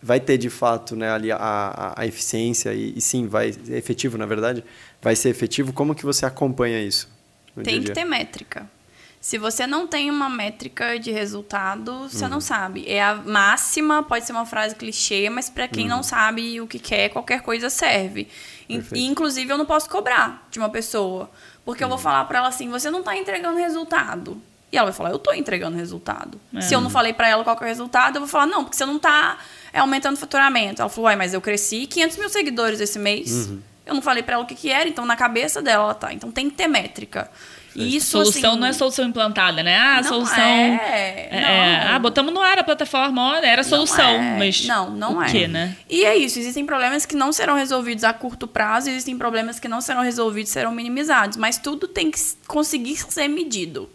vai 0.02 0.20
ter 0.20 0.38
de 0.38 0.48
fato 0.48 0.94
né, 0.94 1.10
ali 1.10 1.30
a, 1.30 1.36
a, 1.36 2.02
a 2.02 2.06
eficiência 2.06 2.72
e, 2.72 2.94
e 2.96 3.00
sim, 3.00 3.26
vai 3.26 3.52
ser 3.52 3.76
efetivo, 3.76 4.16
na 4.16 4.26
verdade, 4.26 4.64
vai 5.02 5.16
ser 5.16 5.28
efetivo. 5.28 5.72
Como 5.72 5.94
que 5.94 6.04
você 6.04 6.24
acompanha 6.24 6.80
isso? 6.80 7.08
Tem 7.54 7.64
dia 7.64 7.72
a 7.72 7.78
que 7.78 7.84
dia? 7.86 7.94
ter 7.94 8.04
métrica. 8.04 8.77
Se 9.20 9.36
você 9.36 9.66
não 9.66 9.86
tem 9.86 10.10
uma 10.10 10.28
métrica 10.28 10.98
de 10.98 11.10
resultado, 11.10 12.08
você 12.08 12.24
Uhum. 12.24 12.30
não 12.30 12.40
sabe. 12.40 12.84
É 12.88 13.02
a 13.02 13.14
máxima, 13.16 14.02
pode 14.02 14.24
ser 14.24 14.32
uma 14.32 14.46
frase 14.46 14.74
clichê, 14.76 15.28
mas 15.28 15.50
para 15.50 15.66
quem 15.66 15.88
não 15.88 16.02
sabe 16.02 16.60
o 16.60 16.66
que 16.68 16.78
quer, 16.78 17.08
qualquer 17.08 17.42
coisa 17.42 17.68
serve. 17.68 18.28
E, 18.68 18.74
Uhum. 18.76 18.80
Perfeito. 18.80 19.02
e, 19.02 19.06
inclusive 19.06 19.52
eu 19.52 19.58
não 19.58 19.66
posso 19.66 19.90
cobrar 19.90 20.46
de 20.50 20.58
uma 20.58 20.68
pessoa, 20.68 21.28
porque 21.64 21.82
Uhum. 21.82 21.86
eu 21.90 21.96
vou 21.96 21.98
falar 21.98 22.24
para 22.26 22.38
ela 22.38 22.48
assim: 22.48 22.68
"Você 22.70 22.90
não 22.90 23.02
tá 23.02 23.16
entregando 23.16 23.58
resultado". 23.58 24.40
E 24.70 24.76
ela 24.78 24.86
vai 24.86 24.94
falar: 24.94 25.10
"Eu 25.10 25.18
tô 25.18 25.32
entregando 25.32 25.76
resultado". 25.76 26.40
É. 26.54 26.60
Se 26.60 26.72
eu 26.74 26.80
não 26.80 26.88
falei 26.90 27.12
para 27.12 27.26
ela 27.28 27.42
qual 27.42 27.56
é 27.56 27.60
o 27.60 27.64
resultado, 27.66 28.16
eu 28.16 28.20
vou 28.20 28.28
falar: 28.28 28.46
"Não, 28.46 28.62
porque 28.64 28.76
você 28.76 28.86
não 28.86 28.98
tá 29.00 29.36
é, 29.72 29.80
aumentando 29.80 30.14
o 30.14 30.18
faturamento". 30.20 30.80
Ela 30.80 30.88
falou: 30.88 31.06
"Uai, 31.06 31.16
mas 31.16 31.34
eu 31.34 31.40
cresci 31.40 31.86
500 31.88 32.16
mil 32.18 32.28
seguidores 32.28 32.80
esse 32.80 32.98
mês". 33.00 33.48
Uhum. 33.48 33.60
Eu 33.84 33.94
não 33.94 34.02
falei 34.02 34.22
para 34.22 34.34
ela 34.34 34.44
o 34.44 34.46
que 34.46 34.54
que 34.54 34.70
era, 34.70 34.88
então 34.88 35.04
na 35.06 35.16
cabeça 35.16 35.60
dela 35.60 35.84
ela 35.84 35.94
tá. 35.94 36.12
Então 36.12 36.30
tem 36.30 36.48
que 36.48 36.56
ter 36.56 36.68
métrica. 36.68 37.28
E 37.76 37.96
isso 37.96 38.10
solução 38.10 38.50
assim, 38.52 38.60
não 38.60 38.66
é 38.66 38.72
solução 38.72 39.04
implantada, 39.04 39.62
né? 39.62 39.76
Ah, 39.78 39.96
Não 39.96 40.08
solução. 40.08 40.42
é, 40.42 41.28
é, 41.30 41.40
não. 41.88 41.94
ah, 41.94 41.98
botamos 41.98 42.32
no 42.32 42.40
ar 42.40 42.58
a 42.58 42.64
plataforma, 42.64 43.22
olha, 43.22 43.46
era 43.46 43.60
a 43.60 43.64
solução. 43.64 44.18
Não 44.18 44.34
é. 44.34 44.38
Mas 44.38 44.66
não, 44.66 44.90
não 44.90 45.18
o 45.18 45.22
é. 45.22 45.30
quê, 45.30 45.46
né? 45.46 45.76
E 45.88 46.04
é 46.04 46.16
isso, 46.16 46.38
existem 46.38 46.64
problemas 46.66 47.06
que 47.06 47.14
não 47.14 47.32
serão 47.32 47.54
resolvidos 47.54 48.04
a 48.04 48.12
curto 48.12 48.46
prazo, 48.48 48.88
existem 48.88 49.16
problemas 49.16 49.60
que 49.60 49.68
não 49.68 49.80
serão 49.80 50.02
resolvidos, 50.02 50.50
serão 50.50 50.72
minimizados, 50.72 51.36
mas 51.36 51.58
tudo 51.58 51.86
tem 51.86 52.10
que 52.10 52.18
conseguir 52.46 52.96
ser 52.96 53.28
medido. 53.28 53.88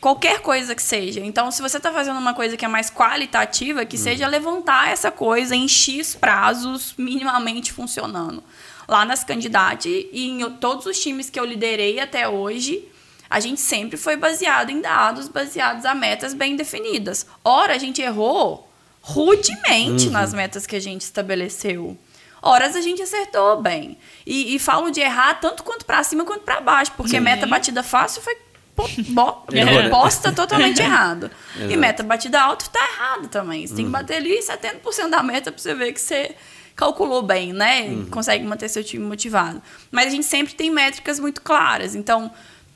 Qualquer 0.00 0.40
coisa 0.40 0.76
que 0.76 0.82
seja. 0.82 1.20
Então, 1.20 1.50
se 1.50 1.60
você 1.60 1.76
está 1.76 1.92
fazendo 1.92 2.18
uma 2.18 2.32
coisa 2.32 2.56
que 2.56 2.64
é 2.64 2.68
mais 2.68 2.88
qualitativa, 2.88 3.84
que 3.84 3.98
seja 3.98 4.28
levantar 4.28 4.92
essa 4.92 5.10
coisa 5.10 5.56
em 5.56 5.66
X 5.66 6.14
prazos 6.14 6.94
minimamente 6.96 7.72
funcionando. 7.72 8.42
Lá 8.88 9.04
nas 9.04 9.22
candidatas 9.22 9.84
e 9.86 10.08
em 10.30 10.50
todos 10.52 10.86
os 10.86 10.98
times 10.98 11.28
que 11.28 11.38
eu 11.38 11.44
liderei 11.44 12.00
até 12.00 12.26
hoje, 12.26 12.88
a 13.28 13.38
gente 13.38 13.60
sempre 13.60 13.98
foi 13.98 14.16
baseado 14.16 14.70
em 14.70 14.80
dados, 14.80 15.28
baseados 15.28 15.84
a 15.84 15.94
metas 15.94 16.32
bem 16.32 16.56
definidas. 16.56 17.26
Ora, 17.44 17.74
a 17.74 17.78
gente 17.78 18.00
errou 18.00 18.66
rudemente 19.02 20.08
nas 20.10 20.32
metas 20.32 20.66
que 20.66 20.76
a 20.76 20.80
gente 20.80 21.02
estabeleceu. 21.02 21.96
Horas 22.40 22.76
a 22.76 22.80
gente 22.80 23.02
acertou 23.02 23.60
bem. 23.60 23.98
E, 24.24 24.54
e 24.54 24.58
falo 24.58 24.90
de 24.90 25.00
errar 25.00 25.34
tanto 25.34 25.62
quanto 25.62 25.84
para 25.84 26.02
cima 26.04 26.24
quanto 26.24 26.42
para 26.42 26.60
baixo, 26.60 26.92
porque 26.96 27.10
Sim. 27.16 27.20
meta 27.20 27.46
batida 27.46 27.82
fácil 27.82 28.22
foi 28.22 28.36
po- 28.76 28.88
bo- 29.08 29.44
Errou, 29.52 29.82
né? 29.82 29.88
posta 29.90 30.30
totalmente 30.32 30.80
errado. 30.82 31.30
E 31.56 31.62
Exato. 31.64 31.78
meta 31.78 32.02
batida 32.02 32.40
alta 32.40 32.64
tá 32.70 32.80
errado 32.94 33.28
também. 33.28 33.66
Você 33.66 33.74
tem 33.74 33.84
que 33.86 33.90
bater 33.90 34.18
ali 34.18 34.38
70% 34.40 35.08
da 35.10 35.22
meta 35.22 35.50
para 35.50 35.60
você 35.60 35.74
ver 35.74 35.92
que 35.92 36.00
você, 36.00 36.34
calculou 36.78 37.22
bem, 37.22 37.52
né? 37.52 38.06
Consegue 38.08 38.44
manter 38.44 38.68
seu 38.68 38.84
time 38.84 39.04
motivado. 39.04 39.60
Mas 39.90 40.06
a 40.06 40.10
gente 40.10 40.24
sempre 40.24 40.54
tem 40.54 40.70
métricas 40.70 41.18
muito 41.18 41.42
claras. 41.42 41.96
Então, 41.96 42.30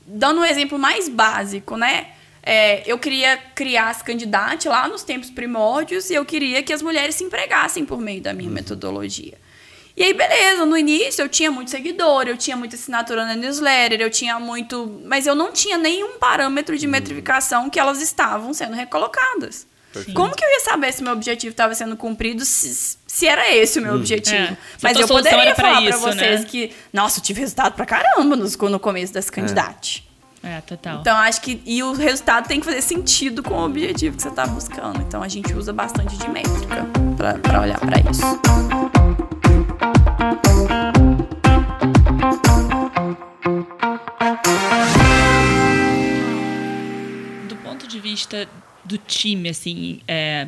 dando 0.05 0.41
um 0.41 0.45
exemplo 0.45 0.77
mais 0.77 1.07
básico, 1.07 1.77
né? 1.77 2.07
É, 2.45 2.83
eu 2.85 2.99
queria 2.99 3.37
criar 3.55 3.87
as 3.87 4.01
candidatas 4.01 4.65
lá 4.65 4.89
nos 4.89 5.03
tempos 5.03 5.29
primórdios 5.29 6.09
e 6.09 6.15
eu 6.15 6.25
queria 6.25 6.61
que 6.61 6.73
as 6.73 6.81
mulheres 6.81 7.15
se 7.15 7.23
empregassem 7.23 7.85
por 7.85 8.01
meio 8.01 8.21
da 8.21 8.33
minha 8.33 8.49
metodologia. 8.49 9.37
E 9.95 10.03
aí, 10.03 10.13
beleza, 10.13 10.65
no 10.65 10.75
início 10.75 11.21
eu 11.21 11.29
tinha 11.29 11.49
muito 11.49 11.71
seguidor, 11.71 12.27
eu 12.27 12.35
tinha 12.35 12.57
muita 12.57 12.75
assinatura 12.75 13.25
na 13.25 13.35
newsletter, 13.35 14.01
eu 14.01 14.09
tinha 14.09 14.37
muito. 14.37 15.01
Mas 15.05 15.25
eu 15.25 15.33
não 15.33 15.53
tinha 15.53 15.77
nenhum 15.77 16.17
parâmetro 16.17 16.77
de 16.77 16.87
metrificação 16.87 17.69
que 17.69 17.79
elas 17.79 18.01
estavam 18.01 18.53
sendo 18.53 18.73
recolocadas. 18.73 19.65
Perfeito. 19.93 20.15
Como 20.17 20.35
que 20.35 20.43
eu 20.43 20.49
ia 20.49 20.59
saber 20.61 20.91
se 20.91 21.03
meu 21.03 21.13
objetivo 21.13 21.51
estava 21.51 21.73
sendo 21.75 21.95
cumprido, 21.95 22.43
se, 22.43 22.97
se 23.05 23.27
era 23.27 23.49
esse 23.53 23.79
o 23.79 23.81
meu 23.81 23.95
objetivo? 23.95 24.35
É. 24.35 24.57
Mas 24.81 24.97
eu 24.97 25.07
poderia 25.07 25.53
pra 25.53 25.65
falar 25.65 25.81
pra 25.81 25.89
isso, 25.89 25.99
vocês 25.99 26.41
né? 26.41 26.47
que, 26.49 26.73
nossa, 26.91 27.19
eu 27.19 27.23
tive 27.23 27.39
resultado 27.41 27.73
pra 27.75 27.85
caramba 27.85 28.35
nos- 28.35 28.57
no 28.57 28.79
começo 28.79 29.13
das 29.13 29.29
candidatas. 29.29 30.03
É, 30.45 30.59
total. 30.59 30.99
Então, 30.99 31.15
acho 31.15 31.39
que. 31.39 31.61
E 31.65 31.81
o 31.83 31.93
resultado 31.93 32.47
tem 32.49 32.59
que 32.59 32.65
fazer 32.65 32.81
sentido 32.81 33.41
com 33.41 33.53
o 33.53 33.63
objetivo 33.65 34.17
que 34.17 34.21
você 34.23 34.27
está 34.27 34.45
buscando. 34.45 34.99
Então, 35.01 35.23
a 35.23 35.27
gente 35.29 35.53
usa 35.53 35.71
bastante 35.71 36.17
de 36.17 36.27
métrica 36.27 36.85
para 37.45 37.61
olhar 37.61 37.79
para 37.79 37.97
isso. 38.11 38.23
do 47.47 47.55
ponto 47.57 47.87
de 47.87 47.99
vista 47.99 48.47
do 48.83 48.97
time, 48.97 49.49
assim, 49.49 50.01
é, 50.07 50.47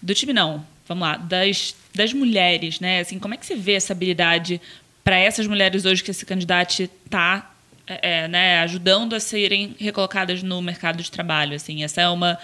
do 0.00 0.14
time 0.14 0.32
não, 0.32 0.64
vamos 0.86 1.06
lá, 1.06 1.16
das, 1.16 1.74
das 1.94 2.12
mulheres, 2.12 2.80
né? 2.80 3.00
Assim, 3.00 3.18
como 3.18 3.34
é 3.34 3.36
que 3.36 3.46
você 3.46 3.56
vê 3.56 3.72
essa 3.72 3.92
habilidade 3.92 4.60
para 5.02 5.18
essas 5.18 5.46
mulheres 5.46 5.84
hoje 5.84 6.02
que 6.02 6.10
esse 6.10 6.26
candidato 6.26 6.82
está 6.82 7.52
é, 7.86 8.26
né, 8.28 8.60
ajudando 8.60 9.14
a 9.14 9.20
serem 9.20 9.76
recolocadas 9.78 10.42
no 10.42 10.60
mercado 10.60 11.02
de 11.02 11.10
trabalho? 11.10 11.54
Assim, 11.54 11.84
essa 11.84 12.00
é 12.00 12.08
uma 12.08 12.38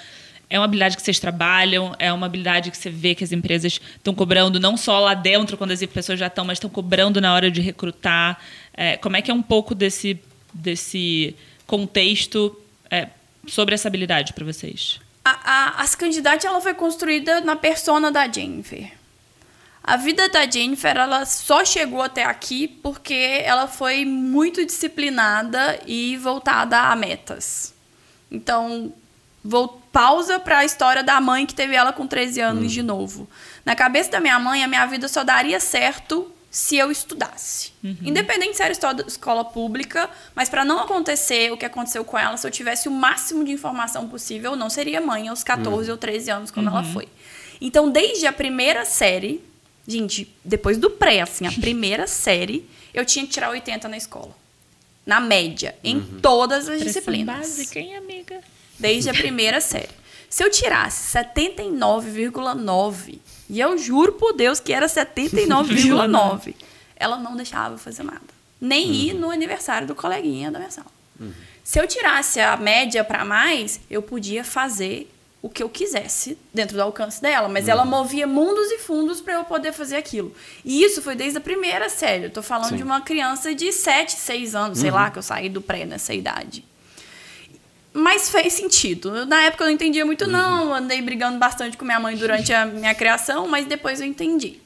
é 0.48 0.59
uma 0.59 0.66
habilidade 0.66 0.96
que 0.96 1.02
vocês 1.02 1.18
trabalham, 1.18 1.96
é 1.98 2.12
uma 2.12 2.26
habilidade 2.26 2.70
que 2.70 2.76
você 2.76 2.90
vê 2.90 3.14
que 3.14 3.24
as 3.24 3.33
empresas 3.33 3.81
estão 3.96 4.14
cobrando 4.14 4.61
não 4.61 4.76
só 4.76 5.00
lá 5.00 5.14
dentro 5.14 5.57
quando 5.57 5.70
as 5.70 5.83
pessoas 5.87 6.18
já 6.18 6.26
estão, 6.26 6.44
mas 6.44 6.59
estão 6.59 6.68
cobrando 6.68 7.22
na 7.22 7.33
hora 7.33 7.50
de 7.50 7.62
recrutar. 7.62 8.38
É, 8.74 8.98
como 8.98 9.16
é 9.16 9.22
que 9.22 9.31
é 9.31 9.35
um 9.35 9.40
pouco 9.40 9.74
desse 9.74 10.20
desse 10.52 11.35
contexto 11.66 12.55
é, 12.90 13.09
sobre 13.46 13.74
essa 13.74 13.88
habilidade 13.88 14.35
para 14.35 14.44
vocês? 14.44 15.00
A, 15.25 15.31
a, 15.31 15.83
as 15.83 15.95
candidatas 15.95 16.45
ela 16.45 16.61
foi 16.61 16.75
construída 16.75 17.41
na 17.41 17.57
persona 17.57 18.11
da 18.11 18.27
Jennifer. 18.27 18.93
A 19.85 19.97
vida 19.97 20.29
da 20.29 20.49
Jennifer 20.49 20.97
ela 20.97 21.25
só 21.25 21.65
chegou 21.65 22.03
até 22.03 22.25
aqui 22.25 22.69
porque 22.69 23.43
ela 23.45 23.67
foi 23.67 24.05
muito 24.05 24.65
disciplinada 24.65 25.81
e 25.87 26.17
voltada 26.17 26.79
a 26.79 26.97
metas. 26.97 27.75
Então, 28.31 28.93
vou 29.45 29.83
pausa 29.93 30.39
para 30.39 30.59
a 30.59 30.65
história 30.65 31.03
da 31.03 31.21
mãe 31.21 31.45
que 31.45 31.55
teve 31.55 31.75
ela 31.75 31.93
com 31.93 32.07
13 32.07 32.41
anos 32.41 32.73
de 32.73 32.83
novo. 32.83 33.29
Na 33.65 33.75
cabeça 33.77 34.13
da 34.13 34.21
minha 34.21 34.39
mãe, 34.39 34.63
a 34.65 34.69
minha 34.69 34.87
vida 34.87 35.09
só 35.09 35.23
daria 35.23 35.61
certo 35.61 36.33
se 36.53 36.77
eu 36.77 36.91
estudasse. 36.91 37.73
Independente 38.03 38.59
se 38.59 38.62
era 38.62 38.75
escola 39.07 39.43
pública, 39.43 40.11
mas 40.35 40.51
para 40.51 40.67
não 40.67 40.81
acontecer 40.81 41.51
o 41.51 41.57
que 41.57 41.65
aconteceu 41.65 42.05
com 42.05 42.19
ela, 42.19 42.37
se 42.37 42.47
eu 42.47 42.51
tivesse 42.51 42.91
o 42.91 42.93
máximo 42.93 43.43
de 43.43 43.51
informação 43.51 44.07
possível, 44.07 44.51
eu 44.51 44.57
não 44.57 44.69
seria 44.69 45.01
mãe 45.01 45.29
aos 45.29 45.43
14 45.43 45.91
ou 45.91 45.97
13 45.97 46.31
anos 46.31 46.51
quando 46.51 46.69
ela 46.69 46.85
foi. 46.85 47.09
Então, 47.59 47.91
desde 47.91 48.27
a 48.27 48.33
primeira 48.35 48.85
série, 48.85 49.43
gente, 49.88 50.31
depois 50.45 50.77
do 50.77 50.91
pré, 50.91 51.23
assim, 51.23 51.47
a 51.47 51.53
primeira 51.53 52.07
série, 52.07 52.69
eu 52.93 53.07
tinha 53.07 53.25
que 53.25 53.33
tirar 53.33 53.49
80 53.49 53.88
na 53.88 53.97
escola. 53.97 54.37
Na 55.07 55.21
média, 55.21 55.75
em 55.83 56.03
todas 56.21 56.69
as 56.69 56.83
disciplinas. 56.83 57.38
básica, 57.38 57.81
hein, 57.81 57.97
amiga? 57.97 58.41
Desde 58.79 59.09
a 59.09 59.15
primeira 59.15 59.59
série. 59.59 59.88
Se 60.33 60.42
eu 60.42 60.51
tirasse 60.51 61.18
79,9, 61.18 63.18
e 63.51 63.61
eu 63.61 63.77
juro 63.77 64.14
por 64.14 64.33
Deus 64.33 64.59
que 64.59 64.73
era 64.73 64.87
79,9, 64.87 66.55
ela 66.97 67.18
não 67.18 67.37
deixava 67.37 67.75
eu 67.75 67.79
fazer 67.79 68.03
nada. 68.03 68.23
Nem 68.59 68.95
ir 68.95 69.12
no 69.12 69.31
aniversário 69.31 69.87
do 69.87 69.95
coleguinha 69.95 70.51
da 70.51 70.59
minha 70.59 70.71
sala. 70.71 70.87
Se 71.62 71.79
eu 71.79 71.87
tirasse 71.87 72.40
a 72.40 72.57
média 72.57 73.05
para 73.05 73.27
mais, 73.27 73.79
eu 73.90 74.01
podia 74.01 74.42
fazer 74.42 75.12
o 75.42 75.51
que 75.51 75.62
eu 75.62 75.68
quisesse 75.68 76.38
dentro 76.55 76.77
do 76.77 76.83
alcance 76.83 77.21
dela, 77.21 77.47
mas 77.47 77.68
ela 77.68 77.85
movia 77.85 78.27
mundos 78.27 78.71
e 78.71 78.79
fundos 78.79 79.21
para 79.21 79.35
eu 79.35 79.45
poder 79.45 79.75
fazer 79.75 79.97
aquilo. 79.97 80.35
E 80.64 80.83
isso 80.83 81.03
foi 81.03 81.14
desde 81.14 81.37
a 81.37 81.42
primeira 81.42 81.90
série. 81.90 82.25
Eu 82.25 82.31
tô 82.31 82.40
falando 82.40 82.71
Sim. 82.71 82.77
de 82.77 82.83
uma 82.83 83.03
criança 83.03 83.55
de 83.55 83.71
7, 83.71 84.12
6 84.12 84.55
anos, 84.55 84.79
sei 84.79 84.90
lá, 84.90 85.11
que 85.11 85.18
eu 85.18 85.23
saí 85.23 85.51
do 85.51 85.61
pré 85.61 85.85
nessa 85.85 86.14
idade. 86.14 86.64
Mas 87.92 88.31
fez 88.31 88.55
sentido. 88.55 89.26
Na 89.26 89.42
época 89.42 89.64
eu 89.64 89.66
não 89.66 89.74
entendia 89.74 90.07
muito, 90.07 90.26
não. 90.26 90.74
Andei 90.74 91.02
brigando 91.02 91.38
bastante 91.38 91.76
com 91.76 91.85
minha 91.85 92.00
mãe 92.00 92.16
durante 92.16 92.52
a 92.52 92.64
minha 92.64 92.94
criação, 92.94 93.46
mas 93.46 93.66
depois 93.66 94.00
eu 94.00 94.07
entendi. 94.07 94.62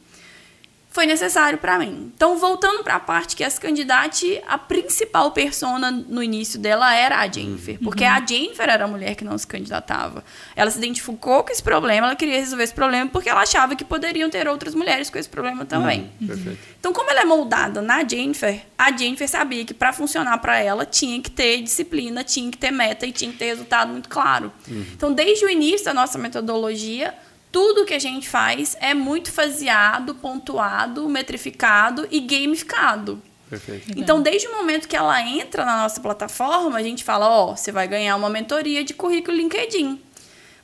Foi 0.97 1.05
necessário 1.05 1.59
para 1.59 1.79
mim. 1.79 2.11
Então, 2.17 2.39
voltando 2.39 2.83
para 2.83 2.95
a 2.95 3.01
parte 3.01 3.37
que 3.37 3.45
as 3.45 3.59
candidatas, 3.59 4.23
a 4.49 4.57
principal 4.57 5.31
persona 5.31 5.91
no 5.91 6.23
início 6.23 6.59
dela 6.59 6.95
era 6.95 7.19
a 7.19 7.31
Jennifer. 7.31 7.79
Porque 7.85 8.03
a 8.03 8.25
Jennifer 8.25 8.67
era 8.67 8.87
a 8.87 8.89
mulher 8.89 9.15
que 9.15 9.23
não 9.23 9.37
se 9.37 9.47
candidatava. 9.47 10.25
Ela 10.57 10.71
se 10.71 10.79
identificou 10.79 11.45
com 11.45 11.53
esse 11.53 11.63
problema, 11.63 12.07
ela 12.07 12.17
queria 12.17 12.41
resolver 12.41 12.65
esse 12.65 12.73
problema 12.73 13.11
porque 13.11 13.29
ela 13.29 13.43
achava 13.43 13.77
que 13.77 13.85
poderiam 13.85 14.31
ter 14.31 14.49
outras 14.49 14.75
mulheres 14.75 15.11
com 15.11 15.19
esse 15.19 15.29
problema 15.29 15.67
também. 15.67 16.11
Perfeito. 16.27 16.59
Então, 16.81 16.95
como 16.95 17.11
ela 17.11 17.21
é 17.21 17.25
moldada 17.27 17.83
na 17.83 18.03
Jennifer, 18.03 18.65
a 18.79 18.91
Jennifer 18.91 19.29
sabia 19.29 19.67
que 19.67 19.75
para 19.75 19.93
funcionar 19.93 20.39
para 20.39 20.59
ela 20.59 20.87
tinha 20.87 21.21
que 21.21 21.31
ter 21.31 21.61
disciplina, 21.61 22.25
tinha 22.25 22.51
que 22.51 22.57
ter 22.57 22.71
meta 22.71 23.07
e 23.07 23.13
tinha 23.13 23.31
que 23.31 23.37
ter 23.37 23.49
resultado 23.49 23.93
muito 23.93 24.09
claro. 24.09 24.51
Então, 24.67 25.13
desde 25.13 25.45
o 25.45 25.51
início 25.51 25.85
da 25.85 25.93
nossa 25.93 26.17
metodologia, 26.17 27.15
tudo 27.57 27.87
que 27.87 27.95
a 27.95 27.99
gente 27.99 28.29
faz 28.29 28.77
é 28.81 28.93
muito 28.93 29.33
faseado, 29.33 30.15
pontuado, 30.15 31.09
metrificado 31.09 32.07
e 32.11 32.21
gamificado. 32.21 33.23
Perfeito. 33.49 33.93
Então, 33.97 34.21
desde 34.21 34.47
o 34.47 34.53
momento 34.53 34.87
que 34.87 34.95
ela 34.95 35.23
entra 35.23 35.65
na 35.65 35.79
nossa 35.79 35.99
plataforma, 35.99 36.77
a 36.77 36.83
gente 36.83 37.03
fala, 37.03 37.27
ó, 37.27 37.57
você 37.57 37.73
vai 37.73 37.89
ganhar 37.89 38.15
uma 38.15 38.29
mentoria 38.29 38.85
de 38.85 38.93
currículo 38.93 39.35
LinkedIn. 39.35 39.99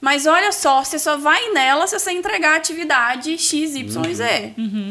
Mas 0.02 0.26
olha 0.26 0.52
só, 0.52 0.84
você 0.84 0.98
só 0.98 1.16
vai 1.16 1.52
nela 1.52 1.86
se 1.86 1.98
você 1.98 2.12
entregar 2.12 2.52
a 2.52 2.56
atividade 2.56 3.38
XYZ. 3.38 3.94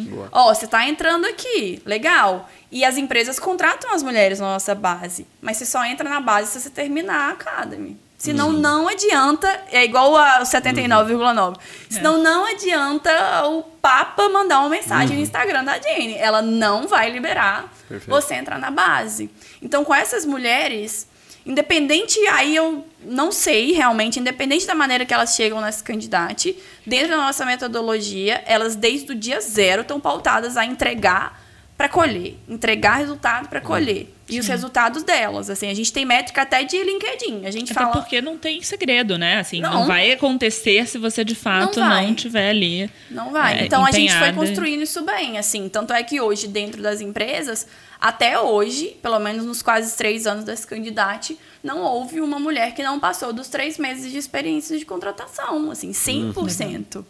Boa. 0.10 0.28
Ó, 0.32 0.52
você 0.52 0.66
tá 0.66 0.88
entrando 0.88 1.26
aqui, 1.26 1.84
legal. 1.86 2.50
E 2.72 2.84
as 2.84 2.98
empresas 2.98 3.38
contratam 3.38 3.94
as 3.94 4.02
mulheres 4.02 4.40
na 4.40 4.48
nossa 4.48 4.74
base. 4.74 5.28
Mas 5.40 5.58
você 5.58 5.68
só 5.68 5.86
entra 5.86 6.10
na 6.10 6.20
base 6.20 6.50
se 6.50 6.62
você 6.62 6.72
terminar 6.72 7.30
a 7.30 7.34
Academy. 7.34 7.96
Senão 8.22 8.52
não 8.52 8.88
adianta, 8.88 9.48
é 9.72 9.84
igual 9.84 10.16
a 10.16 10.44
79,9. 10.44 11.58
Senão 11.90 12.22
não 12.22 12.46
adianta 12.46 13.10
o 13.48 13.64
Papa 13.64 14.30
mandar 14.30 14.60
uma 14.60 14.70
mensagem 14.70 15.16
no 15.18 15.24
Instagram 15.24 15.64
da 15.64 15.80
Jane. 15.80 16.14
Ela 16.14 16.40
não 16.40 16.88
vai 16.88 17.10
liberar 17.10 17.74
Perfeito. 17.90 18.08
você 18.08 18.36
entrar 18.36 18.60
na 18.60 18.70
base. 18.70 19.28
Então, 19.60 19.84
com 19.84 19.96
essas 19.96 20.24
mulheres, 20.24 21.08
independente, 21.44 22.20
aí 22.28 22.56
eu 22.56 22.86
não 23.04 23.32
sei 23.32 23.72
realmente, 23.72 24.20
independente 24.20 24.68
da 24.68 24.76
maneira 24.76 25.04
que 25.04 25.16
elas 25.16 25.34
chegam 25.34 25.60
nesse 25.60 25.84
candidato, 25.84 26.56
dentro 26.86 27.10
da 27.10 27.18
nossa 27.18 27.44
metodologia, 27.44 28.44
elas 28.46 28.76
desde 28.76 29.14
o 29.14 29.16
dia 29.16 29.42
zero 29.42 29.82
estão 29.82 30.00
pautadas 30.00 30.58
a 30.58 30.64
entregar 30.64 31.41
para 31.82 31.90
colher, 31.90 32.38
entregar 32.48 32.98
resultado 32.98 33.50
para 33.50 33.60
colher. 33.60 34.08
E 34.30 34.40
os 34.40 34.48
resultados 34.48 35.02
delas, 35.02 35.50
assim, 35.50 35.68
a 35.68 35.74
gente 35.74 35.92
tem 35.92 36.06
métrica 36.06 36.44
até 36.44 36.64
de 36.64 36.78
LinkedIn. 36.82 37.44
A 37.44 37.50
gente 37.50 37.72
Até 37.72 37.82
fala 37.82 37.92
porque 37.98 38.22
não 38.22 38.38
tem 38.38 38.62
segredo, 38.62 39.18
né? 39.18 39.40
Assim, 39.40 39.60
não, 39.60 39.74
Não. 39.74 39.88
vai 39.88 40.12
acontecer 40.12 40.88
se 40.88 41.00
você 41.00 41.26
de 41.26 41.34
fato 41.34 41.80
Não 41.80 41.90
não, 41.90 42.14
tiver 42.14 42.52
ali. 42.52 42.90
Não 43.10 43.32
vai. 43.32 43.62
é, 43.62 43.66
então 43.66 43.84
a 43.84 43.92
gente 43.92 44.12
foi 44.12 44.30
empenhada. 44.30 44.38
construindo 44.38 44.84
isso 44.84 45.02
bem, 45.02 45.40
assim. 45.40 45.68
Tanto 45.68 45.92
é 45.92 46.04
que 46.04 46.22
hoje, 46.22 46.48
dentro 46.48 46.84
das 46.84 47.02
empresas, 47.02 47.66
até 48.00 48.40
hoje, 48.40 48.96
pelo 49.02 49.18
menos 49.20 49.44
nos 49.44 49.64
quase 49.64 49.98
três 49.98 50.28
anos 50.28 50.46
desse 50.46 50.68
candidato, 50.68 51.36
não 51.64 51.82
houve 51.82 52.22
uma 52.22 52.40
mulher 52.40 52.76
que 52.76 52.84
não 52.84 53.00
passou 53.00 53.34
dos 53.34 53.48
três 53.50 53.80
meses 53.80 54.12
de 54.12 54.20
experiência 54.20 54.78
de 54.78 54.86
contratação, 54.86 55.72
assim, 55.72 55.92
100%. 55.92 57.04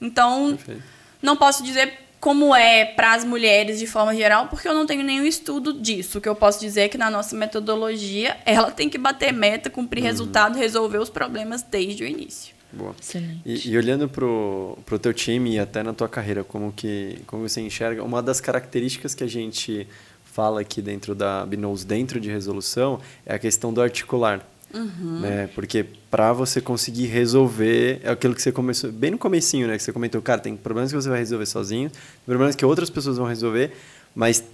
Então, 0.00 0.56
Perfeito. 0.56 0.82
não 1.22 1.36
posso 1.36 1.62
dizer 1.62 2.05
como 2.26 2.56
é 2.56 2.84
para 2.84 3.14
as 3.14 3.24
mulheres 3.24 3.78
de 3.78 3.86
forma 3.86 4.12
geral, 4.12 4.48
porque 4.48 4.66
eu 4.66 4.74
não 4.74 4.84
tenho 4.84 5.04
nenhum 5.04 5.24
estudo 5.24 5.72
disso. 5.72 6.18
O 6.18 6.20
que 6.20 6.28
eu 6.28 6.34
posso 6.34 6.58
dizer 6.58 6.80
é 6.80 6.88
que 6.88 6.98
na 6.98 7.08
nossa 7.08 7.36
metodologia, 7.36 8.36
ela 8.44 8.68
tem 8.68 8.90
que 8.90 8.98
bater 8.98 9.32
meta, 9.32 9.70
cumprir 9.70 10.02
resultado, 10.02 10.58
resolver 10.58 10.98
os 10.98 11.08
problemas 11.08 11.62
desde 11.62 12.02
o 12.02 12.06
início. 12.06 12.52
Boa. 12.72 12.96
Excelente. 13.00 13.42
E, 13.46 13.68
e 13.68 13.78
olhando 13.78 14.08
pro, 14.08 14.76
pro 14.84 14.98
teu 14.98 15.14
time 15.14 15.54
e 15.54 15.60
até 15.60 15.84
na 15.84 15.94
tua 15.94 16.08
carreira, 16.08 16.42
como 16.42 16.72
que 16.72 17.20
como 17.28 17.48
você 17.48 17.60
enxerga, 17.60 18.02
uma 18.02 18.20
das 18.20 18.40
características 18.40 19.14
que 19.14 19.22
a 19.22 19.28
gente 19.28 19.86
fala 20.24 20.62
aqui 20.62 20.82
dentro 20.82 21.14
da 21.14 21.46
Binous, 21.46 21.84
dentro 21.84 22.18
de 22.18 22.28
resolução, 22.28 23.00
é 23.24 23.36
a 23.36 23.38
questão 23.38 23.72
do 23.72 23.80
articular. 23.80 24.44
Né? 24.74 25.48
Porque 25.54 25.84
para 26.10 26.32
você 26.32 26.60
conseguir 26.60 27.06
resolver, 27.06 28.00
é 28.02 28.10
aquilo 28.10 28.34
que 28.34 28.42
você 28.42 28.52
começou, 28.52 28.90
bem 28.92 29.10
no 29.10 29.18
comecinho, 29.18 29.66
né? 29.66 29.76
Que 29.76 29.82
você 29.82 29.92
comentou, 29.92 30.20
cara, 30.20 30.40
tem 30.40 30.56
problemas 30.56 30.90
que 30.90 30.96
você 30.96 31.08
vai 31.08 31.18
resolver 31.18 31.46
sozinho, 31.46 31.90
problemas 32.24 32.54
que 32.54 32.64
outras 32.64 32.90
pessoas 32.90 33.16
vão 33.16 33.26
resolver, 33.26 33.72
mas 34.14 34.44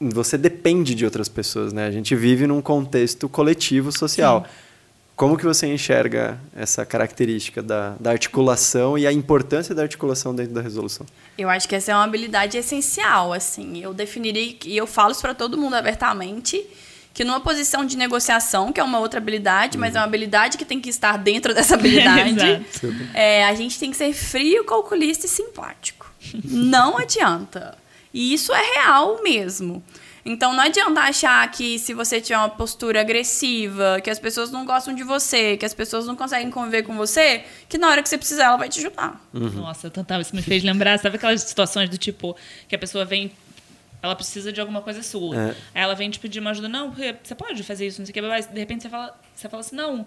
você 0.00 0.36
depende 0.36 0.94
de 0.94 1.04
outras 1.04 1.28
pessoas, 1.28 1.72
né? 1.72 1.86
A 1.86 1.90
gente 1.90 2.14
vive 2.14 2.46
num 2.46 2.60
contexto 2.60 3.28
coletivo 3.28 3.90
social. 3.90 4.46
Como 5.16 5.36
que 5.36 5.44
você 5.44 5.72
enxerga 5.72 6.40
essa 6.56 6.84
característica 6.84 7.62
da, 7.62 7.94
da 8.00 8.10
articulação 8.10 8.98
e 8.98 9.06
a 9.06 9.12
importância 9.12 9.72
da 9.72 9.82
articulação 9.82 10.34
dentro 10.34 10.52
da 10.52 10.60
resolução? 10.60 11.06
Eu 11.38 11.48
acho 11.48 11.68
que 11.68 11.76
essa 11.76 11.92
é 11.92 11.94
uma 11.94 12.02
habilidade 12.02 12.58
essencial, 12.58 13.32
assim. 13.32 13.78
Eu 13.80 13.94
definiria, 13.94 14.56
e 14.64 14.76
eu 14.76 14.88
falo 14.88 15.12
isso 15.12 15.20
para 15.20 15.34
todo 15.34 15.56
mundo 15.56 15.74
abertamente, 15.74 16.66
que 17.14 17.22
numa 17.22 17.40
posição 17.40 17.86
de 17.86 17.96
negociação, 17.96 18.72
que 18.72 18.80
é 18.80 18.84
uma 18.84 18.98
outra 18.98 19.20
habilidade, 19.20 19.78
mas 19.78 19.94
é 19.94 20.00
uma 20.00 20.04
habilidade 20.04 20.58
que 20.58 20.64
tem 20.64 20.80
que 20.80 20.90
estar 20.90 21.16
dentro 21.16 21.54
dessa 21.54 21.76
habilidade, 21.76 22.66
é, 23.14 23.46
a 23.46 23.54
gente 23.54 23.78
tem 23.78 23.92
que 23.92 23.96
ser 23.96 24.12
frio, 24.12 24.64
calculista 24.64 25.24
e 25.26 25.28
simpático. 25.28 26.12
Não 26.44 26.98
adianta. 26.98 27.78
E 28.12 28.34
isso 28.34 28.52
é 28.52 28.74
real 28.74 29.22
mesmo. 29.22 29.82
Então 30.24 30.54
não 30.54 30.62
adianta 30.62 31.02
achar 31.02 31.48
que 31.50 31.78
se 31.78 31.92
você 31.92 32.20
tiver 32.20 32.38
uma 32.38 32.48
postura 32.48 33.00
agressiva, 33.00 34.00
que 34.02 34.08
as 34.08 34.18
pessoas 34.18 34.50
não 34.50 34.64
gostam 34.64 34.94
de 34.94 35.04
você, 35.04 35.56
que 35.56 35.66
as 35.66 35.74
pessoas 35.74 36.06
não 36.06 36.16
conseguem 36.16 36.50
conviver 36.50 36.82
com 36.82 36.96
você, 36.96 37.44
que 37.68 37.76
na 37.76 37.88
hora 37.90 38.02
que 38.02 38.08
você 38.08 38.16
precisar 38.16 38.44
ela 38.44 38.56
vai 38.56 38.68
te 38.68 38.78
ajudar. 38.80 39.20
Nossa, 39.32 39.90
total. 39.90 40.20
Isso 40.20 40.34
me 40.34 40.40
fez 40.40 40.64
lembrar, 40.64 40.98
sabe 40.98 41.16
aquelas 41.16 41.42
situações 41.42 41.90
do 41.90 41.98
tipo 41.98 42.34
que 42.66 42.74
a 42.74 42.78
pessoa 42.78 43.04
vem. 43.04 43.30
Ela 44.04 44.14
precisa 44.14 44.52
de 44.52 44.60
alguma 44.60 44.82
coisa 44.82 45.02
sua. 45.02 45.34
É. 45.34 45.48
Aí 45.74 45.82
ela 45.82 45.94
vem 45.94 46.10
te 46.10 46.18
pedir 46.18 46.38
uma 46.40 46.50
ajuda. 46.50 46.68
Não, 46.68 46.90
porque 46.90 47.16
você 47.22 47.34
pode 47.34 47.62
fazer 47.62 47.86
isso, 47.86 48.00
não 48.00 48.06
sei 48.06 48.10
o 48.10 48.14
que. 48.14 48.20
Mas 48.20 48.46
de 48.46 48.58
repente 48.58 48.82
você 48.82 48.88
fala, 48.90 49.18
você 49.34 49.48
fala 49.48 49.60
assim, 49.62 49.74
não. 49.76 50.04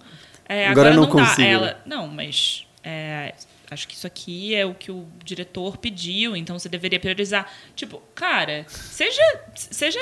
é, 0.48 0.68
Agora 0.68 0.90
agora, 0.90 0.96
não 0.96 1.08
não, 1.08 1.16
dá. 1.16 1.26
consigo. 1.30 1.48
Aí 1.48 1.54
ela, 1.54 1.82
não, 1.86 2.08
mas 2.08 2.68
é, 2.84 3.34
acho 3.70 3.88
que 3.88 3.96
isso 3.96 4.08
aqui 4.08 4.56
é 4.56 4.66
o 4.66 4.74
que 4.74 4.90
o 4.92 5.06
diretor 5.24 5.78
pediu, 5.78 6.36
então 6.36 6.58
você 6.58 6.70
deveria 6.70 7.00
priorizar. 7.00 7.52
Tipo, 7.76 8.02
cara, 8.16 8.66
seja, 8.70 9.22
seja 9.56 10.00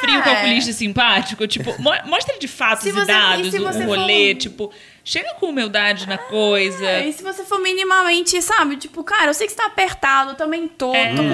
frio, 0.00 0.18
é. 0.18 0.22
calculista 0.22 0.70
e 0.70 0.74
simpático. 0.74 1.46
Tipo, 1.46 1.70
mo 1.82 1.90
mostre 2.06 2.38
de 2.38 2.46
fatos 2.48 2.84
Se 2.84 2.90
e 2.90 2.92
você- 2.92 3.02
e 3.02 3.06
dados 3.06 3.50
se 3.50 3.58
o, 3.58 3.62
o 3.62 3.86
rolê. 3.86 4.32
for- 4.34 4.38
Tipo, 4.40 4.72
chega 5.04 5.34
com 5.34 5.46
humildade 5.46 6.06
na 6.08 6.18
coisa. 6.18 6.84
É, 6.86 7.08
e 7.08 7.12
se 7.12 7.22
você 7.22 7.44
for 7.44 7.58
minimamente, 7.60 8.40
sabe, 8.42 8.76
tipo, 8.76 9.02
cara, 9.02 9.26
eu 9.26 9.34
sei 9.34 9.46
que 9.46 9.52
você 9.52 9.58
tá 9.58 9.66
apertado, 9.66 10.30
eu 10.32 10.36
também 10.36 10.68
tô, 10.68 10.94
É. 10.94 11.14
tô 11.14 11.22
com 11.22 11.28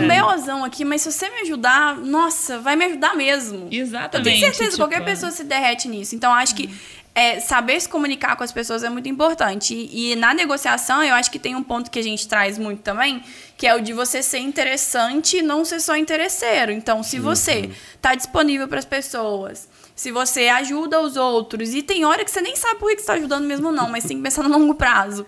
um 0.55 0.65
aqui, 0.65 0.85
mas 0.85 1.03
se 1.03 1.13
você 1.13 1.29
me 1.29 1.41
ajudar, 1.43 1.97
nossa, 1.97 2.59
vai 2.59 2.75
me 2.75 2.85
ajudar 2.87 3.15
mesmo. 3.15 3.69
Eu 3.71 3.83
Exatamente. 3.83 4.25
tenho 4.25 4.41
certeza 4.41 4.65
que 4.65 4.71
tipo, 4.71 4.79
qualquer 4.83 5.05
pessoa 5.05 5.31
se 5.31 5.45
derrete 5.45 5.89
nisso. 5.89 6.15
Então, 6.15 6.33
acho 6.33 6.55
que 6.55 6.71
é, 7.17 7.41
saber 7.41 7.81
se 7.81 7.89
comunicar 7.89 8.37
com 8.37 8.45
as 8.45 8.53
pessoas 8.53 8.85
é 8.85 8.91
muito 8.91 9.09
importante. 9.09 9.75
E, 9.75 10.13
e 10.13 10.17
na 10.17 10.35
negociação, 10.35 11.03
eu 11.03 11.15
acho 11.15 11.31
que 11.31 11.39
tem 11.39 11.57
um 11.57 11.63
ponto 11.63 11.91
que 11.91 11.99
a 11.99 12.03
gente 12.03 12.29
traz 12.29 12.59
muito 12.59 12.83
também, 12.83 13.23
que 13.57 13.67
é 13.67 13.75
o 13.75 13.81
de 13.81 13.95
você 13.95 14.23
ser 14.23 14.41
interessante 14.41 15.39
e 15.39 15.43
não 15.43 15.65
ser 15.65 15.81
só 15.81 15.97
interesseiro. 15.97 16.71
Então, 16.71 17.03
se 17.03 17.19
você 17.19 17.71
tá 18.03 18.15
disponível 18.15 18.69
para 18.69 18.81
as 18.81 18.85
pessoas, 18.85 19.67
se 19.95 20.13
você 20.13 20.49
ajuda 20.49 21.01
os 21.01 21.17
outros, 21.17 21.73
e 21.73 21.83
tem 21.83 22.05
hora 22.05 22.23
que 22.23 22.31
você 22.31 22.43
nem 22.43 22.55
sabe 22.55 22.79
por 22.79 22.91
que 22.91 22.99
você 22.99 23.07
tá 23.07 23.15
ajudando 23.15 23.47
mesmo, 23.47 23.73
não, 23.73 23.89
mas 23.89 24.05
tem 24.05 24.19
que 24.19 24.23
pensar 24.23 24.43
no 24.43 24.51
longo 24.51 24.75
prazo. 24.75 25.25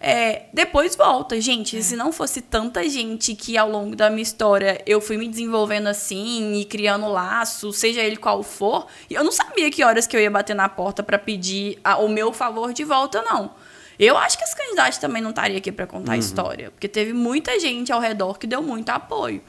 É, 0.00 0.42
depois 0.52 0.94
volta. 0.94 1.40
Gente, 1.40 1.82
se 1.82 1.96
não 1.96 2.12
fosse 2.12 2.40
tanta 2.40 2.88
gente 2.88 3.34
que 3.34 3.58
ao 3.58 3.68
longo 3.68 3.96
da 3.96 4.08
minha 4.08 4.22
história 4.22 4.80
eu 4.86 5.00
fui 5.00 5.16
me 5.16 5.26
desenvolvendo 5.28 5.88
assim 5.88 6.54
e 6.60 6.64
criando 6.64 7.08
laço, 7.08 7.72
seja 7.72 8.00
ele 8.00 8.16
qual 8.16 8.42
for, 8.44 8.86
eu 9.10 9.24
não 9.24 9.32
sabia 9.32 9.70
que 9.70 9.82
horas 9.82 10.06
que 10.06 10.16
eu 10.16 10.20
ia 10.20 10.30
bater 10.30 10.54
na 10.54 10.68
porta 10.68 11.02
pra 11.02 11.18
pedir 11.18 11.78
a- 11.82 11.98
o 11.98 12.08
meu 12.08 12.32
favor 12.32 12.72
de 12.72 12.84
volta, 12.84 13.22
não. 13.22 13.50
Eu 13.98 14.16
acho 14.16 14.38
que 14.38 14.44
as 14.44 14.54
candidatas 14.54 14.98
também 14.98 15.20
não 15.20 15.30
estariam 15.30 15.58
aqui 15.58 15.72
pra 15.72 15.84
contar 15.84 16.12
a 16.12 16.16
história, 16.20 16.70
porque 16.70 16.86
teve 16.86 17.12
muita 17.12 17.58
gente 17.58 17.92
ao 17.92 17.98
redor 18.00 18.38
que 18.38 18.46
deu 18.46 18.62
muito 18.62 18.90
apoio. 18.90 19.42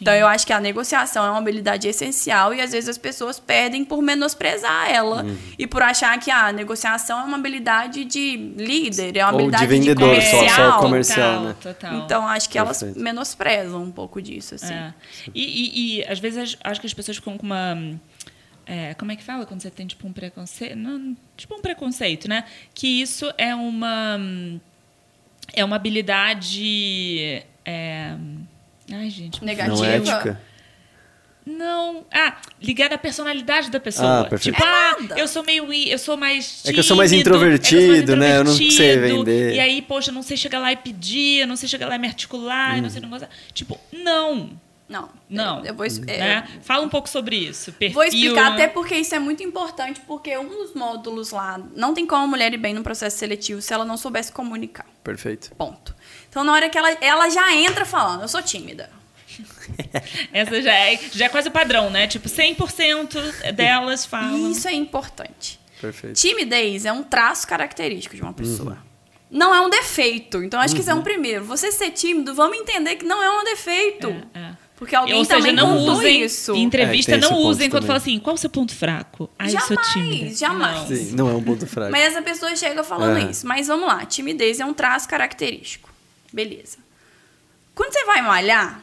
Então 0.00 0.14
eu 0.14 0.26
acho 0.26 0.46
que 0.46 0.52
a 0.52 0.60
negociação 0.60 1.24
é 1.24 1.30
uma 1.30 1.38
habilidade 1.38 1.86
essencial 1.88 2.52
e 2.54 2.60
às 2.60 2.72
vezes 2.72 2.88
as 2.88 2.98
pessoas 2.98 3.38
perdem 3.38 3.84
por 3.84 4.02
menosprezar 4.02 4.90
ela 4.90 5.24
e 5.58 5.66
por 5.66 5.82
achar 5.82 6.18
que 6.18 6.30
a 6.30 6.52
negociação 6.52 7.20
é 7.20 7.24
uma 7.24 7.36
habilidade 7.36 8.04
de 8.04 8.36
líder, 8.56 9.16
é 9.16 9.24
uma 9.24 9.32
Ou 9.34 9.50
de 9.50 9.56
habilidade 9.56 9.66
vendedor, 9.66 10.14
de 10.16 10.22
só- 10.22 10.30
só 10.30 10.78
comercial. 10.78 10.80
comercial, 10.80 11.24
total, 11.30 11.44
né? 11.44 11.56
Total. 11.60 11.94
Então 11.98 12.26
acho 12.28 12.48
que 12.48 12.58
elas 12.58 12.78
Perfeito. 12.80 13.02
menosprezam 13.02 13.82
um 13.82 13.90
pouco 13.90 14.20
disso, 14.22 14.54
assim. 14.54 14.74
É. 14.74 14.94
E, 15.34 15.42
e- 15.44 15.98
e, 16.00 16.04
às 16.04 16.18
vezes 16.18 16.56
acho 16.62 16.80
que 16.80 16.86
as 16.86 16.94
pessoas 16.94 17.16
ficam 17.16 17.36
com 17.38 17.44
uma. 17.46 17.76
é, 18.66 18.94
como 18.94 19.12
é 19.12 19.16
que 19.16 19.22
fala 19.22 19.44
quando 19.46 19.60
você 19.60 19.70
tem 19.70 19.86
tipo 19.86 20.06
um 20.08 20.12
preconceito? 20.12 20.76
Não, 20.76 21.16
tipo 21.36 21.54
um 21.54 21.60
preconceito, 21.60 22.28
né? 22.28 22.44
Que 22.74 22.86
isso 23.02 23.32
é 23.36 23.54
uma. 23.54 24.18
É 25.52 25.64
uma 25.64 25.76
habilidade. 25.76 27.42
é, 27.66 28.14
ai, 28.92 29.10
gente. 29.10 29.44
Negativa. 29.44 29.76
Não 29.76 29.84
é 29.84 29.96
ética? 29.96 30.40
Não. 31.46 32.06
Ah, 32.10 32.38
ligada 32.62 32.94
à 32.94 32.98
personalidade 32.98 33.70
da 33.70 33.78
pessoa. 33.78 34.20
Ah, 34.20 34.24
perfeito. 34.24 34.56
tipo, 34.56 34.66
É 34.66 34.70
ah, 34.70 34.96
nada. 35.00 35.18
eu 35.20 35.28
sou 35.28 35.44
meio. 35.44 35.70
i- 35.74 35.90
Eu 35.90 35.98
sou 35.98 36.16
mais. 36.16 36.62
É 36.64 36.72
que 36.72 36.78
eu 36.80 36.82
sou 36.82 36.96
mais 36.96 37.10
tímido, 37.10 37.28
é 37.28 37.30
que 37.30 37.36
eu 37.36 37.38
sou 37.38 37.46
mais 37.46 37.56
introvertido, 37.60 38.16
né? 38.16 38.38
Eu 38.38 38.44
não 38.44 38.52
sei 38.54 38.66
introvertido, 38.68 39.18
vender. 39.24 39.54
E 39.54 39.60
aí, 39.60 39.82
poxa, 39.82 40.08
eu 40.10 40.14
não 40.14 40.22
sei 40.22 40.38
chegar 40.38 40.58
lá 40.58 40.72
e 40.72 40.76
pedir, 40.76 41.40
eu 41.40 41.46
não 41.46 41.56
sei 41.56 41.68
chegar 41.68 41.86
lá 41.86 41.96
e 41.96 41.98
me 41.98 42.08
articular, 42.08 42.76
eu 42.78 42.82
não 42.82 42.88
sei 42.88 43.02
Uhum. 43.02 43.08
negócio. 43.10 43.28
Tipo, 43.52 43.78
não. 43.92 44.50
Não. 44.88 45.08
Não. 45.28 45.58
Eu, 45.60 45.64
eu 45.66 45.74
vou, 45.74 45.84
es- 45.84 45.98
é, 46.06 46.18
Né? 46.18 46.48
Fala 46.62 46.84
um 46.84 46.88
pouco 46.88 47.08
sobre 47.10 47.36
isso. 47.36 47.72
Perfil, 47.72 47.94
Vou 47.94 48.04
explicar 48.04 48.50
né? 48.50 48.64
até 48.64 48.68
porque 48.68 48.94
isso 48.94 49.14
é 49.14 49.18
muito 49.18 49.42
importante, 49.42 50.00
porque 50.06 50.36
um 50.38 50.48
dos 50.48 50.72
módulos 50.74 51.30
lá, 51.30 51.58
não 51.76 51.92
tem 51.94 52.06
como 52.06 52.22
a 52.24 52.26
mulher 52.26 52.52
ir 52.54 52.58
bem 52.58 52.72
no 52.72 52.82
processo 52.82 53.18
seletivo 53.18 53.60
se 53.60 53.72
ela 53.72 53.84
não 53.84 53.96
soubesse 53.98 54.30
comunicar. 54.32 54.86
Perfeito. 55.02 55.50
Ponto. 55.56 55.94
Então, 56.34 56.42
na 56.42 56.52
hora 56.52 56.68
que 56.68 56.76
ela, 56.76 56.90
ela 57.00 57.30
já 57.30 57.54
entra 57.54 57.84
falando, 57.84 58.22
eu 58.22 58.26
sou 58.28 58.42
tímida. 58.42 58.90
Essa 60.34 60.60
já 60.60 60.74
é, 60.74 60.98
já 61.12 61.26
é 61.26 61.28
quase 61.28 61.46
o 61.46 61.52
padrão, 61.52 61.90
né? 61.90 62.08
Tipo, 62.08 62.28
100% 62.28 63.52
delas 63.52 64.04
falam. 64.04 64.50
Isso 64.50 64.66
é 64.66 64.72
importante. 64.72 65.60
Perfeito. 65.80 66.20
Timidez 66.20 66.86
é 66.86 66.92
um 66.92 67.04
traço 67.04 67.46
característico 67.46 68.16
de 68.16 68.22
uma 68.22 68.32
pessoa. 68.32 68.78
Não 69.30 69.54
é 69.54 69.60
um 69.60 69.70
defeito. 69.70 70.42
Então, 70.42 70.58
acho 70.60 70.74
que 70.74 70.80
isso 70.80 70.90
é 70.90 70.94
um 70.94 71.02
primeiro. 71.02 71.44
Você 71.44 71.70
ser 71.70 71.92
tímido, 71.92 72.34
vamos 72.34 72.58
entender 72.58 72.96
que 72.96 73.04
não 73.04 73.22
é 73.22 73.30
um 73.30 73.44
defeito. 73.44 74.08
É, 74.34 74.40
é. 74.40 74.50
Porque 74.74 74.96
alguém 74.96 75.14
Ou 75.14 75.24
seja, 75.24 75.38
também 75.38 75.52
não 75.52 75.78
usem 75.86 76.22
isso. 76.22 76.52
em 76.52 76.64
entrevista, 76.64 77.12
É, 77.14 77.16
não 77.16 77.36
usem 77.36 77.70
quando 77.70 77.86
fala 77.86 77.98
assim, 77.98 78.18
qual 78.18 78.34
o 78.34 78.38
seu 78.38 78.50
ponto 78.50 78.74
fraco? 78.74 79.30
Ai, 79.38 79.54
eu 79.54 79.60
sou 79.60 79.76
Jamais, 79.76 79.92
tímida. 79.92 80.34
jamais. 80.34 80.90
Não. 80.90 80.96
Sim, 80.96 81.12
não 81.14 81.28
é 81.30 81.34
um 81.34 81.42
ponto 81.44 81.64
fraco. 81.64 81.92
Mas 81.92 82.02
essa 82.02 82.22
pessoa 82.22 82.56
chega 82.56 82.82
falando 82.82 83.18
É. 83.18 83.30
isso. 83.30 83.46
Mas 83.46 83.68
vamos 83.68 83.86
lá, 83.86 84.04
timidez 84.04 84.58
é 84.58 84.64
um 84.64 84.74
traço 84.74 85.08
característico. 85.08 85.93
Beleza. 86.34 86.78
Quando 87.76 87.92
você 87.92 88.04
vai 88.04 88.20
malhar 88.20 88.82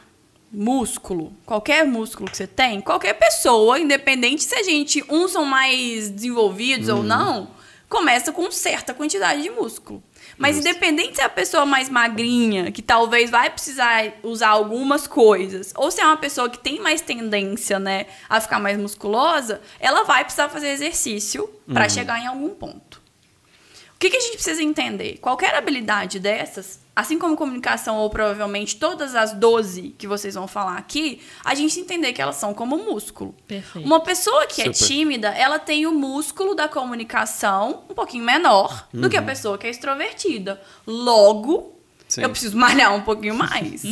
músculo, 0.50 1.34
qualquer 1.44 1.86
músculo 1.86 2.30
que 2.30 2.36
você 2.36 2.46
tem, 2.46 2.80
qualquer 2.80 3.12
pessoa, 3.12 3.78
independente 3.78 4.42
se 4.42 4.54
a 4.54 4.62
gente, 4.62 5.04
uns 5.06 5.32
são 5.32 5.44
mais 5.44 6.08
desenvolvidos 6.08 6.88
Uhum. 6.88 6.96
ou 6.96 7.02
não, 7.02 7.50
começa 7.90 8.32
com 8.32 8.50
certa 8.50 8.94
quantidade 8.94 9.42
de 9.42 9.50
músculo. 9.50 10.02
Mas 10.38 10.56
independente 10.56 11.16
se 11.16 11.20
é 11.20 11.24
a 11.24 11.28
pessoa 11.28 11.66
mais 11.66 11.90
magrinha, 11.90 12.72
que 12.72 12.80
talvez 12.80 13.30
vai 13.30 13.50
precisar 13.50 14.14
usar 14.22 14.48
algumas 14.48 15.06
coisas, 15.06 15.74
ou 15.76 15.90
se 15.90 16.00
é 16.00 16.06
uma 16.06 16.16
pessoa 16.16 16.48
que 16.48 16.58
tem 16.58 16.80
mais 16.80 17.02
tendência, 17.02 17.78
né, 17.78 18.06
a 18.30 18.40
ficar 18.40 18.58
mais 18.58 18.78
musculosa, 18.78 19.60
ela 19.78 20.04
vai 20.04 20.24
precisar 20.24 20.48
fazer 20.48 20.68
exercício 20.70 21.48
para 21.70 21.86
chegar 21.86 22.18
em 22.18 22.26
algum 22.26 22.48
ponto. 22.48 23.02
O 23.94 23.98
que, 23.98 24.08
que 24.08 24.16
a 24.16 24.20
gente 24.20 24.34
precisa 24.34 24.62
entender? 24.62 25.18
Qualquer 25.20 25.54
habilidade 25.54 26.18
dessas, 26.18 26.81
assim 26.94 27.18
como 27.18 27.36
comunicação 27.36 27.96
ou 27.98 28.10
provavelmente 28.10 28.76
todas 28.76 29.14
as 29.14 29.32
12 29.32 29.94
que 29.96 30.06
vocês 30.06 30.34
vão 30.34 30.46
falar 30.46 30.76
aqui, 30.76 31.20
a 31.44 31.54
gente 31.54 31.80
entender 31.80 32.12
que 32.12 32.20
elas 32.20 32.36
são 32.36 32.52
como 32.52 32.76
músculo. 32.76 33.34
Perfeito. 33.46 33.86
Uma 33.86 34.00
pessoa 34.00 34.46
que 34.46 34.60
é 34.60 34.72
Super. 34.72 34.86
tímida, 34.86 35.28
ela 35.28 35.58
tem 35.58 35.86
o 35.86 35.92
músculo 35.92 36.54
da 36.54 36.68
comunicação 36.68 37.84
um 37.88 37.94
pouquinho 37.94 38.24
menor 38.24 38.88
do 38.92 39.08
que 39.08 39.16
a 39.16 39.22
pessoa 39.22 39.56
que 39.56 39.66
é 39.66 39.70
extrovertida. 39.70 40.60
Logo, 40.86 41.78
Sim. 42.08 42.22
eu 42.22 42.30
preciso 42.30 42.56
malhar 42.58 42.94
um 42.94 43.00
pouquinho 43.00 43.34
mais. 43.34 43.82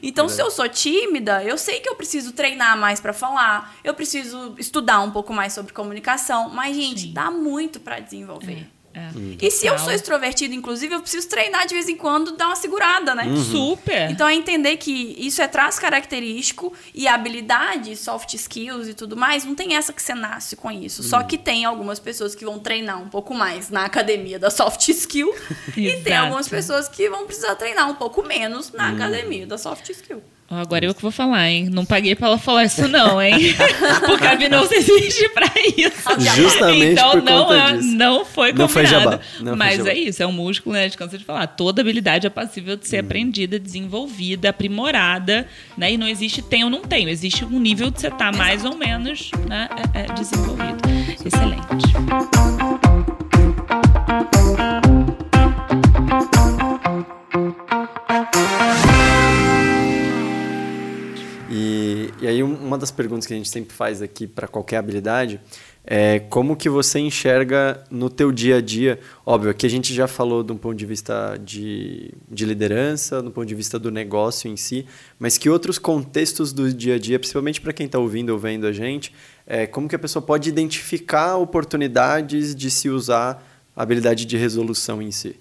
Então, 0.00 0.28
se 0.28 0.40
eu 0.40 0.48
sou 0.50 0.68
tímida, 0.68 1.42
eu 1.42 1.58
sei 1.58 1.80
que 1.80 1.88
eu 1.88 1.96
preciso 1.96 2.32
treinar 2.32 2.78
mais 2.78 3.00
pra 3.00 3.12
falar, 3.12 3.74
eu 3.82 3.94
preciso 3.94 4.54
estudar 4.58 5.00
um 5.00 5.10
pouco 5.10 5.32
mais 5.32 5.52
sobre 5.52 5.72
comunicação, 5.72 6.50
mas 6.50 6.76
gente, 6.76 7.00
Sim. 7.00 7.12
dá 7.12 7.32
muito 7.32 7.80
pra 7.80 7.98
desenvolver. 7.98 8.68
É, 8.70 8.73
E 9.40 9.50
se 9.50 9.66
eu 9.66 9.78
sou 9.78 9.92
extrovertida, 9.92 10.54
inclusive, 10.54 10.94
eu 10.94 11.00
preciso 11.00 11.28
treinar 11.28 11.66
de 11.66 11.74
vez 11.74 11.88
em 11.88 11.96
quando, 11.96 12.36
dar 12.36 12.46
uma 12.46 12.56
segurada, 12.56 13.14
né? 13.14 13.24
Super. 13.50 14.10
Então 14.10 14.28
é 14.28 14.34
entender 14.34 14.76
que 14.76 15.16
isso 15.18 15.42
é 15.42 15.48
traço 15.48 15.80
característico 15.80 16.72
e 16.94 17.08
habilidade, 17.08 17.96
soft 17.96 18.34
skills 18.34 18.88
e 18.88 18.94
tudo 18.94 19.16
mais, 19.16 19.44
não 19.44 19.54
tem 19.54 19.74
essa 19.76 19.92
que 19.92 20.02
você 20.02 20.14
nasce 20.14 20.56
com 20.56 20.70
isso. 20.70 21.02
Só 21.02 21.22
que 21.22 21.36
tem 21.36 21.64
algumas 21.64 21.98
pessoas 21.98 22.34
que 22.34 22.44
vão 22.44 22.58
treinar 22.58 23.02
um 23.02 23.08
pouco 23.08 23.34
mais 23.34 23.70
na 23.70 23.84
academia 23.84 24.38
da 24.38 24.50
soft 24.50 24.88
skill 24.88 25.34
e 25.76 25.96
tem 26.02 26.16
algumas 26.16 26.48
pessoas 26.48 26.88
que 26.88 27.08
vão 27.08 27.26
precisar 27.26 27.54
treinar 27.56 27.90
um 27.90 27.94
pouco 27.94 28.22
menos 28.22 28.72
na 28.72 28.90
academia 28.90 29.46
da 29.46 29.58
soft 29.58 29.88
skill. 29.90 30.22
Agora 30.56 30.84
eu 30.84 30.94
que 30.94 31.02
vou 31.02 31.10
falar, 31.10 31.48
hein? 31.50 31.68
Não 31.70 31.84
paguei 31.84 32.14
pra 32.14 32.28
ela 32.28 32.38
falar 32.38 32.64
isso, 32.64 32.86
não, 32.88 33.20
hein? 33.20 33.54
Porque 34.06 34.26
a 34.26 34.34
Binance 34.36 34.74
existe 34.74 35.28
pra 35.30 35.50
isso. 35.76 36.20
Justamente 36.36 36.92
então, 36.92 37.10
por 37.12 37.22
não, 37.22 37.44
conta 37.46 37.54
é- 37.56 37.72
disso. 37.76 37.88
não 37.96 38.24
foi 38.24 38.52
Não 38.52 38.68
foi 38.68 38.84
combinado. 38.84 39.10
jabá, 39.10 39.20
não 39.40 39.46
foi 39.48 39.56
Mas 39.56 39.76
jabá. 39.78 39.90
é 39.90 39.94
isso, 39.98 40.22
é 40.22 40.26
um 40.26 40.32
músculo, 40.32 40.74
né? 40.74 40.80
A 40.80 40.84
gente 40.84 40.96
cansa 40.98 41.18
de 41.18 41.24
falar. 41.24 41.46
Toda 41.48 41.80
habilidade 41.82 42.26
é 42.26 42.30
passível 42.30 42.76
de 42.76 42.86
ser 42.88 43.00
Uhum. 43.00 43.06
aprendida, 43.06 43.58
desenvolvida, 43.58 44.48
aprimorada, 44.50 45.46
né? 45.76 45.92
E 45.92 45.96
não 45.96 46.08
existe 46.08 46.42
tem 46.42 46.64
ou 46.64 46.70
não 46.70 46.82
tem. 46.82 47.08
Existe 47.08 47.44
um 47.44 47.58
nível 47.58 47.90
de 47.90 48.00
você 48.00 48.08
estar 48.08 48.32
mais 48.34 48.64
ou 48.64 48.76
menos 48.76 49.30
né, 49.48 49.68
é- 49.94 50.00
é 50.00 50.12
desenvolvido. 50.12 50.78
Excelente. 51.24 52.83
E, 62.24 62.26
aí 62.26 62.42
um- 62.42 62.54
uma 62.56 62.78
das 62.78 62.90
perguntas 62.90 63.26
que 63.26 63.34
a 63.34 63.36
gente 63.36 63.48
sempre 63.50 63.74
faz 63.74 64.00
aqui 64.00 64.26
para 64.26 64.48
qualquer 64.48 64.78
habilidade 64.78 65.38
é 65.86 66.18
como 66.30 66.56
que 66.56 66.70
você 66.70 66.98
enxerga 66.98 67.84
no 67.90 68.08
teu 68.08 68.32
dia 68.32 68.56
a 68.56 68.60
dia, 68.62 68.98
óbvio, 69.26 69.50
aqui 69.50 69.66
a 69.66 69.68
gente 69.68 69.92
já 69.92 70.08
falou 70.08 70.42
de 70.42 70.50
um 70.50 70.56
ponto 70.56 70.74
de 70.74 70.86
vista 70.86 71.38
de, 71.44 72.10
de 72.30 72.46
liderança, 72.46 73.20
do 73.20 73.30
ponto 73.30 73.46
de 73.46 73.54
vista 73.54 73.78
do 73.78 73.90
negócio 73.90 74.50
em 74.50 74.56
si, 74.56 74.86
mas 75.18 75.36
que 75.36 75.50
outros 75.50 75.78
contextos 75.78 76.54
do 76.54 76.72
dia 76.72 76.94
a 76.94 76.98
dia, 76.98 77.18
principalmente 77.18 77.60
para 77.60 77.74
quem 77.74 77.84
está 77.84 77.98
ouvindo 77.98 78.30
ou 78.30 78.38
vendo 78.38 78.66
a 78.66 78.72
gente, 78.72 79.12
é, 79.46 79.66
como 79.66 79.86
que 79.86 79.94
a 79.94 79.98
pessoa 79.98 80.22
pode 80.22 80.48
identificar 80.48 81.36
oportunidades 81.36 82.54
de 82.54 82.70
se 82.70 82.88
usar 82.88 83.46
a 83.76 83.82
habilidade 83.82 84.24
de 84.24 84.38
resolução 84.38 85.02
em 85.02 85.10
si? 85.10 85.36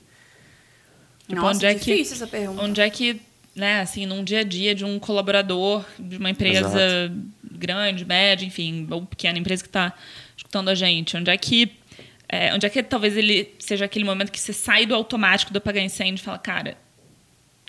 Tipo, 1.25 1.39
Nossa, 1.41 1.55
onde 1.55 1.65
é 1.67 1.73
que- 1.75 1.91
difícil 1.93 2.15
essa 2.15 2.27
pergunta. 2.27 2.61
Onde 2.61 2.81
é 2.81 2.89
que, 2.89 3.21
né, 3.55 3.81
assim, 3.81 4.05
num 4.05 4.23
dia 4.23 4.39
a 4.39 4.43
dia 4.43 4.73
de 4.73 4.83
um 4.83 4.97
colaborador 4.99 5.85
de 5.99 6.17
uma 6.17 6.29
empresa 6.29 6.67
Exato. 6.67 7.13
grande, 7.51 8.03
média, 8.05 8.45
enfim, 8.45 8.87
ou 8.89 9.05
pequena 9.05 9.37
empresa 9.37 9.61
que 9.63 9.69
está 9.69 9.93
escutando 10.35 10.69
a 10.69 10.75
gente, 10.75 11.15
onde 11.15 11.29
é 11.29 11.37
que 11.37 11.71
é, 12.27 12.51
onde 12.53 12.65
é 12.65 12.69
que 12.69 12.81
talvez 12.81 13.15
ele 13.15 13.53
seja 13.59 13.85
aquele 13.85 14.03
momento 14.05 14.31
que 14.31 14.39
você 14.39 14.53
sai 14.53 14.85
do 14.87 14.95
automático 14.95 15.53
do 15.53 15.57
apagar 15.57 15.83
incêndio 15.83 16.15
e 16.21 16.25
fala, 16.25 16.39
cara, 16.39 16.75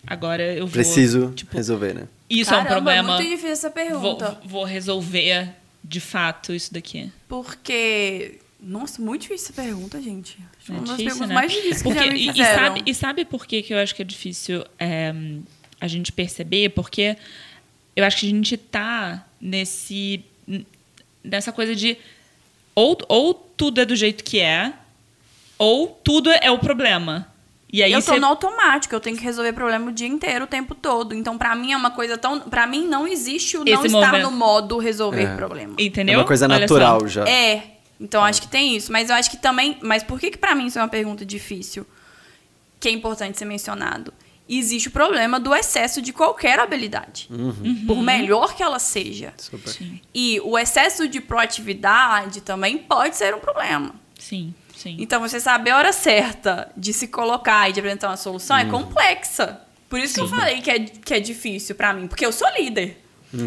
agora 0.07 0.41
eu 0.43 0.65
vou 0.65 0.73
Preciso 0.73 1.31
tipo, 1.35 1.55
resolver, 1.55 1.93
né? 1.93 2.07
isso 2.27 2.51
é 2.51 2.57
um 2.57 2.63
Caramba, 2.63 2.75
problema. 2.75 3.13
muito 3.15 3.29
difícil 3.29 3.49
essa 3.51 3.69
Vou, 3.69 3.75
pergunta. 3.75 4.41
vou 4.43 4.63
resolver 4.63 5.49
de 5.83 5.99
fato 5.99 6.51
isso 6.53 6.73
daqui. 6.73 7.11
Porque. 7.27 8.39
Nossa, 8.59 8.99
muito 8.99 9.21
difícil 9.23 9.49
essa 9.51 9.61
pergunta, 9.61 10.01
gente. 10.01 10.39
Acho 10.59 10.71
É 10.71 10.75
uma 10.75 10.87
das 10.87 10.97
difícil, 10.97 11.05
perguntas 11.19 11.27
né? 11.29 11.35
mais 11.35 11.51
difíceis 11.51 11.83
Porque- 11.83 11.99
que 11.99 12.05
já 12.05 12.11
me 12.11 12.19
e- 12.19 12.23
e, 12.23 12.31
fizeram. 12.31 12.63
sabe, 12.67 12.83
e 12.87 12.95
sabe 12.95 13.25
por 13.25 13.45
que, 13.45 13.61
que 13.61 13.73
eu 13.73 13.77
acho 13.77 13.93
que 13.93 14.01
é 14.01 14.05
difícil 14.05 14.65
é, 14.79 15.13
a 15.79 15.87
gente 15.87 16.11
perceber? 16.11 16.69
Porque 16.69 17.17
eu 17.95 18.03
acho 18.05 18.17
que 18.19 18.25
a 18.27 18.29
gente 18.29 18.57
tá 18.57 19.25
nesse 19.39 20.23
nessa 21.23 21.51
coisa 21.51 21.75
de 21.75 21.97
ou, 22.75 22.97
ou 23.07 23.33
tudo 23.33 23.81
é 23.81 23.85
do 23.85 23.95
jeito 23.95 24.23
que 24.23 24.39
é, 24.39 24.73
ou 25.57 25.87
tudo 26.03 26.29
é 26.29 26.51
o 26.51 26.59
problema. 26.59 27.27
E 27.71 27.81
aí 27.83 27.91
eu 27.91 27.99
tô 28.01 28.13
você 28.13 28.19
no 28.19 28.27
automático, 28.27 28.93
eu 28.95 28.99
tenho 29.01 29.17
que 29.17 29.23
resolver 29.23 29.51
problema 29.53 29.89
o 29.89 29.91
dia 29.91 30.07
inteiro, 30.07 30.45
o 30.45 30.47
tempo 30.47 30.73
todo. 30.75 31.13
Então, 31.13 31.37
pra 31.37 31.53
mim, 31.55 31.73
é 31.73 31.77
uma 31.77 31.91
coisa 31.91 32.17
tão. 32.17 32.39
Pra 32.39 32.65
mim, 32.65 32.87
não 32.87 33.05
existe 33.07 33.57
o 33.57 33.65
não 33.65 33.73
Esse 33.73 33.87
estar 33.87 33.99
momento- 34.11 34.23
no 34.23 34.31
modo 34.31 34.77
resolver 34.77 35.23
É. 35.23 35.35
problema. 35.35 35.75
entendeu? 35.79 36.13
É 36.13 36.17
uma 36.17 36.25
coisa 36.25 36.45
Olha 36.45 36.59
natural 36.59 37.01
só. 37.01 37.07
já. 37.07 37.27
É. 37.27 37.71
Então, 37.99 38.23
acho 38.23 38.41
que 38.41 38.47
tem 38.47 38.75
isso. 38.77 38.91
Mas 38.91 39.09
eu 39.09 39.15
acho 39.15 39.29
que 39.29 39.37
também. 39.37 39.77
Mas 39.81 40.03
por 40.03 40.19
que, 40.19 40.31
que 40.31 40.37
pra 40.37 40.53
mim 40.55 40.67
isso 40.67 40.77
é 40.79 40.81
uma 40.81 40.87
pergunta 40.87 41.25
difícil? 41.25 41.85
Que 42.79 42.87
é 42.87 42.91
importante 42.91 43.37
ser 43.37 43.45
mencionado. 43.45 44.13
Existe 44.47 44.89
o 44.89 44.91
problema 44.91 45.39
do 45.39 45.55
excesso 45.55 46.01
de 46.01 46.13
qualquer 46.13 46.59
habilidade. 46.59 47.27
Por 47.87 48.01
melhor 48.01 48.55
que 48.55 48.61
ela 48.61 48.77
seja. 48.79 49.33
Super. 49.37 49.69
Sim, 49.69 49.99
E 50.13 50.39
o 50.41 50.57
excesso 50.57 51.07
de 51.07 51.19
proatividade 51.19 52.41
também 52.41 52.77
pode 52.77 53.15
ser 53.17 53.33
um 53.33 53.39
problema. 53.39 53.95
sim, 54.19 54.53
sim. 54.75 54.97
Então, 54.99 55.19
você 55.19 55.39
saber 55.39 55.71
a 55.71 55.77
hora 55.77 55.91
certa 55.93 56.71
de 56.77 56.93
se 56.93 57.07
colocar 57.07 57.69
e 57.69 57.73
de 57.73 57.79
apresentar 57.79 58.09
uma 58.09 58.17
solução 58.17 58.55
é 58.57 58.65
complexa. 58.65 59.61
Por 59.89 59.99
isso 59.99 60.13
que 60.15 60.21
eu 60.21 60.27
falei 60.27 60.61
que 60.61 60.69
é, 60.69 60.79
que 60.79 61.13
é 61.13 61.19
difícil 61.19 61.75
pra 61.75 61.93
mim, 61.93 62.07
porque 62.07 62.25
eu 62.25 62.31
sou 62.31 62.47
líder. 62.57 63.03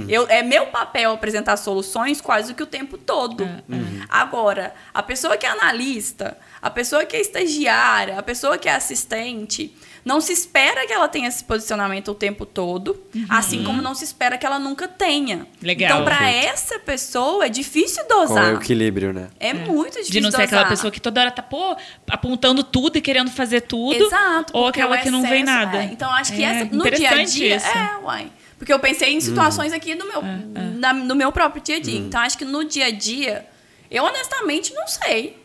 Eu, 0.09 0.27
é 0.29 0.43
meu 0.43 0.67
papel 0.67 1.13
apresentar 1.13 1.57
soluções 1.57 2.21
quase 2.21 2.55
que 2.55 2.63
o 2.63 2.67
tempo 2.67 2.97
todo. 2.99 3.45
É, 3.45 3.63
Agora, 4.09 4.75
a 4.93 5.03
pessoa 5.03 5.37
que 5.37 5.47
é 5.47 5.49
analista, 5.51 6.37
a 6.61 6.71
pessoa 6.71 7.05
que 7.05 7.17
é 7.17 7.21
estagiária, 7.21 8.19
a 8.19 8.23
pessoa 8.23 8.57
que 8.59 8.69
é 8.69 8.75
assistente, 8.75 9.75
não 10.05 10.21
se 10.21 10.33
espera 10.33 10.87
que 10.87 10.93
ela 10.93 11.07
tenha 11.09 11.29
esse 11.29 11.45
posicionamento 11.45 12.11
o 12.11 12.15
tempo 12.15 12.47
todo, 12.47 12.99
assim 13.29 13.63
como 13.65 13.83
não 13.83 13.95
se 13.95 14.05
espera 14.05 14.39
que 14.39 14.47
ela 14.47 14.59
nunca 14.59 14.89
tenha. 14.89 15.47
Legal. 15.61 15.91
Então, 15.91 16.05
pra 16.05 16.17
Perfeito. 16.19 16.47
essa 16.47 16.79
pessoa 16.79 17.45
é 17.47 17.49
difícil 17.51 18.05
Qual 18.07 18.23
é 18.23 18.27
dosar. 18.27 18.55
o 18.55 18.57
equilíbrio, 18.57 19.13
né? 19.13 19.29
É, 19.39 19.53
muito 19.53 19.93
difícil 19.95 20.13
De 20.13 20.21
não 20.21 20.31
ser 20.31 20.43
aquela 20.43 20.63
dosar. 20.63 20.71
pessoa 20.71 20.91
que 20.91 21.01
toda 21.01 21.21
hora 21.21 21.31
tá, 21.31 21.43
pô, 21.43 21.77
apontando 22.09 22.63
tudo 22.63 22.97
e 22.97 23.01
querendo 23.03 23.31
fazer 23.31 23.63
tudo. 23.63 23.95
Exato. 24.03 24.53
Ou 24.57 24.67
aquela 24.69 24.97
que 24.99 25.11
não 25.11 25.21
vê 25.21 25.29
excesso- 25.41 25.45
nada. 25.45 25.79
é. 25.79 25.85
Então, 25.85 26.11
acho 26.13 26.33
que 26.33 26.43
É 26.43 26.47
essa, 26.47 26.65
no 26.75 26.85
dia 26.85 26.93
a 27.11 27.13
interessante 27.13 27.33
dia. 27.33 27.57
isso. 27.57 27.67
É, 27.69 27.99
uai. 28.03 28.33
Porque 28.59 28.73
eu 28.73 28.79
pensei 28.81 29.13
em 29.15 29.21
situações 29.21 29.73
aqui 29.73 29.95
do 29.95 30.05
meu, 30.07 30.21
É, 30.21 30.61
na- 30.75 30.93
no 30.93 31.15
meu 31.15 31.31
próprio 31.31 31.63
dia 31.63 31.77
a 31.77 31.81
dia. 31.81 31.99
Então, 31.99 32.21
acho 32.21 32.37
que 32.37 32.45
no 32.45 32.65
dia 32.65 32.87
a 32.87 32.91
dia, 32.91 33.47
eu 33.91 34.05
honestamente 34.05 34.75
não 34.75 34.87
sei. 34.89 35.41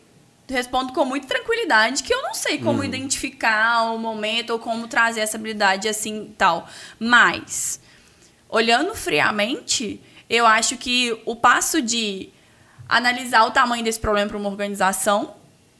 Respondo 0.50 0.92
com 0.92 1.06
muita 1.06 1.26
tranquilidade 1.28 2.04
que 2.04 2.14
eu 2.14 2.22
não 2.22 2.34
sei 2.34 2.58
como 2.58 2.84
identificar 2.84 3.94
o 3.94 3.98
momento 3.98 4.50
ou 4.50 4.60
como 4.60 4.88
trazer 4.90 5.22
essa 5.22 5.38
habilidade 5.38 5.88
assim 5.88 6.24
e 6.24 6.34
tal. 6.34 6.68
Mas, 7.00 7.80
olhando 8.50 8.94
friamente, 8.94 10.02
eu 10.30 10.46
acho 10.46 10.76
que 10.78 11.18
o 11.26 11.36
passo 11.36 11.82
de 11.82 12.30
analisar 12.90 13.46
o 13.46 13.52
tamanho 13.52 13.84
desse 13.84 14.00
problema 14.00 14.28
para 14.30 14.38
uma 14.38 14.50
organização, 14.50 15.34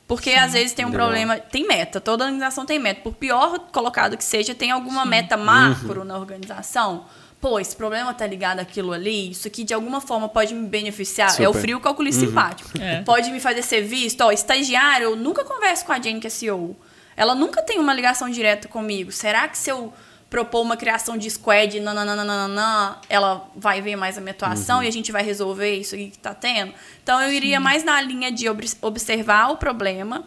porque 0.08 0.32
às 0.32 0.54
vezes 0.54 0.74
tem 0.74 0.86
um 0.86 0.90
legal. 0.90 1.08
problema, 1.08 1.38
tem 1.40 1.68
meta, 1.68 2.00
toda 2.00 2.24
organização 2.24 2.66
tem 2.66 2.80
meta. 2.80 3.02
Por 3.02 3.14
pior 3.16 3.60
colocado 3.72 4.16
que 4.18 4.24
seja, 4.24 4.56
tem 4.56 4.72
alguma 4.72 5.06
meta 5.06 5.36
macro 5.36 6.04
na 6.06 6.18
organização. 6.18 7.06
Pô, 7.44 7.60
esse 7.60 7.76
problema 7.76 8.14
tá 8.14 8.26
ligado 8.26 8.60
àquilo 8.62 8.94
ali, 8.94 9.32
isso 9.32 9.50
aqui 9.50 9.66
de 9.66 9.74
alguma 9.74 10.00
forma 10.00 10.30
pode 10.30 10.54
me 10.54 10.66
beneficiar. 10.66 11.28
É 11.42 11.44
o 11.44 11.52
Super. 11.52 11.60
frio 11.60 11.80
cálculo 11.82 12.10
simpático. 12.14 12.70
É. 12.80 13.02
Pode 13.02 13.30
me 13.32 13.40
fazer 13.42 13.62
ser 13.64 13.82
visto. 13.82 14.22
Ó, 14.22 14.32
estagiário, 14.32 15.04
eu 15.10 15.16
nunca 15.18 15.44
converso 15.44 15.84
com 15.86 15.92
a 15.92 16.02
Jane, 16.02 16.22
que 16.22 16.28
é 16.28 16.30
CEO. 16.30 16.74
Ela 17.18 17.36
nunca 17.36 17.62
tem 17.62 17.80
uma 17.80 17.94
ligação 17.94 18.30
direta 18.30 18.70
comigo. 18.70 19.12
Será 19.12 19.46
que 19.50 19.58
se 19.58 19.70
eu 19.70 19.94
propor 20.30 20.62
uma 20.62 20.78
criação 20.78 21.18
de 21.18 21.30
squad, 21.30 21.80
nananana, 21.82 22.98
ela 23.10 23.46
vai 23.58 23.82
ver 23.82 23.98
mais 23.98 24.18
a 24.18 24.22
minha 24.22 24.32
atuação 24.32 24.82
e 24.82 24.88
a 24.88 24.92
gente 24.92 25.12
vai 25.12 25.22
resolver 25.22 25.76
isso 25.76 25.96
aqui 25.96 26.12
que 26.12 26.18
tá 26.20 26.34
tendo? 26.34 26.74
Então 27.04 27.22
eu 27.22 27.30
iria 27.32 27.60
mais 27.60 27.84
na 27.84 28.00
linha 28.02 28.32
de 28.32 28.48
obs- 28.48 28.78
observar 28.82 29.52
o 29.52 29.58
problema, 29.58 30.24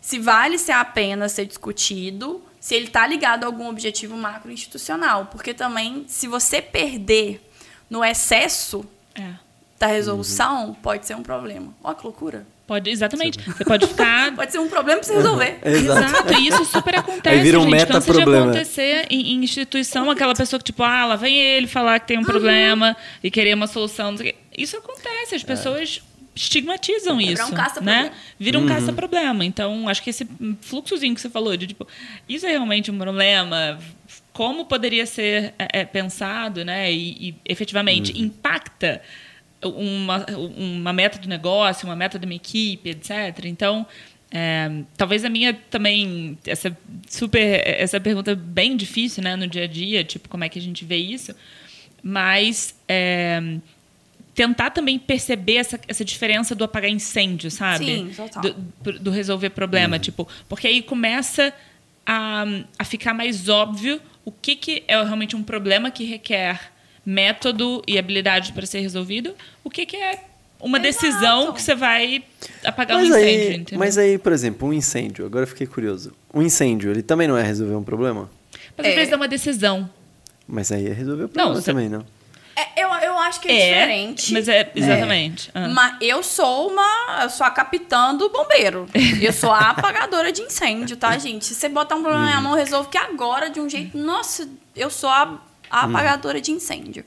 se 0.00 0.18
vale 0.18 0.58
ser 0.58 0.72
a 0.72 0.84
pena 0.84 1.28
ser 1.28 1.46
discutido, 1.46 2.42
se 2.66 2.74
ele 2.74 2.88
tá 2.88 3.06
ligado 3.06 3.44
a 3.44 3.46
algum 3.46 3.68
objetivo 3.68 4.16
macro 4.16 4.50
institucional. 4.50 5.26
Porque 5.26 5.54
também, 5.54 6.04
se 6.08 6.26
você 6.26 6.60
perder 6.60 7.40
no 7.88 8.04
excesso 8.04 8.84
É. 9.14 9.34
da 9.78 9.86
resolução, 9.86 10.76
pode 10.82 11.06
ser 11.06 11.14
um 11.14 11.22
problema. 11.22 11.72
Olha 11.80 11.94
que 11.94 12.02
loucura. 12.02 12.44
Pode, 12.66 12.90
exatamente. 12.90 13.38
Você 13.40 13.64
pode 13.64 13.86
ficar. 13.86 14.34
Pode 14.34 14.50
ser 14.50 14.58
um 14.58 14.68
problema 14.68 14.98
pra 14.98 15.06
você 15.06 15.14
resolver. 15.14 15.60
Exato, 15.64 16.32
e 16.34 16.48
isso 16.48 16.64
super 16.64 16.96
acontece. 16.98 17.36
Aí 17.36 17.40
vira 17.40 17.60
um 17.60 17.70
gente. 17.70 17.86
Cansa 17.86 18.00
de 18.00 18.06
meta-problema. 18.08 18.50
acontecer 18.50 19.06
em, 19.10 19.34
em 19.34 19.44
instituição, 19.44 20.10
aquela 20.10 20.34
pessoa 20.34 20.58
que, 20.58 20.64
tipo, 20.64 20.82
ah, 20.82 21.06
lá 21.06 21.14
vem 21.14 21.38
ele 21.38 21.68
falar 21.68 22.00
que 22.00 22.08
tem 22.08 22.18
um 22.18 22.24
problema 22.24 22.96
e 23.22 23.30
querer 23.30 23.54
uma 23.54 23.68
solução. 23.68 24.12
Isso 24.58 24.76
acontece, 24.76 25.36
as 25.36 25.44
pessoas 25.44 26.02
estigmatizam 26.36 27.16
Virar 27.16 27.32
isso. 27.32 27.52
um 27.52 27.56
caça-problema. 27.56 28.02
né? 28.02 28.12
Vira 28.38 28.58
um 28.58 28.66
caça-problema. 28.66 29.44
Então, 29.44 29.88
acho 29.88 30.02
que 30.02 30.10
esse 30.10 30.28
fluxozinho 30.60 31.14
que 31.14 31.20
você 31.20 31.30
falou, 31.30 31.56
de 31.56 31.66
tipo, 31.66 31.88
isso 32.28 32.46
é 32.46 32.50
realmente 32.50 32.90
um 32.90 32.98
problema. 32.98 33.78
Como 34.34 34.66
poderia 34.66 35.06
ser 35.06 35.54
é, 35.58 35.80
é, 35.80 35.84
pensado, 35.84 36.62
né? 36.64 36.92
E, 36.92 37.30
e 37.30 37.34
efetivamente 37.46 38.20
impacta 38.20 39.00
uma, 39.64 40.26
uma 40.56 40.92
meta 40.92 41.18
do 41.18 41.26
negócio, 41.26 41.88
uma 41.88 41.96
meta 41.96 42.18
de 42.18 42.26
uma 42.26 42.34
equipe, 42.34 42.90
etc. 42.90 43.46
Então, 43.46 43.86
é, 44.30 44.82
talvez 44.96 45.24
a 45.24 45.30
minha 45.30 45.54
também 45.54 46.36
essa 46.46 46.76
super 47.08 47.62
essa 47.64 47.98
pergunta 47.98 48.32
é 48.32 48.34
bem 48.34 48.76
difícil, 48.76 49.22
né, 49.22 49.36
no 49.36 49.46
dia 49.46 49.64
a 49.64 49.66
dia, 49.66 50.04
tipo 50.04 50.28
como 50.28 50.44
é 50.44 50.48
que 50.50 50.58
a 50.58 50.62
gente 50.62 50.84
vê 50.84 50.96
isso, 50.96 51.34
mas 52.02 52.74
é, 52.86 53.40
tentar 54.36 54.70
também 54.70 54.98
perceber 54.98 55.54
essa, 55.56 55.80
essa 55.88 56.04
diferença 56.04 56.54
do 56.54 56.62
apagar 56.62 56.90
incêndio, 56.90 57.50
sabe? 57.50 57.86
Sim, 57.86 58.10
total. 58.14 58.42
Do, 58.82 58.98
do 59.00 59.10
resolver 59.10 59.50
problema, 59.50 59.98
tipo, 59.98 60.28
porque 60.48 60.68
aí 60.68 60.82
começa 60.82 61.52
a, 62.06 62.44
a 62.78 62.84
ficar 62.84 63.14
mais 63.14 63.48
óbvio 63.48 64.00
o 64.24 64.30
que, 64.30 64.54
que 64.54 64.84
é 64.86 65.02
realmente 65.02 65.34
um 65.34 65.42
problema 65.42 65.90
que 65.90 66.04
requer 66.04 66.70
método 67.04 67.82
e 67.86 67.98
habilidade 67.98 68.52
para 68.52 68.66
ser 68.66 68.80
resolvido, 68.80 69.34
o 69.64 69.70
que, 69.70 69.86
que 69.86 69.96
é 69.96 70.20
uma 70.60 70.78
Exato. 70.78 70.92
decisão 71.04 71.52
que 71.52 71.62
você 71.62 71.74
vai 71.74 72.22
apagar 72.64 72.98
Mas 72.98 73.06
um 73.08 73.10
incêndio, 73.10 73.48
aí, 73.48 73.56
entendeu? 73.56 73.78
mas 73.78 73.96
aí, 73.98 74.18
por 74.18 74.32
exemplo, 74.32 74.68
um 74.68 74.72
incêndio, 74.72 75.24
agora 75.24 75.44
eu 75.44 75.48
fiquei 75.48 75.66
curioso. 75.66 76.12
Um 76.34 76.42
incêndio, 76.42 76.90
ele 76.90 77.02
também 77.02 77.26
não 77.28 77.36
é 77.38 77.42
resolver 77.42 77.74
um 77.74 77.82
problema? 77.84 78.28
Mas 78.76 78.86
às 78.86 78.92
É. 78.92 78.96
vezes 78.96 79.12
é 79.12 79.16
uma 79.16 79.28
decisão. 79.28 79.88
Mas 80.48 80.70
aí 80.72 80.86
é 80.88 80.92
resolver 80.92 81.24
o 81.24 81.28
problema 81.28 81.54
Não, 81.54 81.60
você- 81.60 81.70
também, 81.70 81.88
não? 81.88 82.04
É, 82.56 82.82
eu 82.82 82.90
acho 83.26 83.40
que 83.40 83.48
é, 83.48 83.52
diferente. 83.52 84.32
Mas 84.32 84.48
é, 84.48 84.70
exatamente. 84.74 85.50
Ah. 85.54 85.68
Mas 85.68 85.96
eu 86.00 86.22
sou 86.22 86.70
uma. 86.70 87.22
Eu 87.22 87.30
sou 87.30 87.46
a 87.46 87.50
capitã 87.50 88.14
do 88.14 88.28
bombeiro. 88.28 88.88
Eu 89.20 89.32
sou 89.32 89.52
a 89.52 89.70
apagadora 89.70 90.32
de 90.32 90.42
incêndio, 90.42 90.96
tá, 90.96 91.16
gente? 91.18 91.44
Se 91.44 91.54
você 91.54 91.68
botar 91.68 91.96
um 91.96 92.02
problema 92.02 92.24
na 92.24 92.30
minha 92.30 92.40
mão, 92.40 92.52
eu 92.52 92.58
resolvo 92.58 92.88
que 92.88 92.98
agora, 92.98 93.50
de 93.50 93.60
um 93.60 93.68
jeito. 93.68 93.96
Nossa, 93.96 94.48
eu 94.74 94.90
sou 94.90 95.10
a, 95.10 95.38
a 95.70 95.80
apagadora 95.82 96.40
de 96.40 96.52
incêndio. 96.52 97.04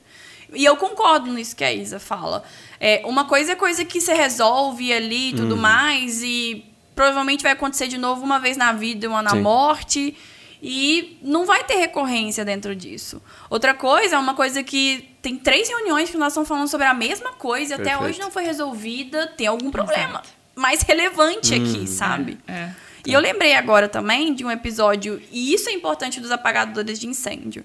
E 0.52 0.64
eu 0.64 0.76
concordo 0.76 1.32
nisso 1.32 1.54
que 1.54 1.64
a 1.64 1.72
Isa 1.72 2.00
fala. 2.00 2.42
É, 2.78 3.02
uma 3.04 3.24
coisa 3.24 3.52
é 3.52 3.54
coisa 3.54 3.84
que 3.84 4.00
você 4.00 4.14
resolve 4.14 4.92
ali 4.92 5.30
e 5.30 5.34
tudo 5.34 5.56
mais, 5.56 6.22
e 6.22 6.64
provavelmente 6.94 7.42
vai 7.42 7.52
acontecer 7.52 7.88
de 7.88 7.98
novo 7.98 8.24
uma 8.24 8.38
vez 8.38 8.56
na 8.56 8.72
vida, 8.72 9.08
uma 9.08 9.22
na 9.22 9.30
Sim. 9.30 9.40
morte. 9.40 10.16
E 10.62 11.18
não 11.22 11.46
vai 11.46 11.64
ter 11.64 11.76
recorrência 11.76 12.44
dentro 12.44 12.76
disso. 12.76 13.22
Outra 13.48 13.72
coisa 13.72 14.16
é 14.16 14.18
uma 14.18 14.34
coisa 14.34 14.62
que 14.62 15.09
tem 15.22 15.36
três 15.36 15.68
reuniões 15.68 16.10
que 16.10 16.16
nós 16.16 16.32
estamos 16.32 16.48
falando 16.48 16.68
sobre 16.68 16.86
a 16.86 16.94
mesma 16.94 17.32
coisa 17.32 17.72
e 17.72 17.74
até 17.74 17.90
Perfeito. 17.90 18.04
hoje 18.04 18.20
não 18.20 18.30
foi 18.30 18.44
resolvida, 18.44 19.26
tem 19.26 19.46
algum 19.46 19.70
problema 19.70 20.22
mais 20.54 20.82
relevante 20.82 21.54
aqui, 21.54 21.86
sabe? 21.86 22.38
É. 22.46 22.70
E 23.06 23.12
eu 23.12 23.20
lembrei 23.20 23.54
agora 23.54 23.88
também 23.88 24.34
de 24.34 24.44
um 24.44 24.50
episódio, 24.50 25.22
e 25.32 25.54
isso 25.54 25.68
é 25.68 25.72
importante 25.72 26.20
dos 26.20 26.30
apagadores 26.30 26.98
de 26.98 27.06
incêndio, 27.06 27.64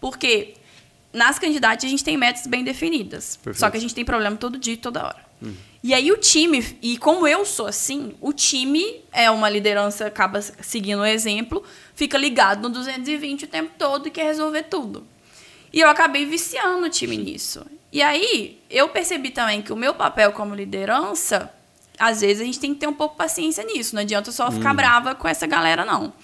porque 0.00 0.54
nas 1.12 1.38
candidatas 1.38 1.84
a 1.84 1.88
gente 1.88 2.04
tem 2.04 2.16
metas 2.16 2.46
bem 2.46 2.62
definidas, 2.62 3.36
Perfeito. 3.36 3.58
só 3.58 3.70
que 3.70 3.76
a 3.76 3.80
gente 3.80 3.94
tem 3.94 4.04
problema 4.04 4.36
todo 4.36 4.58
dia 4.58 4.74
e 4.74 4.76
toda 4.76 5.04
hora. 5.04 5.26
E 5.82 5.94
aí 5.94 6.10
o 6.10 6.16
time, 6.16 6.64
e 6.82 6.96
como 6.98 7.28
eu 7.28 7.44
sou 7.44 7.66
assim, 7.66 8.14
o 8.20 8.32
time 8.32 9.00
é 9.12 9.30
uma 9.30 9.48
liderança, 9.48 10.06
acaba 10.06 10.40
seguindo 10.40 11.00
o 11.00 11.04
exemplo, 11.04 11.62
fica 11.94 12.18
ligado 12.18 12.62
no 12.62 12.70
220 12.70 13.44
o 13.44 13.48
tempo 13.48 13.70
todo 13.78 14.08
e 14.08 14.10
quer 14.10 14.24
resolver 14.24 14.64
tudo. 14.64 15.06
E 15.76 15.80
eu 15.82 15.90
acabei 15.90 16.24
viciando 16.24 16.86
o 16.86 16.88
time 16.88 17.18
nisso. 17.18 17.62
E 17.92 18.00
aí, 18.00 18.58
eu 18.70 18.88
percebi 18.88 19.28
também 19.28 19.60
que 19.60 19.70
o 19.70 19.76
meu 19.76 19.92
papel 19.92 20.32
como 20.32 20.54
liderança, 20.54 21.52
às 21.98 22.22
vezes 22.22 22.40
a 22.40 22.46
gente 22.46 22.58
tem 22.58 22.72
que 22.72 22.80
ter 22.80 22.86
um 22.86 22.94
pouco 22.94 23.12
de 23.12 23.18
paciência 23.18 23.62
nisso. 23.62 23.94
Não 23.94 24.00
adianta 24.00 24.32
só 24.32 24.50
ficar 24.50 24.72
brava 24.72 25.14
com 25.14 25.28
essa 25.28 25.46
galera, 25.46 25.84
não. 25.84 26.14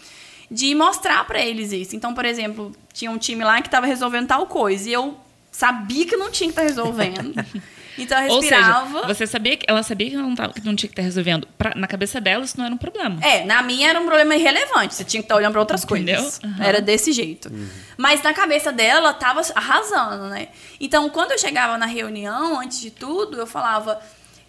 De 0.50 0.74
mostrar 0.74 1.26
pra 1.26 1.38
eles 1.38 1.70
isso. 1.70 1.94
Então, 1.94 2.14
por 2.14 2.24
exemplo, 2.24 2.72
tinha 2.94 3.10
um 3.10 3.18
time 3.18 3.44
lá 3.44 3.60
que 3.60 3.68
tava 3.68 3.86
resolvendo 3.86 4.26
tal 4.26 4.46
coisa. 4.46 4.88
E 4.88 4.94
eu 4.94 5.18
sabia 5.50 6.06
que 6.06 6.16
não 6.16 6.30
tinha 6.30 6.48
que 6.50 6.58
estar 6.58 6.62
resolvendo. 6.62 7.34
Então 7.98 8.18
eu 8.22 8.32
Ou 8.32 8.40
respirava. 8.40 9.00
seja, 9.00 9.06
você 9.14 9.26
sabia 9.26 9.56
que 9.56 9.66
ela 9.68 9.82
sabia 9.82 10.10
que 10.10 10.16
não, 10.16 10.34
tava, 10.34 10.52
que 10.52 10.64
não 10.64 10.74
tinha 10.74 10.88
que 10.88 10.92
estar 10.94 11.02
resolvendo. 11.02 11.46
Pra- 11.58 11.74
na 11.76 11.86
cabeça 11.86 12.20
dela, 12.20 12.44
isso 12.44 12.56
não 12.58 12.64
era 12.64 12.74
um 12.74 12.78
problema. 12.78 13.18
É, 13.24 13.44
na 13.44 13.62
minha 13.62 13.90
era 13.90 14.00
um 14.00 14.04
problema 14.06 14.34
irrelevante. 14.34 14.94
Você 14.94 15.04
tinha 15.04 15.20
que 15.22 15.26
estar 15.26 15.36
olhando 15.36 15.52
para 15.52 15.60
outras 15.60 15.84
Entendeu? 15.84 16.16
coisas. 16.16 16.40
Aham. 16.42 16.64
Era 16.64 16.80
desse 16.80 17.12
jeito. 17.12 17.50
Mas 17.96 18.22
na 18.22 18.32
cabeça 18.32 18.72
dela, 18.72 18.98
ela 19.00 19.12
tava 19.14 19.42
arrasando, 19.54 20.28
né? 20.28 20.48
Então, 20.80 21.08
quando 21.10 21.32
eu 21.32 21.38
chegava 21.38 21.76
na 21.78 21.86
reunião, 21.86 22.58
antes 22.60 22.80
de 22.80 22.90
tudo, 22.90 23.36
eu 23.36 23.46
falava: 23.46 24.00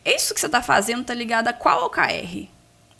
Isso 0.05 0.33
que 0.33 0.39
você 0.39 0.47
tá 0.49 0.61
fazendo 0.61 1.03
tá 1.03 1.13
ligado 1.13 1.47
a 1.49 1.53
qual 1.53 1.85
OKR? 1.85 2.47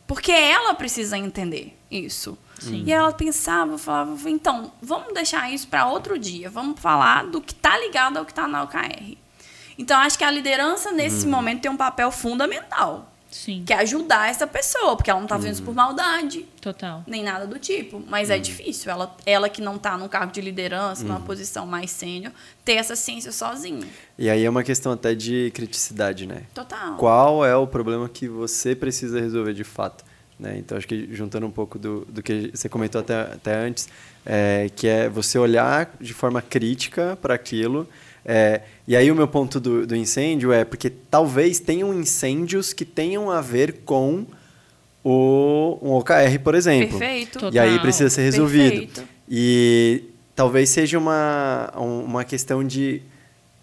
Porque 0.06 0.32
ela 0.32 0.74
precisa 0.74 1.18
entender 1.18 1.76
isso. 1.90 2.38
Sim. 2.60 2.84
E 2.86 2.94
ela 2.94 3.12
pensava, 3.12 3.78
falava, 3.78 4.30
então, 4.30 4.72
vamos 4.82 5.14
deixar 5.14 5.52
isso 5.52 5.68
para 5.68 5.86
outro 5.88 6.18
dia. 6.20 6.50
Vamos 6.50 6.80
falar 6.80 7.26
do 7.26 7.42
que 7.42 7.54
tá 7.54 7.78
ligado 7.78 8.18
ao 8.18 8.26
que 8.26 8.34
tá 8.34 8.48
na 8.48 8.64
OKR. 8.64 9.18
Então, 9.78 9.98
acho 10.00 10.18
que 10.18 10.24
a 10.24 10.32
liderança, 10.32 10.92
nesse 10.92 11.26
momento, 11.28 11.62
tem 11.62 11.72
um 11.72 11.78
papel 11.78 12.12
fundamental. 12.12 13.10
Sim, 13.34 13.64
Que 13.66 13.74
é 13.74 13.78
ajudar 13.78 14.30
essa 14.30 14.46
pessoa, 14.46 14.96
porque 14.96 15.10
ela 15.10 15.20
não 15.20 15.26
tá 15.26 15.36
fazendo 15.36 15.54
isso 15.54 15.64
por 15.64 15.74
maldade, 15.74 16.46
total. 16.62 17.04
nem 17.08 17.24
nada 17.24 17.48
do 17.48 17.58
tipo. 17.58 18.00
Mas 18.08 18.30
é 18.30 18.38
difícil. 18.38 18.92
Ela, 18.92 19.18
ela 19.26 19.50
que 19.50 19.60
não 19.60 19.80
tá 19.80 19.98
num 19.98 20.08
cargo 20.08 20.32
de 20.32 20.40
liderança, 20.40 21.04
numa 21.04 21.20
posição 21.20 21.66
mais 21.66 21.90
sênior, 21.90 22.32
ter 22.64 22.74
essa 22.74 22.96
ciência 22.96 23.32
sozinha. 23.32 23.88
E 24.20 24.30
aí 24.30 24.46
é 24.46 24.50
uma 24.50 24.62
questão 24.62 24.92
até 24.92 25.16
de 25.16 25.52
criticidade, 25.56 26.28
né? 26.28 26.44
Total. 26.54 26.96
Qual 26.98 27.44
é 27.44 27.56
o 27.56 27.66
problema 27.66 28.08
que 28.08 28.28
você 28.28 28.76
precisa 28.76 29.20
resolver 29.20 29.54
de 29.54 29.64
fato? 29.64 30.06
Né? 30.40 30.58
Então, 30.60 30.78
acho 30.78 30.88
que 30.88 31.10
juntando 31.12 31.48
um 31.48 31.52
pouco 31.52 31.80
do, 31.80 32.06
do 32.06 32.22
que 32.22 32.52
você 32.54 32.70
comentou 32.70 33.02
até, 33.02 33.20
até 33.22 33.56
antes, 33.56 33.90
é, 34.24 34.70
que 34.76 34.88
é 34.88 35.10
você 35.10 35.40
olhar 35.40 35.92
de 36.00 36.14
forma 36.14 36.40
crítica 36.40 37.18
para 37.20 37.34
aquilo. 37.34 37.90
É, 38.26 38.62
e 38.88 38.96
aí 38.96 39.12
o 39.12 39.16
meu 39.16 39.28
ponto 39.28 39.60
do, 39.60 39.86
do 39.88 39.96
incêndio 39.96 40.52
é 40.52 40.64
porque 40.66 40.90
talvez 40.90 41.60
tenham 41.60 41.94
incêndios 41.94 42.72
que 42.74 42.86
tenham 42.86 43.30
a 43.30 43.42
ver 43.42 43.82
com 43.86 44.26
o, 45.04 45.78
um 45.82 45.92
OKR, 45.94 46.40
por 46.44 46.56
exemplo. 46.56 46.98
Perfeito. 46.98 47.50
E 47.52 47.60
aí 47.60 47.70
Total. 47.72 47.82
precisa 47.82 48.10
ser 48.10 48.22
resolvido. 48.24 48.70
Perfeito. 48.72 49.04
E 49.30 50.04
talvez 50.36 50.70
seja 50.70 50.98
uma, 50.98 51.72
um- 51.78 52.04
uma 52.04 52.24
questão 52.24 52.64
de 52.64 53.02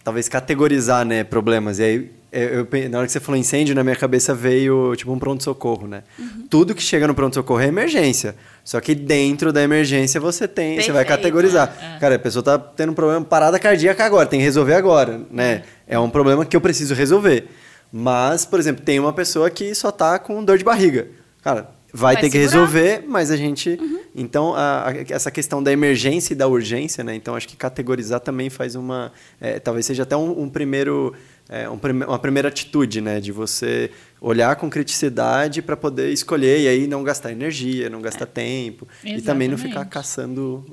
talvez 0.05 0.29
categorizar 0.29 1.05
né, 1.07 1.25
problemas. 1.25 1.79
E 1.79 1.83
aí, 1.83 2.11
eu, 2.33 2.49
eu 2.49 2.67
pe- 2.67 2.89
na 2.89 2.99
hora 2.99 3.07
que 3.07 3.13
você 3.13 3.21
falou 3.21 3.39
incêndio, 3.39 3.75
na 3.75 3.83
minha 3.83 3.97
cabeça 3.97 4.35
veio 4.35 4.95
tipo 4.97 5.13
um 5.13 5.19
pronto-socorro, 5.19 5.87
né? 5.89 6.03
Uhum. 6.19 6.47
Tudo 6.49 6.75
que 6.75 6.83
chega 6.83 7.07
no 7.07 7.15
pronto-socorro 7.15 7.61
é 7.61 7.67
emergência. 7.67 8.35
Só 8.65 8.81
que 8.81 8.95
dentro 8.95 9.53
da 9.53 9.63
emergência 9.63 10.21
você 10.21 10.47
tem, 10.47 10.77
você 10.81 10.93
vai 10.93 11.05
Perfeito. 11.05 11.09
categorizar. 11.23 11.77
É, 11.81 11.97
é. 11.97 11.99
Cara, 11.99 12.15
a 12.15 12.19
pessoa 12.19 12.43
tá 12.43 12.59
tendo 12.59 12.93
um 12.93 12.95
problema, 12.95 13.25
parada 13.25 13.59
cardíaca 13.59 14.05
agora, 14.05 14.27
tem 14.27 14.39
que 14.41 14.45
resolver 14.45 14.75
agora, 14.75 15.21
né? 15.31 15.63
É 15.87 15.99
um 15.99 16.09
problema 16.11 16.45
que 16.45 16.57
eu 16.57 16.61
preciso 16.61 16.95
resolver. 16.95 17.47
Mas, 17.93 18.45
por 18.45 18.61
exemplo, 18.61 18.85
tem 18.85 19.01
uma 19.01 19.13
pessoa 19.13 19.51
que 19.51 19.75
só 19.75 19.91
tá 19.91 20.19
com 20.19 20.45
dor 20.45 20.57
de 20.59 20.63
barriga. 20.65 21.09
Cara, 21.43 21.71
vai, 21.93 22.15
Vai 22.15 22.23
ter 22.23 22.31
que 22.31 22.39
segurar. 22.47 22.67
resolver, 22.67 23.05
mas 23.09 23.31
a 23.33 23.37
gente. 23.37 23.79
Então, 24.15 24.55
a- 24.55 24.89
a- 24.91 24.95
essa 25.15 25.31
questão 25.31 25.61
da 25.63 25.73
emergência 25.73 26.33
e 26.33 26.37
da 26.37 26.47
urgência, 26.47 27.03
né? 27.03 27.15
Então, 27.17 27.35
acho 27.35 27.49
que 27.49 27.57
categorizar 27.57 28.21
também 28.21 28.49
faz 28.49 28.77
uma. 28.77 29.11
é, 29.41 29.59
talvez 29.59 29.87
seja 29.87 30.05
até 30.05 30.17
um, 30.17 30.43
um 30.43 30.49
primeiro. 30.49 31.13
É, 31.53 31.69
um 31.69 31.77
prime- 31.77 32.05
uma 32.05 32.19
primeira 32.19 32.47
atitude, 32.49 33.01
né? 33.01 33.21
De 33.21 33.33
você 33.33 33.91
olhar 34.21 34.55
com 34.57 34.71
criticidade 34.71 35.61
para 35.61 35.77
poder 35.77 36.13
escolher 36.13 36.61
e 36.61 36.69
aí 36.69 36.87
não 36.87 37.03
gastar 37.03 37.33
energia, 37.33 37.91
não 37.91 38.01
gastar 38.01 38.27
tempo. 38.27 38.87
E 39.05 39.21
também 39.21 39.49
não 39.49 39.57
ficar 39.59 39.69
Exatamente. 39.71 39.93
caçando. 39.93 40.65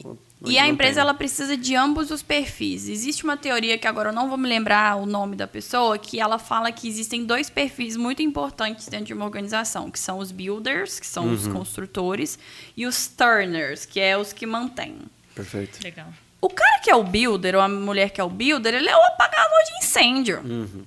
E 0.45 0.59
a 0.59 0.67
empresa 0.67 0.95
tem. 0.95 1.01
ela 1.01 1.15
precisa 1.15 1.57
de 1.57 1.73
ambos 1.75 2.11
os 2.11 2.21
perfis. 2.21 2.87
Existe 2.87 3.23
uma 3.23 3.35
teoria 3.35 3.75
que 3.75 3.87
agora 3.87 4.09
eu 4.09 4.13
não 4.13 4.29
vou 4.29 4.37
me 4.37 4.47
lembrar 4.47 4.95
o 4.97 5.05
nome 5.07 5.35
da 5.35 5.47
pessoa, 5.47 5.97
que 5.97 6.19
ela 6.19 6.37
fala 6.37 6.71
que 6.71 6.87
existem 6.87 7.25
dois 7.25 7.49
perfis 7.49 7.97
muito 7.97 8.21
importantes 8.21 8.87
dentro 8.87 9.07
de 9.07 9.13
uma 9.15 9.25
organização, 9.25 9.89
que 9.89 9.99
são 9.99 10.19
os 10.19 10.31
builders, 10.31 10.99
que 10.99 11.07
são 11.07 11.33
os 11.33 11.47
construtores, 11.47 12.37
e 12.75 12.85
os 12.85 13.07
turners, 13.07 13.83
que 13.83 13.99
é 13.99 14.15
os 14.15 14.31
que 14.31 14.45
mantêm. 14.45 14.97
Perfeito. 15.33 15.79
Legal. 15.83 16.13
O 16.39 16.49
cara 16.49 16.79
que 16.83 16.89
é 16.91 16.95
o 16.95 17.03
builder, 17.03 17.55
ou 17.55 17.61
a 17.61 17.67
mulher 17.67 18.11
que 18.11 18.21
é 18.21 18.23
o 18.23 18.29
builder, 18.29 18.73
ele 18.75 18.87
é 18.87 18.95
o 18.95 19.03
apagador 19.05 19.57
de 19.65 19.83
incêndio. 19.85 20.41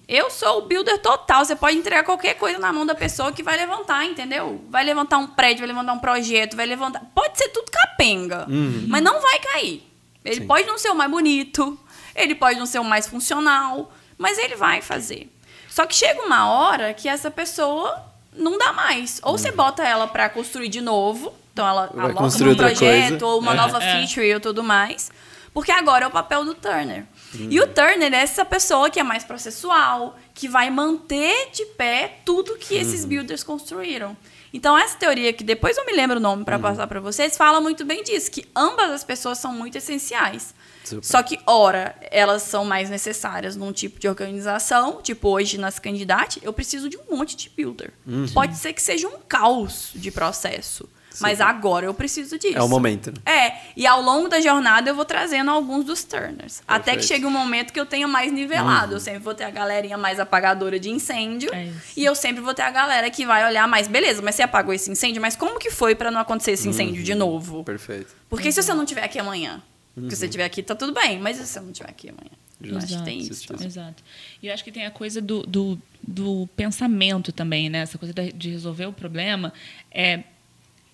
Eu 0.07 0.31
sou 0.31 0.59
o 0.59 0.63
builder 0.63 0.99
total. 0.99 1.45
Você 1.45 1.57
pode 1.57 1.77
entregar 1.77 2.05
qualquer 2.05 2.35
coisa 2.35 2.59
na 2.59 2.73
mão 2.73 2.87
da 2.87 2.95
pessoa 2.95 3.33
que 3.33 3.43
vai 3.43 3.57
levantar, 3.57 4.05
entendeu? 4.05 4.65
Vai 4.71 4.85
levantar 4.85 5.19
um 5.19 5.27
prédio, 5.27 5.59
vai 5.61 5.69
levantar 5.69 5.93
um 5.93 5.99
projeto, 5.99 6.57
vai 6.57 6.67
levantar. 6.67 7.03
Pode 7.15 7.37
ser 7.37 7.49
tudo 7.49 7.69
capenga, 7.71 8.47
mas 8.89 9.03
não 9.03 9.21
vai 9.21 9.39
cair. 9.41 9.83
Ele 10.25 10.37
Sim. 10.43 10.47
pode 10.47 10.67
não 10.67 10.79
ser 10.79 10.91
o 10.91 10.95
mais 10.95 11.11
bonito, 11.11 11.79
ele 12.15 12.35
pode 12.35 12.59
não 12.59 12.67
ser 12.67 12.79
o 12.79 12.85
mais 12.85 13.09
funcional, 13.09 13.93
mas 14.17 14.39
ele 14.39 14.55
vai 14.55 14.81
fazer. 14.81 15.29
Só 15.69 15.85
que 15.87 15.95
chega 15.95 16.23
uma 16.23 16.49
hora 16.49 16.95
que 16.95 17.09
essa 17.09 17.31
pessoa 17.31 18.05
não 18.33 18.57
dá 18.57 18.73
mais. 18.73 19.21
Ou 19.25 19.37
você 19.37 19.51
bota 19.51 19.83
ela 19.83 20.07
pra 20.07 20.29
construir 20.29 20.69
de 20.69 20.81
novo, 20.81 21.33
então 21.53 21.67
ela 21.67 21.91
Vai 21.93 22.05
aloca 22.07 22.23
outra 22.23 22.55
projeto 22.55 23.09
coisa. 23.11 23.27
ou 23.27 23.41
uma 23.41 23.53
É. 23.53 23.57
nova 23.57 23.83
É. 23.83 23.97
feature 24.07 24.27
e 24.31 24.39
tudo 24.41 24.63
mais. 24.63 25.11
Porque 25.53 25.73
agora 25.73 26.05
é 26.05 26.09
o 26.09 26.11
papel 26.11 26.45
do 26.45 26.55
Turner. 26.55 27.05
E 27.35 27.61
o 27.61 27.67
Turner 27.67 28.13
é 28.13 28.19
essa 28.19 28.45
pessoa 28.45 28.89
que 28.89 29.01
é 29.01 29.03
mais 29.03 29.25
processual, 29.25 30.17
que 30.35 30.49
vai 30.49 30.71
manter 30.71 31.51
de 31.53 31.67
pé 31.67 32.19
tudo 32.25 32.57
que 32.57 32.75
esses 32.75 33.05
builders 33.05 33.43
construíram. 33.43 34.17
Então, 34.53 34.77
essa 34.77 34.97
teoria, 34.97 35.33
que 35.33 35.45
depois 35.45 35.77
eu 35.77 35.87
me 35.87 35.93
lembro 35.93 36.17
o 36.17 36.21
nome 36.21 36.45
para 36.45 36.59
passar 36.59 36.87
para 36.87 36.99
vocês, 36.99 37.37
fala 37.37 37.61
muito 37.61 37.85
bem 37.85 38.03
disso, 38.03 38.31
que 38.31 38.45
ambas 38.55 38.91
as 38.91 39.05
pessoas 39.05 39.39
são 39.39 39.53
muito 39.55 39.79
essenciais. 39.79 40.55
Super. 40.85 41.05
Só 41.05 41.23
que, 41.23 41.39
ora, 41.47 41.95
elas 42.11 42.43
são 42.43 42.65
mais 42.65 42.91
necessárias 42.91 43.55
num 43.55 43.73
tipo 43.73 44.01
de 44.01 44.09
organização, 44.09 45.01
tipo 45.03 45.29
hoje 45.29 45.57
nas 45.57 45.79
candidatas, 45.79 46.39
eu 46.43 46.53
preciso 46.53 46.89
de 46.89 46.97
um 46.97 47.17
monte 47.17 47.37
de 47.37 47.49
builder. 47.49 47.93
Pode 48.35 48.57
ser 48.57 48.73
que 48.73 48.83
seja 48.83 49.07
um 49.07 49.19
caos 49.29 49.91
de 49.95 50.11
processo, 50.11 50.89
mas 51.21 51.41
agora 51.41 51.87
eu 51.87 51.95
preciso 51.95 52.39
disso. 52.39 52.57
É 52.57 52.63
o 52.63 52.69
momento. 52.69 53.11
né? 53.11 53.33
É, 53.33 53.61
e 53.77 53.87
ao 53.87 54.01
longo 54.01 54.29
da 54.29 54.41
jornada 54.41 54.91
eu 54.91 54.95
vou 54.95 55.05
trazendo 55.05 55.51
alguns 55.51 55.85
dos 55.85 56.05
turners. 56.05 56.63
Até 56.69 56.93
que 56.93 56.99
Perfeito. 56.99 57.09
chegue 57.09 57.27
um 57.27 57.31
momento 57.31 57.73
que 57.73 57.81
eu 57.81 57.87
tenha 57.87 58.07
mais 58.07 58.33
nivelado. 58.33 58.95
Eu 58.95 59.01
sempre 59.01 59.21
vou 59.21 59.35
ter 59.35 59.45
a 59.45 59.51
galerinha 59.51 59.99
mais 59.99 60.21
apagadora 60.21 60.79
de 60.79 60.91
incêndio. 60.91 61.53
É 61.55 61.71
e 61.97 62.05
eu 62.05 62.15
sempre 62.15 62.41
vou 62.41 62.55
ter 62.55 62.63
a 62.63 62.71
galera 62.71 63.11
que 63.11 63.27
vai 63.27 63.45
olhar 63.45 63.67
mais, 63.67 63.89
beleza, 63.89 64.23
mas 64.23 64.35
você 64.35 64.43
apagou 64.43 64.73
esse 64.73 64.91
incêndio, 64.91 65.21
mas 65.21 65.35
como 65.37 65.59
que 65.59 65.71
foi 65.71 65.95
pra 65.95 66.11
não 66.11 66.21
acontecer 66.21 66.53
esse 66.53 66.69
incêndio 66.69 67.03
de 67.03 67.15
novo? 67.15 67.65
Perfeito. 67.65 68.15
Porque 68.29 68.53
se 68.53 68.63
você 68.63 68.73
não 68.75 68.85
estiver 68.85 69.05
aqui 69.05 69.19
amanhã, 69.19 69.63
se 70.09 70.17
você 70.17 70.27
estiver 70.27 70.45
aqui, 70.45 70.63
tá 70.63 70.75
tudo 70.75 70.93
bem, 70.93 71.19
mas 71.19 71.39
e 71.39 71.47
se 71.47 71.53
você 71.53 71.61
não 71.61 71.71
estiver 71.71 71.91
aqui 71.91 72.09
amanhã? 72.09 72.31
Eu 72.63 72.77
acho 72.77 72.99
que 72.99 73.05
tem 73.05 73.19
isso. 73.21 73.47
Também. 73.49 73.67
Exato. 73.67 74.03
E 74.43 74.47
eu 74.49 74.55
acho 74.55 74.63
que 74.63 74.71
tem 74.71 74.85
a 74.85 74.91
coisa 74.91 75.21
do, 75.21 75.43
do, 75.45 75.79
do 76.07 76.49
pensamento 76.55 77.33
também, 77.33 77.71
né? 77.71 77.79
Essa 77.79 77.97
coisa 77.97 78.13
de 78.13 78.51
resolver 78.51 78.87
o 78.87 78.93
problema 78.93 79.53
é, 79.91 80.25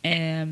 é 0.06 0.46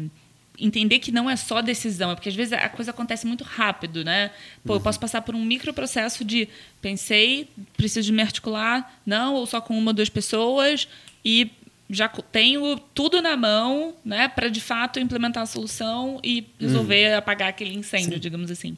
entender 0.58 1.00
que 1.00 1.10
não 1.10 1.28
é 1.28 1.36
só 1.36 1.60
decisão, 1.60 2.12
é 2.12 2.14
porque 2.14 2.28
às 2.28 2.34
vezes 2.34 2.52
a 2.52 2.68
coisa 2.68 2.92
acontece 2.92 3.26
muito 3.26 3.42
rápido, 3.42 4.04
né? 4.04 4.30
Pô, 4.64 4.74
eu 4.74 4.80
posso 4.80 5.00
passar 5.00 5.22
por 5.22 5.34
um 5.34 5.44
microprocesso 5.44 6.24
de 6.24 6.48
pensei, 6.80 7.48
preciso 7.76 8.06
de 8.06 8.12
me 8.12 8.22
articular, 8.22 9.00
não, 9.04 9.34
ou 9.34 9.46
só 9.46 9.60
com 9.60 9.76
uma 9.76 9.90
ou 9.90 9.94
duas 9.94 10.08
pessoas 10.08 10.86
e 11.24 11.50
já 11.90 12.08
tenho 12.08 12.78
tudo 12.94 13.20
na 13.20 13.36
mão, 13.36 13.94
né, 14.04 14.26
para 14.28 14.48
de 14.48 14.60
fato 14.60 14.98
implementar 14.98 15.42
a 15.42 15.46
solução 15.46 16.18
e 16.24 16.46
resolver 16.58 17.12
apagar 17.14 17.48
aquele 17.48 17.74
incêndio, 17.74 18.18
digamos 18.18 18.50
assim. 18.50 18.76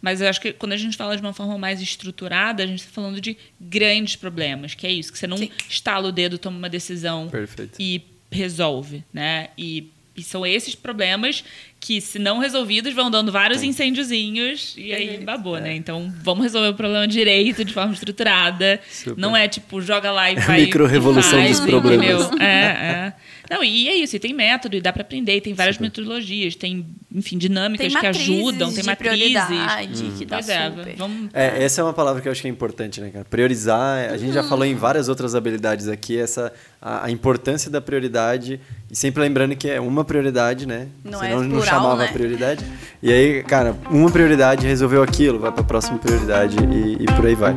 Mas 0.00 0.20
eu 0.20 0.28
acho 0.28 0.40
que 0.40 0.52
quando 0.52 0.72
a 0.72 0.76
gente 0.76 0.96
fala 0.96 1.16
de 1.16 1.22
uma 1.22 1.32
forma 1.32 1.58
mais 1.58 1.82
estruturada, 1.82 2.62
a 2.62 2.66
gente 2.66 2.80
está 2.80 2.90
falando 2.92 3.20
de 3.20 3.36
grandes 3.60 4.16
problemas, 4.16 4.74
que 4.74 4.86
é 4.86 4.92
isso, 4.92 5.12
que 5.12 5.18
você 5.18 5.26
não 5.26 5.36
Sim. 5.36 5.50
estala 5.68 6.08
o 6.08 6.12
dedo, 6.12 6.38
toma 6.38 6.56
uma 6.56 6.68
decisão 6.68 7.28
Perfeito. 7.28 7.76
e 7.78 8.02
resolve, 8.30 9.04
né? 9.12 9.48
E, 9.56 9.90
e 10.16 10.22
são 10.22 10.46
esses 10.46 10.74
problemas 10.74 11.44
que, 11.78 12.00
se 12.00 12.18
não 12.18 12.38
resolvidos, 12.38 12.94
vão 12.94 13.10
dando 13.10 13.30
vários 13.30 13.62
incêndiozinhos 13.62 14.74
e 14.76 14.92
aí 14.92 15.18
babou, 15.18 15.58
né? 15.58 15.74
Então, 15.74 16.12
vamos 16.22 16.42
resolver 16.44 16.68
o 16.68 16.74
problema 16.74 17.06
direito, 17.06 17.64
de 17.64 17.72
forma 17.72 17.92
estruturada. 17.92 18.80
Super. 18.90 19.20
Não 19.20 19.36
é 19.36 19.46
tipo, 19.46 19.80
joga 19.80 20.10
lá 20.10 20.30
e 20.32 20.36
vai. 20.40 20.62
micro-revolução 20.62 21.44
dos 21.46 21.60
problemas. 21.60 22.26
entendeu? 22.26 22.38
É, 22.40 22.46
é. 22.46 23.12
Não, 23.50 23.62
e 23.62 23.88
é 23.88 23.94
isso, 23.94 24.16
e 24.16 24.18
tem 24.18 24.32
método, 24.34 24.76
e 24.76 24.80
dá 24.80 24.92
para 24.92 25.02
aprender, 25.02 25.36
e 25.36 25.40
tem 25.40 25.54
várias 25.54 25.78
metodologias, 25.78 26.54
tem, 26.56 26.86
enfim, 27.14 27.38
dinâmicas 27.38 27.92
Tem 27.92 28.00
que 28.00 28.06
ajudam, 28.06 28.72
tem 28.72 28.80
de 28.82 28.86
matrizes. 28.86 29.18
prioridade 29.18 30.12
que 30.18 30.24
dá 30.24 30.36
Pois 30.36 30.48
é, 30.48 30.70
super. 30.70 30.94
vamos. 30.96 31.30
É, 31.32 31.62
essa 31.62 31.80
é 31.80 31.84
uma 31.84 31.92
palavra 31.92 32.20
que 32.22 32.28
eu 32.28 32.32
acho 32.32 32.42
que 32.42 32.48
é 32.48 32.50
importante, 32.50 33.00
né, 33.00 33.10
cara? 33.10 33.24
Priorizar, 33.24 34.10
a 34.10 34.16
gente 34.16 34.32
já 34.32 34.42
falou 34.42 34.64
em 34.64 34.74
várias 34.74 35.08
outras 35.08 35.34
habilidades 35.34 35.88
aqui, 35.88 36.18
essa 36.18 36.52
a, 36.80 37.06
a 37.06 37.10
importância 37.10 37.70
da 37.70 37.80
prioridade, 37.80 38.60
e 38.90 38.96
sempre 38.96 39.22
lembrando 39.22 39.56
que 39.56 39.68
é 39.68 39.80
uma 39.80 40.04
prioridade, 40.04 40.66
né? 40.66 40.88
Não 41.04 41.18
Senão 41.20 41.38
é 41.38 41.42
não 41.42 41.48
plural, 41.50 41.64
chamava 41.66 42.02
né? 42.02 42.08
prioridade. 42.12 42.64
E 43.02 43.12
aí, 43.12 43.42
cara, 43.42 43.74
uma 43.90 44.10
prioridade 44.10 44.66
resolveu 44.66 45.02
aquilo, 45.02 45.38
vai 45.38 45.52
pra 45.52 45.62
próxima 45.64 45.98
prioridade 45.98 46.56
e, 46.58 47.02
e 47.02 47.06
por 47.06 47.26
aí 47.26 47.34
vai. 47.34 47.54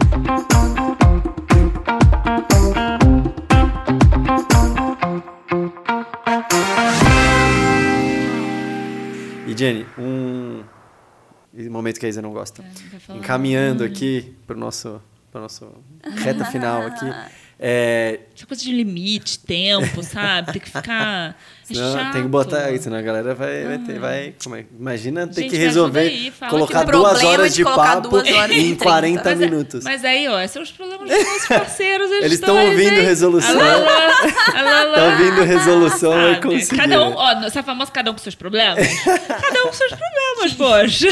Jenny, 9.60 9.86
um 9.97 10.64
momento 11.70 11.99
que 11.99 12.05
a 12.05 12.10
Isa 12.10 12.22
não 12.22 12.32
gosta. 12.32 12.64
falar. 13.05 13.20
Encaminhando 13.20 13.84
aqui 13.84 14.34
para 14.47 14.55
o 14.55 14.60
nosso, 14.60 15.01
pro 15.30 15.41
nosso 15.41 15.70
reta 16.24 16.45
final 16.45 16.84
aqui. 16.84 17.05
É, 17.62 18.22
Essa 18.34 18.45
coisa 18.47 18.64
de 18.64 18.72
limite, 18.72 19.38
tempo, 19.39 20.01
sabe? 20.01 20.53
Tem 20.53 20.62
que 20.62 20.70
ficar. 20.70 21.36
É 21.72 21.76
chato. 21.76 22.14
tem 22.14 22.24
que 22.24 22.28
botar 22.28 22.72
isso, 22.72 22.86
senão 22.86 22.97
a 22.97 23.01
galera 23.03 23.36
vai, 23.36 23.64
vai 23.64 23.78
ter, 23.78 23.99
vai, 23.99 24.34
como 24.43 24.55
é? 24.55 24.66
Imagina 24.76 25.28
ter 25.28 25.43
Gente, 25.43 25.51
que 25.51 25.57
resolver, 25.57 25.99
aí, 25.99 26.34
colocar 26.49 26.84
duas 26.84 27.24
horas 27.24 27.53
de 27.53 27.64
colocar 27.64 28.01
papo 28.01 28.16
horas 28.16 28.51
em 28.57 28.72
em 28.72 28.76
40 28.76 29.24
Mas, 29.24 29.39
é- 29.39 29.45
minutos. 29.45 29.84
mas 29.84 30.03
aí, 30.03 30.28
ó, 30.28 30.39
esses 30.39 30.51
são 30.51 30.64
os 30.64 30.72
problemas 30.72 31.07
dos 31.07 31.20
nossos 31.28 31.47
parceiros. 31.47 32.10
Eles 32.10 32.32
estão 32.34 32.55
estão 32.55 32.57
aí, 32.57 32.70
ouvindo 32.72 32.89
gente. 32.95 33.01
resolução. 33.05 33.55
Tá 34.95 35.05
ouvindo 35.05 35.43
resolução, 35.43 36.12
vai 36.12 36.34
sabe? 36.34 36.47
conseguir. 36.47 36.78
Cada 36.78 37.03
um, 37.07 37.14
ó, 37.14 37.32
essa 37.45 37.62
famosa 37.62 37.91
cada 37.91 38.10
um 38.10 38.14
com 38.16 38.20
seus 38.20 38.34
problemas. 38.34 38.88
cada 39.05 39.60
um 39.64 39.68
com 39.68 39.74
seus 39.74 39.91
problemas, 39.93 40.53
poxa. 40.57 41.07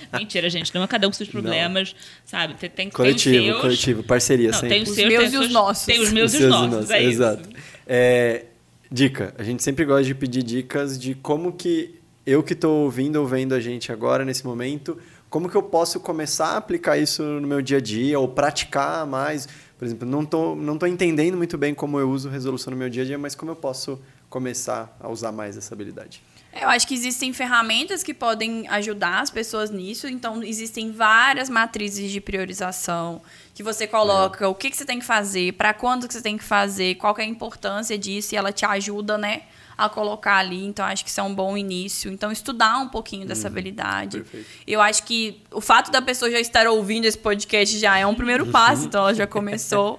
Mentira, 0.18 0.48
gente, 0.50 0.74
não 0.74 0.82
é 0.82 0.86
cada 0.86 1.06
um 1.06 1.10
com 1.10 1.16
seus 1.16 1.28
problemas, 1.28 1.94
sabe? 2.24 2.54
Tem, 2.54 2.68
tem, 2.70 2.86
tem 2.86 2.90
Coletivo, 2.90 3.36
os 3.38 3.44
seus, 3.46 3.60
coletivo, 3.60 4.02
parceria 4.02 4.50
Não, 4.50 4.54
sempre. 4.60 4.68
tem 4.68 4.82
os 4.82 4.88
Os 4.90 4.94
seus, 4.94 5.08
meus 5.08 5.22
tem 5.24 5.24
e 5.24 5.36
os 5.36 5.40
seus- 5.44 5.52
nossos. 5.52 5.86
Tem 5.86 6.00
os 6.00 6.12
meus 6.12 6.32
e 6.34 6.36
os 6.36 6.42
seus 6.42 6.50
nossos, 6.70 6.90
é 6.90 7.00
isso. 7.02 7.10
Exato. 7.10 7.48
É, 7.86 8.44
dica. 8.90 9.34
A 9.38 9.42
gente 9.42 9.62
sempre 9.62 9.84
gosta 9.84 10.04
de 10.04 10.14
pedir 10.14 10.42
dicas 10.42 10.98
de 10.98 11.14
como 11.14 11.52
que 11.52 11.98
eu 12.26 12.42
que 12.42 12.52
estou 12.52 12.84
ouvindo 12.84 13.16
ou 13.16 13.26
vendo 13.26 13.54
a 13.54 13.60
gente 13.60 13.90
agora, 13.90 14.24
nesse 14.24 14.44
momento, 14.46 14.96
como 15.28 15.48
que 15.48 15.56
eu 15.56 15.62
posso 15.62 15.98
começar 15.98 16.48
a 16.48 16.56
aplicar 16.58 16.96
isso 16.98 17.22
no 17.22 17.46
meu 17.48 17.60
dia 17.62 17.78
a 17.78 17.80
dia 17.80 18.18
ou 18.20 18.28
praticar 18.28 19.06
mais. 19.06 19.48
Por 19.78 19.84
exemplo, 19.86 20.06
não 20.08 20.24
tô, 20.24 20.54
não 20.54 20.78
tô 20.78 20.86
entendendo 20.86 21.36
muito 21.36 21.58
bem 21.58 21.74
como 21.74 21.98
eu 21.98 22.08
uso 22.08 22.28
resolução 22.28 22.70
no 22.70 22.76
meu 22.76 22.88
dia 22.88 23.02
a 23.02 23.06
dia, 23.06 23.18
mas 23.18 23.34
como 23.34 23.50
eu 23.50 23.56
posso 23.56 24.00
começar 24.30 24.96
a 25.00 25.08
usar 25.10 25.32
mais 25.32 25.56
essa 25.56 25.74
habilidade. 25.74 26.22
Eu 26.60 26.68
acho 26.68 26.86
que 26.86 26.94
existem 26.94 27.32
ferramentas 27.32 28.02
que 28.02 28.12
podem 28.12 28.68
ajudar 28.68 29.20
as 29.20 29.30
pessoas 29.30 29.70
nisso. 29.70 30.06
Então, 30.06 30.42
existem 30.42 30.92
várias 30.92 31.48
matrizes 31.48 32.10
de 32.12 32.20
priorização 32.20 33.22
que 33.54 33.62
você 33.62 33.86
coloca 33.86 34.48
o 34.48 34.54
que, 34.54 34.70
que 34.70 34.76
você 34.76 34.84
tem 34.84 34.98
que 34.98 35.04
fazer, 35.04 35.54
para 35.54 35.72
quando 35.72 36.06
que 36.06 36.12
você 36.12 36.20
tem 36.20 36.36
que 36.36 36.44
fazer, 36.44 36.96
qual 36.96 37.14
que 37.14 37.22
é 37.22 37.24
a 37.24 37.28
importância 37.28 37.96
disso 37.96 38.34
e 38.34 38.36
ela 38.36 38.52
te 38.52 38.66
ajuda, 38.66 39.16
né, 39.16 39.42
a 39.78 39.88
colocar 39.88 40.36
ali. 40.36 40.62
Então, 40.64 40.84
acho 40.84 41.02
que 41.02 41.10
isso 41.10 41.20
é 41.20 41.22
um 41.22 41.34
bom 41.34 41.56
início. 41.56 42.12
Então, 42.12 42.30
estudar 42.30 42.78
um 42.78 42.88
pouquinho 42.88 43.26
dessa 43.26 43.48
habilidade. 43.48 44.18
perfeito. 44.18 44.46
Eu 44.66 44.80
acho 44.82 45.04
que 45.04 45.42
o 45.50 45.60
fato 45.60 45.90
da 45.90 46.02
pessoa 46.02 46.30
já 46.30 46.38
estar 46.38 46.66
ouvindo 46.66 47.06
esse 47.06 47.18
podcast 47.18 47.78
já 47.78 47.98
é 47.98 48.06
um 48.06 48.14
primeiro 48.14 48.46
passo, 48.52 48.86
então 48.86 49.00
ela 49.00 49.14
já 49.14 49.26
começou. 49.26 49.98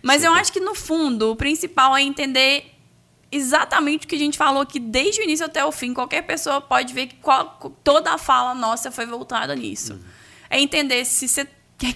Mas 0.00 0.22
eu 0.24 0.32
acho 0.32 0.52
que, 0.52 0.60
no 0.60 0.74
fundo, 0.74 1.32
o 1.32 1.36
principal 1.36 1.96
é 1.96 2.02
entender 2.02 2.71
exatamente 3.32 4.04
o 4.04 4.08
que 4.08 4.14
a 4.14 4.18
gente 4.18 4.38
falou 4.38 4.62
aqui 4.62 4.78
desde 4.78 5.20
o 5.20 5.24
início 5.24 5.44
até 5.46 5.64
o 5.64 5.72
fim. 5.72 5.92
Qualquer 5.94 6.22
pessoa 6.22 6.60
pode 6.60 6.92
ver 6.94 7.06
que 7.08 7.16
qual- 7.16 7.58
toda 7.82 8.12
a 8.12 8.18
fala 8.18 8.54
nossa 8.54 8.90
foi 8.92 9.06
voltada 9.06 9.54
nisso. 9.56 9.98
É 10.50 10.60
entender 10.60 11.04
se 11.06 11.26
você 11.26 11.48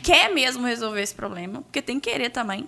quer- 0.03 0.33
mesmo 0.33 0.67
resolver 0.67 1.03
esse 1.03 1.15
problema, 1.15 1.63
porque 1.63 1.81
tem 1.83 2.01
que 2.01 2.11
querer 2.11 2.31
também. 2.31 2.67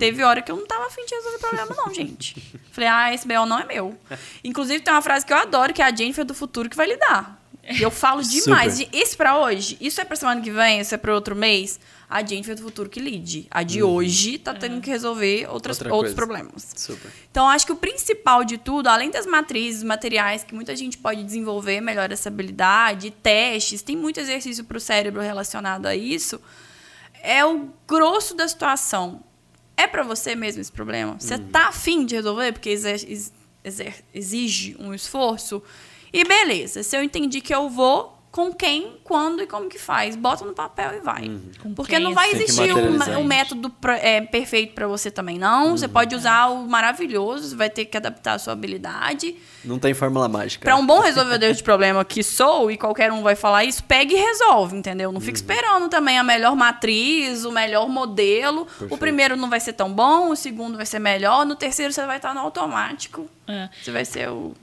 Teve 0.00 0.24
hora 0.24 0.42
que 0.42 0.50
eu 0.50 0.56
não 0.56 0.66
tava 0.66 0.86
afim 0.88 1.06
de 1.06 1.14
resolver 1.14 1.38
problema, 1.38 1.74
não, 1.76 1.94
gente. 1.94 2.34
Falei, 2.72 2.88
ah, 2.90 3.14
esse 3.14 3.24
BO 3.28 3.46
não 3.46 3.56
é 3.60 3.64
meu. 3.64 3.96
Inclusive, 4.42 4.80
tem 4.82 4.92
uma 4.92 5.00
frase 5.00 5.24
que 5.24 5.32
eu 5.32 5.36
adoro, 5.36 5.72
que 5.72 5.80
é 5.80 5.84
a 5.84 5.94
Jennifer 5.94 6.24
do 6.24 6.34
futuro 6.34 6.68
que 6.68 6.76
vai 6.76 6.88
lidar. 6.88 7.40
E 7.62 7.80
eu 7.80 7.90
falo 7.90 8.20
demais. 8.24 8.74
Super. 8.74 8.90
De, 8.90 8.98
Esse 8.98 9.16
pra 9.16 9.38
hoje, 9.38 9.78
isso 9.80 10.00
é 10.00 10.04
pra 10.04 10.16
semana 10.16 10.40
que 10.40 10.50
vem, 10.50 10.80
isso 10.80 10.92
é 10.92 10.98
pra 10.98 11.14
outro 11.14 11.36
mês. 11.36 11.78
A 12.10 12.26
Jennifer 12.26 12.56
do 12.56 12.62
futuro 12.62 12.90
que 12.90 12.98
lide. 12.98 13.46
A 13.52 13.62
de 13.62 13.84
hoje 13.84 14.36
tá 14.36 14.52
tendo 14.52 14.80
que 14.80 14.90
resolver 14.90 15.46
outras, 15.48 15.76
Outra 15.78 15.94
outros 15.94 16.12
coisa. 16.12 16.16
problemas. 16.16 16.72
Super. 16.76 17.08
Então, 17.30 17.46
acho 17.48 17.64
que 17.64 17.70
o 17.70 17.76
principal 17.76 18.42
de 18.42 18.58
tudo, 18.58 18.88
além 18.88 19.12
das 19.12 19.26
matrizes, 19.26 19.84
materiais, 19.84 20.42
que 20.42 20.52
muita 20.52 20.74
gente 20.74 20.98
pode 20.98 21.22
desenvolver 21.22 21.80
melhor 21.80 22.10
essa 22.10 22.28
habilidade, 22.28 23.12
testes, 23.12 23.80
tem 23.80 23.96
muito 23.96 24.18
exercício 24.18 24.64
para 24.64 24.76
o 24.76 24.80
cérebro 24.80 25.20
relacionado 25.22 25.86
a 25.86 25.94
isso, 25.94 26.40
é 27.22 27.44
o 27.44 27.68
grosso 27.86 28.34
da 28.34 28.48
situação. 28.48 29.22
É 29.76 29.86
para 29.86 30.02
você 30.02 30.34
mesmo 30.34 30.60
esse 30.60 30.72
problema? 30.72 31.16
Você 31.18 31.38
tá 31.38 31.68
afim 31.68 32.04
de 32.04 32.16
resolver 32.16 32.52
porque 32.52 32.76
exige 34.12 34.76
um 34.78 34.92
esforço? 34.92 35.62
E 36.12 36.24
beleza, 36.24 36.82
se 36.82 36.96
eu 36.96 37.04
entendi 37.04 37.40
que 37.40 37.54
eu 37.54 37.70
vou, 37.70 38.19
com 38.32 38.52
quem, 38.54 38.96
quando 39.02 39.42
e 39.42 39.46
como 39.46 39.68
que 39.68 39.76
faz? 39.78 40.14
Bota 40.14 40.44
no 40.44 40.52
papel 40.52 40.94
e 40.94 41.00
vai. 41.00 41.28
Com 41.60 41.74
Porque 41.74 41.98
não 41.98 42.14
vai 42.14 42.30
existir 42.30 42.72
um, 42.72 43.18
um 43.18 43.24
método 43.24 43.68
pra- 43.70 43.98
é, 43.98 44.20
perfeito 44.20 44.72
para 44.72 44.86
você 44.86 45.10
também, 45.10 45.36
não. 45.36 45.76
Você 45.76 45.88
pode 45.88 46.14
usar 46.14 46.46
o 46.46 46.64
maravilhoso, 46.68 47.48
você 47.48 47.56
vai 47.56 47.68
ter 47.68 47.86
que 47.86 47.96
adaptar 47.96 48.34
a 48.34 48.38
sua 48.38 48.52
habilidade. 48.52 49.34
Não 49.64 49.80
tem 49.80 49.92
fórmula 49.94 50.28
mágica. 50.28 50.64
Para 50.64 50.76
um 50.76 50.86
bom 50.86 51.00
resolvedor 51.00 51.52
de 51.52 51.62
problema 51.62 52.04
que 52.04 52.22
sou, 52.22 52.70
e 52.70 52.76
qualquer 52.78 53.10
um 53.12 53.20
vai 53.22 53.34
falar 53.34 53.64
isso, 53.64 53.82
pega 53.82 54.12
e 54.12 54.16
resolve, 54.16 54.76
entendeu? 54.76 55.10
Não 55.10 55.20
fica 55.20 55.36
esperando 55.36 55.88
também 55.88 56.16
a 56.16 56.22
melhor 56.22 56.54
matriz, 56.54 57.44
o 57.44 57.50
melhor 57.50 57.88
modelo. 57.88 58.66
O 58.88 58.96
primeiro 58.96 59.36
não 59.36 59.50
vai 59.50 59.58
ser 59.58 59.72
tão 59.72 59.92
bom, 59.92 60.30
o 60.30 60.36
segundo 60.36 60.76
vai 60.76 60.86
ser 60.86 61.00
melhor, 61.00 61.44
no 61.44 61.56
terceiro 61.56 61.92
você 61.92 62.06
vai 62.06 62.16
estar 62.16 62.32
no 62.32 62.40
automático. 62.40 63.28
É. 63.48 63.68
Você 63.82 63.90
vai 63.90 64.04
ser 64.04 64.30
o. 64.30 64.54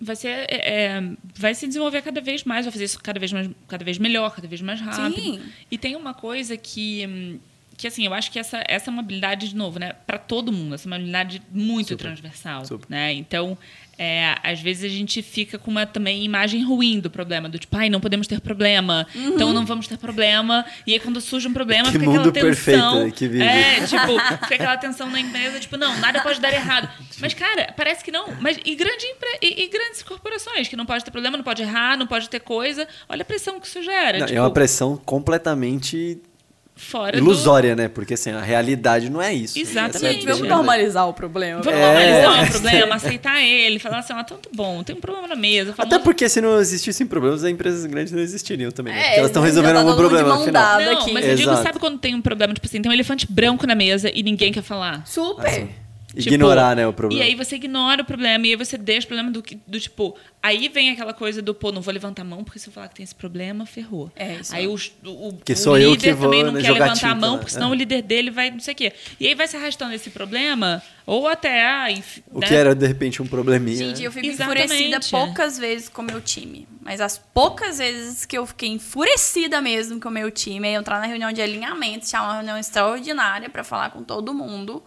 vai 0.00 0.16
ser 0.16 0.28
é, 0.28 0.46
é, 0.48 1.02
vai 1.34 1.54
se 1.54 1.66
desenvolver 1.66 2.02
cada 2.02 2.20
vez 2.20 2.44
mais, 2.44 2.64
vai 2.64 2.72
fazer 2.72 2.84
isso 2.84 3.00
cada 3.00 3.20
vez 3.20 3.32
mais, 3.32 3.50
cada 3.68 3.84
vez 3.84 3.98
melhor, 3.98 4.34
cada 4.34 4.48
vez 4.48 4.60
mais 4.62 4.80
rápido. 4.80 5.20
Sim. 5.20 5.40
E 5.70 5.76
tem 5.76 5.96
uma 5.96 6.14
coisa 6.14 6.56
que 6.56 7.38
que 7.80 7.86
assim, 7.86 8.04
eu 8.04 8.12
acho 8.12 8.30
que 8.30 8.38
essa, 8.38 8.62
essa 8.68 8.90
é 8.90 8.92
uma 8.92 9.00
habilidade 9.00 9.48
de 9.48 9.56
novo, 9.56 9.78
né, 9.78 9.94
para 10.06 10.18
todo 10.18 10.52
mundo, 10.52 10.74
essa 10.74 10.86
é 10.86 10.88
uma 10.88 10.96
habilidade 10.96 11.40
muito 11.50 11.88
Super. 11.88 12.02
transversal, 12.04 12.66
Super. 12.66 12.86
né? 12.90 13.10
Então, 13.14 13.56
é, 14.02 14.34
às 14.42 14.58
vezes 14.62 14.90
a 14.90 14.94
gente 14.96 15.20
fica 15.20 15.58
com 15.58 15.70
uma 15.70 15.84
também 15.84 16.24
imagem 16.24 16.64
ruim 16.64 16.98
do 17.00 17.10
problema, 17.10 17.50
do 17.50 17.58
tipo, 17.58 17.76
ai, 17.76 17.90
não 17.90 18.00
podemos 18.00 18.26
ter 18.26 18.40
problema, 18.40 19.06
então 19.14 19.52
não 19.52 19.66
vamos 19.66 19.86
ter 19.86 19.98
problema. 19.98 20.64
E 20.86 20.94
aí 20.94 20.98
quando 21.00 21.20
surge 21.20 21.46
um 21.46 21.52
problema, 21.52 21.84
Que 21.92 21.98
fica 21.98 22.06
mundo 22.06 22.30
aquela 22.30 22.32
tensão. 22.32 22.48
perfeito, 22.48 23.04
né, 23.04 23.10
que 23.10 23.28
vive. 23.28 23.44
É, 23.44 23.74
tipo, 23.86 24.18
fica 24.44 24.54
aquela 24.54 24.76
tensão 24.78 25.10
na 25.10 25.20
empresa, 25.20 25.60
tipo, 25.60 25.76
não, 25.76 25.94
nada 25.98 26.22
pode 26.22 26.40
dar 26.40 26.50
errado. 26.50 26.88
Mas, 27.20 27.34
cara, 27.34 27.74
parece 27.76 28.02
que 28.02 28.10
não. 28.10 28.28
Mas 28.40 28.56
e, 28.64 28.74
grande 28.74 29.04
empre- 29.04 29.38
e, 29.42 29.64
e 29.64 29.68
grandes 29.68 30.02
corporações, 30.02 30.66
que 30.66 30.76
não 30.76 30.86
pode 30.86 31.04
ter 31.04 31.10
problema, 31.10 31.36
não 31.36 31.44
pode 31.44 31.60
errar, 31.60 31.98
não 31.98 32.06
pode 32.06 32.30
ter 32.30 32.40
coisa. 32.40 32.88
Olha 33.06 33.20
a 33.20 33.24
pressão 33.26 33.60
que 33.60 33.66
isso 33.66 33.82
gera. 33.82 34.18
Não, 34.20 34.26
tipo, 34.26 34.38
é 34.38 34.40
uma 34.40 34.50
pressão 34.50 34.96
completamente 34.96 36.18
fora 36.80 37.16
ilusória, 37.16 37.76
né? 37.76 37.88
Porque 37.88 38.14
assim, 38.14 38.30
a 38.30 38.40
realidade 38.40 39.08
não 39.10 39.20
é 39.22 39.32
isso. 39.32 39.58
Exatamente. 39.58 40.26
É 40.28 40.32
Vamos 40.32 40.48
normalizar 40.48 41.08
o 41.08 41.12
problema. 41.12 41.60
do. 41.60 41.64
Vamos 41.64 41.78
É. 41.80 42.22
normalizar 42.22 42.44
o 42.44 42.50
problema, 42.50 42.94
aceitar 42.96 43.40
ele, 43.42 43.78
falar 43.78 43.98
assim, 43.98 44.12
ó, 44.12 44.22
tanto 44.24 44.48
bom, 44.54 44.82
tem 44.82 44.96
um 44.96 45.00
problema 45.00 45.28
na 45.28 45.36
mesa. 45.36 45.70
Até 45.72 45.82
famoso- 45.82 46.00
porque 46.00 46.28
se 46.28 46.40
não 46.40 46.58
existissem 46.60 47.06
problemas, 47.06 47.44
as 47.44 47.50
empresas 47.50 47.84
grandes 47.86 48.12
não 48.12 48.20
existiriam 48.20 48.70
também. 48.70 48.94
né? 48.94 49.00
É, 49.14 49.18
elas 49.18 49.30
estão 49.30 49.42
resolvendo 49.42 49.74
tá 49.74 49.80
algum 49.80 49.94
problema. 49.96 50.28
Não, 50.36 50.92
aqui. 50.92 51.12
mas 51.12 51.24
eu 51.26 51.36
digo, 51.36 51.50
Exato. 51.50 51.62
sabe 51.66 51.78
quando 51.78 51.98
tem 51.98 52.14
um 52.14 52.22
problema, 52.22 52.52
tipo 52.54 52.66
assim, 52.66 52.80
tem 52.82 52.90
um 52.90 52.94
elefante 52.94 53.26
branco 53.30 53.66
na 53.66 53.74
mesa 53.74 54.10
e 54.12 54.22
ninguém 54.22 54.52
quer 54.52 54.62
falar? 54.62 55.02
Super. 55.06 55.68
Ignorar, 56.16 56.74
né, 56.74 56.86
o 56.86 56.92
problema. 56.92 57.22
E 57.22 57.26
aí 57.28 57.34
você 57.34 57.56
ignora 57.56 58.02
o 58.02 58.04
problema, 58.04 58.46
e 58.46 58.50
aí 58.50 58.56
você 58.56 58.76
deixa 58.76 59.04
o 59.04 59.08
problema 59.08 59.30
do, 59.30 59.42
que- 59.42 59.58
do 59.66 59.78
tipo. 59.78 60.16
Aí 60.42 60.68
vem 60.68 60.90
aquela 60.90 61.12
coisa 61.12 61.40
do, 61.42 61.54
pô, 61.54 61.70
não 61.70 61.82
vou 61.82 61.92
levantar 61.92 62.22
a 62.22 62.24
mão, 62.24 62.42
porque 62.42 62.58
se 62.58 62.68
eu 62.68 62.72
falar 62.72 62.88
que 62.88 62.94
tem 62.94 63.04
esse 63.04 63.14
problema, 63.14 63.66
ferrou. 63.66 64.10
É, 64.16 64.36
isso 64.36 64.54
Aí 64.54 64.64
é. 64.64 64.68
o, 64.68 64.74
o, 65.04 65.34
Que 65.44 65.52
o 65.52 65.56
sou 65.56 65.76
eu 65.78 65.90
líder 65.90 66.02
que 66.08 66.12
vou, 66.14 66.30
também 66.30 66.42
não 66.42 66.52
né, 66.52 66.62
quer 66.62 66.72
levantar 66.72 66.92
a 66.92 66.96
tinta, 66.96 67.14
mão, 67.14 67.32
né? 67.32 67.38
porque 67.38 67.52
senão 67.52 67.68
É. 67.68 67.70
o 67.70 67.74
líder 67.74 68.02
dele 68.02 68.30
vai 68.30 68.50
não 68.50 68.58
sei 68.60 68.72
o 68.72 68.76
quê. 68.76 68.92
E 69.20 69.26
aí 69.26 69.34
vai 69.34 69.46
se 69.46 69.56
arrastando 69.56 69.92
esse 69.94 70.08
problema, 70.10 70.82
ou 71.06 71.28
até. 71.28 71.64
Ah, 71.66 71.92
enf- 71.92 72.20
O 72.32 72.40
né? 72.40 72.46
que 72.48 72.54
era, 72.54 72.74
de 72.74 72.86
repente, 72.86 73.20
um 73.20 73.26
probleminha. 73.26 73.76
Gente, 73.76 74.00
né? 74.00 74.06
eu 74.06 74.12
fico 74.12 74.26
Exatamente. 74.26 74.64
enfurecida 74.64 75.00
poucas 75.10 75.58
vezes 75.58 75.88
com 75.90 76.00
o 76.02 76.04
meu 76.06 76.20
time. 76.22 76.66
Mas 76.80 77.00
as 77.02 77.18
poucas 77.18 77.76
vezes 77.78 78.24
que 78.24 78.36
eu 78.38 78.46
fiquei 78.46 78.70
enfurecida 78.70 79.60
mesmo 79.60 80.00
com 80.00 80.08
o 80.08 80.12
meu 80.12 80.30
time, 80.30 80.66
é 80.68 80.72
entrar 80.72 81.00
na 81.00 81.06
reunião 81.06 81.30
de 81.32 81.42
alinhamento, 81.42 82.08
chamar 82.08 82.28
uma 82.28 82.34
reunião 82.36 82.58
extraordinária 82.58 83.48
pra 83.50 83.62
falar 83.62 83.90
com 83.90 84.02
todo 84.02 84.32
mundo. 84.34 84.82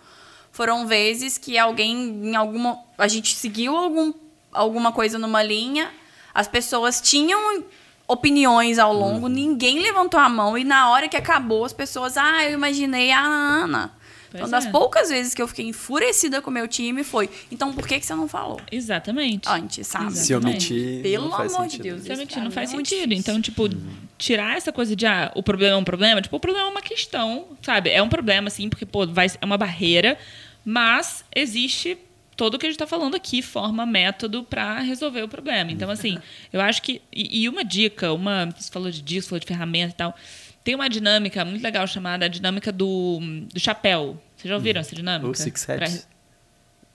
Foram 0.54 0.86
vezes 0.86 1.38
que 1.38 1.58
alguém, 1.58 1.98
em 2.28 2.36
alguma. 2.36 2.78
A 2.98 3.08
gente 3.08 3.36
seguiu 3.36 3.76
algum, 3.76 4.14
alguma 4.52 4.92
coisa 4.92 5.18
numa 5.18 5.42
linha, 5.42 5.92
as 6.34 6.48
pessoas 6.48 7.02
tinham 7.02 7.64
opiniões 8.08 8.78
ao 8.78 8.94
longo, 8.94 9.26
Uhum. 9.26 9.34
ninguém 9.34 9.80
levantou 9.80 10.20
a 10.20 10.30
mão, 10.30 10.56
e 10.56 10.64
na 10.64 10.90
hora 10.92 11.10
que 11.10 11.18
acabou, 11.18 11.66
as 11.66 11.74
pessoas, 11.74 12.18
ah, 12.18 12.44
eu 12.46 12.52
imaginei 12.52 13.12
a 13.12 13.20
Ana. 13.20 13.92
Pois 14.34 14.42
Então, 14.42 14.50
das 14.50 14.66
é. 14.66 14.72
poucas 14.72 15.10
vezes 15.10 15.34
que 15.36 15.42
eu 15.42 15.48
fiquei 15.48 15.68
enfurecida 15.68 16.42
com 16.42 16.50
o 16.50 16.54
meu 16.54 16.68
time, 16.68 17.04
foi, 17.04 17.30
então 17.52 17.72
por 17.72 17.88
que, 17.88 18.00
que 18.00 18.06
você 18.06 18.16
não 18.16 18.28
falou? 18.28 18.60
Exatamente. 18.72 19.48
antes, 19.48 19.86
sabe? 19.86 20.12
Se 20.14 20.34
Exatamente. 20.34 20.74
omitir. 20.74 21.02
Pelo 21.04 21.30
não 21.30 21.38
faz 21.38 21.54
amor 21.54 21.68
de 21.68 21.72
sentido. 21.74 21.84
Deus. 21.84 22.06
Realmente 22.08 22.30
Isso 22.30 22.36
pra 22.40 22.44
não 22.44 22.52
faz 22.52 22.74
é 22.74 22.76
sentido. 22.76 23.00
difícil. 23.10 23.20
Então, 23.20 23.40
tipo, 23.40 23.70
tirar 24.18 24.58
essa 24.58 24.72
coisa 24.72 24.96
de, 24.96 25.06
ah, 25.06 25.32
o 25.36 25.44
problema 25.44 25.76
é 25.76 25.78
um 25.78 25.84
problema, 25.84 26.20
tipo, 26.20 26.36
o 26.36 26.40
problema 26.40 26.68
é 26.68 26.72
uma 26.72 26.82
questão, 26.82 27.46
sabe? 27.62 27.92
É 27.92 28.02
um 28.02 28.10
problema, 28.10 28.50
sim, 28.50 28.70
porque, 28.70 28.88
pô, 28.88 29.06
vai, 29.06 29.28
é 29.40 29.46
uma 29.46 29.58
barreira, 29.58 30.18
mas 30.66 31.24
existe 31.36 31.96
todo 32.36 32.56
o 32.56 32.58
que 32.60 32.66
a 32.66 32.70
gente 32.70 32.80
tá 32.80 32.88
falando 32.88 33.16
aqui, 33.16 33.44
forma, 33.44 33.86
método 33.86 34.44
para 34.44 34.80
resolver 34.80 35.22
o 35.22 35.28
problema. 35.28 35.72
Então, 35.72 35.90
assim, 35.92 36.18
eu 36.52 36.60
acho 36.60 36.82
que. 36.82 37.02
E, 37.12 37.44
e 37.44 37.50
uma 37.50 37.64
dica, 37.64 38.12
uma. 38.12 38.50
Você 38.58 38.72
falou 38.72 38.90
de 38.90 39.02
disso, 39.02 39.30
falou 39.30 39.40
de 39.40 39.46
ferramenta 39.46 39.94
e 39.94 39.98
tal. 39.98 40.16
Tem 40.64 40.76
uma 40.76 40.88
dinâmica 40.90 41.44
muito 41.44 41.62
legal 41.62 41.86
chamada 41.88 42.26
a 42.26 42.28
dinâmica 42.28 42.72
do, 42.72 43.20
do 43.54 43.60
chapéu. 43.60 44.22
Vocês 44.36 44.50
já 44.50 44.56
ouviram 44.56 44.80
essa 44.82 44.96
dinâmica? 44.96 45.30
O 45.30 45.36
Six 45.36 45.66
Pra- 45.66 45.76
Hats. 45.86 46.08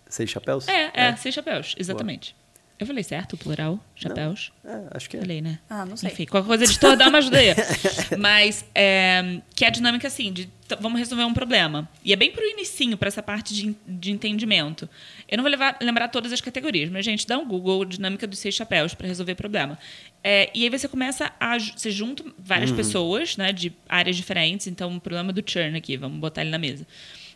Seis 0.09 0.31
chapéus? 0.31 0.67
É, 0.69 0.91
é, 0.95 1.17
seis 1.17 1.35
chapéus, 1.35 1.75
exatamente. 1.79 2.35
Eu 2.79 2.87
falei 2.87 3.03
certo, 3.03 3.33
o 3.33 3.37
plural, 3.37 3.85
chapéus. 3.97 4.53
É, 4.65 4.83
acho 4.93 5.11
que 5.11 5.17
é. 5.17 5.21
Falei, 5.21 5.41
né? 5.43 5.59
Ah, 5.69 5.85
não 5.85 5.97
sei. 5.97 6.11
Enfim, 6.13 6.27
qualquer 6.27 6.47
coisa, 6.47 6.63
editor, 6.65 6.97
dá 6.97 7.09
uma 7.09 7.19
ajuda 7.19 7.37
aí. 7.39 7.49
Mas, 8.17 8.65
é, 8.73 9.41
que 9.57 9.65
é 9.65 9.69
a 9.69 9.71
dinâmica 9.71 10.07
assim, 10.07 10.33
de 10.33 10.49
vamos 10.81 10.99
resolver 11.01 11.25
um 11.25 11.35
problema. 11.35 11.89
E 12.05 12.13
é 12.13 12.17
bem 12.17 12.31
pro 12.31 12.45
inicinho, 12.45 12.97
para 12.97 13.09
essa 13.09 13.21
parte 13.23 13.53
de, 13.53 13.75
de 13.87 14.13
entendimento. 14.13 14.89
Eu 15.29 15.39
não 15.39 15.43
vou 15.43 15.51
levar- 15.51 15.77
lembrar 15.81 16.07
todas 16.09 16.33
as 16.33 16.41
categorias, 16.41 16.89
mas, 16.89 17.05
gente, 17.05 17.27
dá 17.27 17.37
um 17.37 17.49
Google, 17.49 17.85
dinâmica 17.85 18.27
dos 18.29 18.39
seis 18.39 18.55
chapéus, 18.55 18.95
para 18.95 19.09
resolver 19.09 19.35
problema. 19.35 19.77
É, 20.23 20.49
e 20.55 20.63
aí 20.63 20.71
você 20.71 20.87
começa 20.87 21.33
a... 21.41 21.59
Você 21.59 21.91
junta 21.91 22.23
várias 22.39 22.71
pessoas, 22.71 23.37
né, 23.37 23.53
de 23.53 23.73
áreas 23.89 24.15
diferentes. 24.17 24.69
Então, 24.69 24.95
o 24.95 25.01
problema 25.01 25.33
do 25.33 25.43
churn 25.45 25.77
aqui, 25.77 25.97
vamos 25.97 26.19
botar 26.21 26.43
ele 26.43 26.51
na 26.51 26.59
mesa. 26.59 26.87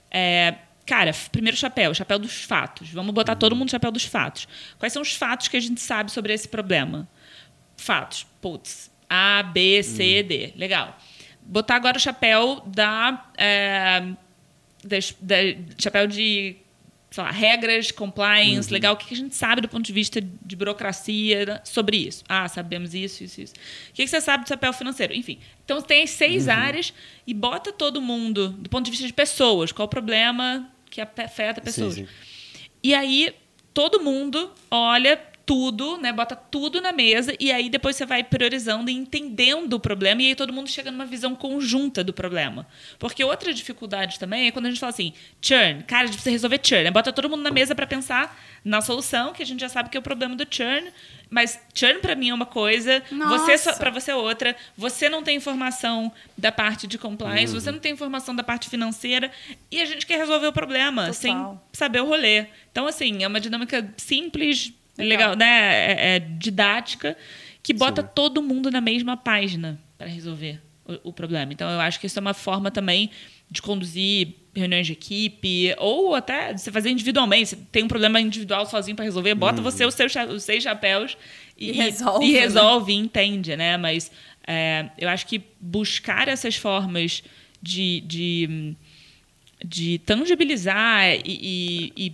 É, 0.09 0.55
cara, 0.87 1.13
primeiro 1.31 1.57
chapéu, 1.57 1.95
chapéu 1.95 2.19
dos 2.19 2.43
fatos. 2.45 2.91
Vamos 2.91 3.13
botar 3.15 3.37
todo 3.37 3.55
mundo 3.55 3.67
no 3.67 3.71
chapéu 3.71 3.91
dos 3.93 4.05
fatos. 4.05 4.49
Quais 4.79 4.93
são 4.93 5.03
os 5.03 5.15
fatos 5.15 5.49
que 5.49 5.57
a 5.57 5.61
gente 5.61 5.81
sabe 5.81 6.11
sobre 6.11 6.33
esse 6.33 6.49
problema? 6.49 7.09
Fatos. 7.77 8.27
Putz. 8.41 8.91
A, 9.09 9.43
B, 9.43 9.83
C, 9.83 10.23
D. 10.23 10.53
Legal. 10.57 10.97
Botar 11.43 11.77
agora 11.77 11.97
o 11.97 12.01
chapéu 12.01 12.63
da. 12.67 13.27
é, 13.37 14.03
da- 14.85 15.37
chapéu 15.79 16.07
de. 16.07 16.57
Sei 17.11 17.23
lá, 17.23 17.31
regras, 17.31 17.91
compliance, 17.91 18.73
legal. 18.73 18.95
O 18.95 18.97
que 18.97 19.13
a 19.13 19.17
gente 19.17 19.35
sabe 19.35 19.61
do 19.61 19.69
ponto 19.69 19.85
de 19.85 19.93
vista 19.93 20.19
de 20.19 20.57
burocracia 20.57 21.45
né, 21.45 21.61
sobre 21.63 21.99
isso? 21.99 22.25
Ah, 22.27 22.49
sabemos 22.49 22.95
isso, 22.95 23.23
isso, 23.23 23.39
isso. 23.43 23.53
O 23.91 23.93
que 23.93 24.07
você 24.07 24.19
sabe 24.19 24.45
do 24.45 24.49
chapéu 24.49 24.73
financeiro? 24.73 25.13
Enfim. 25.13 25.39
Então 25.63 25.83
tem 25.83 26.05
as 26.05 26.11
seis 26.11 26.49
áreas 26.49 26.95
e 27.27 27.35
bota 27.35 27.71
todo 27.71 28.01
mundo 28.01 28.49
do 28.49 28.71
ponto 28.71 28.87
de 28.87 28.91
vista 28.93 29.07
de 29.07 29.13
pessoas. 29.13 29.71
Qual 29.73 29.85
o 29.85 29.91
problema 29.91 30.72
que 30.93 31.01
afeta 31.01 31.61
pessoas? 31.63 31.95
sim. 31.95 32.07
E 32.83 32.95
aí 32.95 33.35
todo 33.73 34.03
mundo 34.03 34.53
olha 34.71 35.19
tudo, 35.53 35.99
né? 35.99 36.11
Bota 36.15 36.35
tudo 36.35 36.81
na 36.81 36.93
mesa 36.93 37.37
e 37.39 37.53
aí 37.53 37.69
depois 37.69 37.95
você 37.95 38.07
vai 38.07 38.25
priorizando 38.25 38.91
e 38.91 38.95
entendendo 38.95 39.75
o 39.75 39.81
problema 39.81 40.23
e 40.23 40.29
aí 40.29 40.35
todo 40.35 40.51
mundo 40.51 40.67
chega 40.67 40.91
numa 40.91 41.05
visão 41.05 41.35
conjunta 41.35 42.03
do 42.03 42.11
problema. 42.11 42.67
Porque 42.99 43.23
outra 43.23 43.53
dificuldade 43.53 44.19
também 44.19 44.47
é 44.47 44.51
quando 44.51 44.65
a 44.65 44.71
gente 44.71 44.81
fala 44.81 44.89
assim, 44.89 45.13
churn, 45.43 45.83
cara, 45.83 46.05
a 46.05 46.07
gente 46.07 46.15
precisa 46.15 46.31
resolver 46.31 46.59
churn. 46.63 46.85
Né? 46.85 46.91
Bota 46.91 47.13
todo 47.13 47.29
mundo 47.29 47.43
na 47.43 47.51
mesa 47.51 47.75
para 47.75 47.87
pensar 47.87 48.35
na 48.65 48.81
solução, 48.81 49.35
que 49.35 49.43
a 49.43 49.47
gente 49.47 49.61
já 49.61 49.69
sabe 49.69 49.91
que 49.91 49.97
é 49.99 50.01
o 50.01 50.03
problema 50.03 50.35
do 50.35 50.47
churn, 50.49 50.91
mas 51.29 51.61
churn 51.75 52.01
para 52.01 52.15
mim 52.15 52.31
é 52.31 52.35
uma 52.35 52.47
coisa, 52.47 53.03
você 53.11 53.15
Nossa. 53.15 53.75
para 53.75 53.91
você 53.91 54.11
é 54.11 54.17
outra, 54.17 54.57
você 54.75 55.11
não 55.11 55.23
tem 55.23 55.37
informação 55.37 56.11
da 56.39 56.51
parte 56.51 56.87
de 56.87 56.97
compliance, 56.97 57.53
você 57.53 57.71
não 57.71 57.79
tem 57.79 57.93
informação 57.93 58.35
da 58.35 58.43
parte 58.43 58.71
financeira 58.71 59.31
e 59.71 59.83
a 59.83 59.85
gente 59.85 60.07
quer 60.07 60.17
resolver 60.17 60.47
o 60.47 60.53
problema 60.53 61.03
Total. 61.03 61.15
sem 61.15 61.61
saber 61.75 62.01
o 62.01 62.07
rolê. 62.07 62.47
Então, 62.71 62.87
assim, 62.87 63.23
é 63.23 63.27
uma 63.27 63.41
dinâmica 63.41 63.93
simples, 63.99 64.73
legal, 65.03 65.31
Legal. 65.33 65.37
né? 65.37 65.93
É, 65.93 66.17
é 66.17 66.19
didática, 66.19 67.17
que 67.63 67.73
bota 67.75 68.03
todo 68.03 68.43
mundo 68.43 68.71
na 68.71 68.81
mesma 68.81 69.17
página 69.17 69.79
para 69.99 70.07
resolver 70.07 70.61
o, 70.85 71.11
o 71.11 71.13
problema. 71.13 71.53
Então, 71.53 71.69
eu 71.71 71.81
acho 71.81 72.01
que 72.01 72.07
isso 72.07 72.19
é 72.19 72.23
uma 72.23 72.35
forma 72.35 72.71
também 72.71 73.11
de 73.51 73.61
conduzir 73.63 74.29
reuniões 74.55 74.87
de 74.87 74.93
equipe, 74.95 75.75
ou 75.79 76.15
até 76.15 76.53
de 76.53 76.61
você 76.61 76.71
fazer 76.73 76.91
individualmente. 76.91 77.51
Você 77.51 77.57
tem 77.71 77.83
um 77.85 77.89
problema 77.89 78.21
individual 78.21 78.67
sozinho 78.67 78.97
para 78.97 79.05
resolver, 79.05 79.35
bota 79.35 79.61
você 79.63 79.85
os 79.87 79.95
seus 79.95 80.15
os 80.31 80.43
seis 80.43 80.63
chapéus 80.63 81.17
e, 81.57 81.69
E 81.69 81.73
resolve, 81.73 82.27
e 82.27 82.33
né? 82.33 82.41
resolve, 82.41 82.93
e 82.93 82.97
entende, 82.97 83.57
né? 83.57 83.77
Mas 83.77 84.11
é, 84.47 84.87
eu 84.99 85.09
acho 85.09 85.27
que 85.27 85.41
buscar 85.61 86.29
essas 86.29 86.57
formas 86.57 87.23
de, 87.63 88.01
de, 88.01 88.75
de 89.65 89.99
tangibilizar 90.01 91.07
e, 91.15 91.21
e- 91.27 91.93
e, 92.07 92.13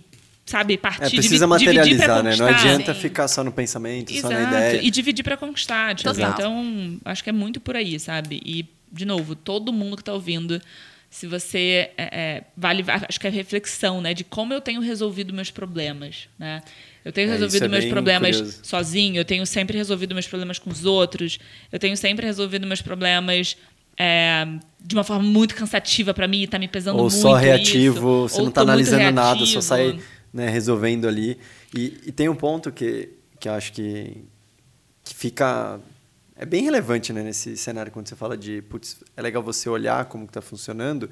sabe, 0.49 0.77
partir 0.77 1.05
É, 1.05 1.09
precisa 1.09 1.45
materializar, 1.47 2.23
né? 2.23 2.35
Não 2.35 2.47
adianta 2.47 2.93
Sim. 2.93 2.99
ficar 2.99 3.27
só 3.27 3.43
no 3.43 3.51
pensamento, 3.51 4.13
só 4.19 4.29
na 4.29 4.39
Exato. 4.39 4.55
ideia. 4.55 4.81
E 4.83 4.91
dividir 4.91 5.23
para 5.23 5.37
conquistar. 5.37 5.95
Tipo, 5.95 6.09
Total. 6.13 6.31
então, 6.31 6.97
acho 7.05 7.23
que 7.23 7.29
é 7.29 7.33
muito 7.33 7.59
por 7.59 7.75
aí, 7.75 7.99
sabe? 7.99 8.41
E, 8.45 8.65
de 8.91 9.05
novo, 9.05 9.35
todo 9.35 9.71
mundo 9.71 9.95
que 9.95 10.01
está 10.01 10.13
ouvindo, 10.13 10.61
se 11.09 11.25
você. 11.27 11.91
é, 11.97 12.03
é, 12.11 12.43
vale, 12.57 12.83
acho 13.07 13.19
que 13.19 13.27
é 13.27 13.29
reflexão, 13.29 14.01
né? 14.01 14.13
De 14.13 14.23
como 14.23 14.53
eu 14.53 14.61
tenho 14.61 14.81
resolvido 14.81 15.33
meus 15.33 15.51
problemas, 15.51 16.27
né? 16.37 16.61
Eu 17.05 17.11
tenho 17.13 17.29
É, 17.29 17.31
resolvido 17.31 17.65
é 17.65 17.67
meus 17.69 17.85
problemas 17.85 18.35
curioso. 18.37 18.59
sozinho, 18.63 19.15
eu 19.15 19.25
tenho 19.25 19.45
sempre 19.45 19.77
resolvido 19.77 20.13
meus 20.13 20.27
problemas 20.27 20.59
com 20.59 20.69
os 20.69 20.85
outros, 20.85 21.39
eu 21.71 21.79
tenho 21.79 21.95
sempre 21.95 22.25
resolvido 22.25 22.67
meus 22.67 22.81
problemas. 22.81 23.55
é, 24.01 24.47
de 24.81 24.95
uma 24.95 25.03
forma 25.03 25.23
muito 25.23 25.53
cansativa 25.55 26.13
para 26.13 26.25
mim, 26.27 26.47
tá 26.47 26.57
me 26.57 26.67
pesando 26.69 26.95
Ou 26.99 27.09
muito. 27.09 27.15
só 27.21 27.33
reativo, 27.33 27.95
isso. 28.25 28.29
você 28.29 28.37
Ou 28.37 28.43
não 28.43 28.49
está 28.49 28.61
tô 28.61 28.67
muito 28.71 28.93
analisando 28.93 29.11
nada, 29.13 29.45
só 29.45 29.59
reativo. 29.59 29.61
sai 29.61 29.99
né, 30.33 30.49
resolvendo 30.49 31.07
ali. 31.07 31.37
E, 31.75 31.99
e 32.05 32.11
tem 32.11 32.29
um 32.29 32.35
ponto 32.35 32.71
que, 32.71 33.09
que 33.39 33.49
eu 33.49 33.53
acho 33.53 33.73
que, 33.73 34.23
que 35.03 35.15
fica. 35.15 35.79
É 36.35 36.45
bem 36.45 36.63
relevante 36.63 37.11
né, 37.11 37.21
nesse 37.21 37.57
cenário 37.57 37.91
quando 37.91 38.07
você 38.07 38.15
fala 38.15 38.37
de. 38.37 38.61
Putz, 38.63 38.97
é 39.15 39.21
legal 39.21 39.43
você 39.43 39.69
olhar 39.69 40.05
como 40.05 40.25
está 40.25 40.41
funcionando. 40.41 41.09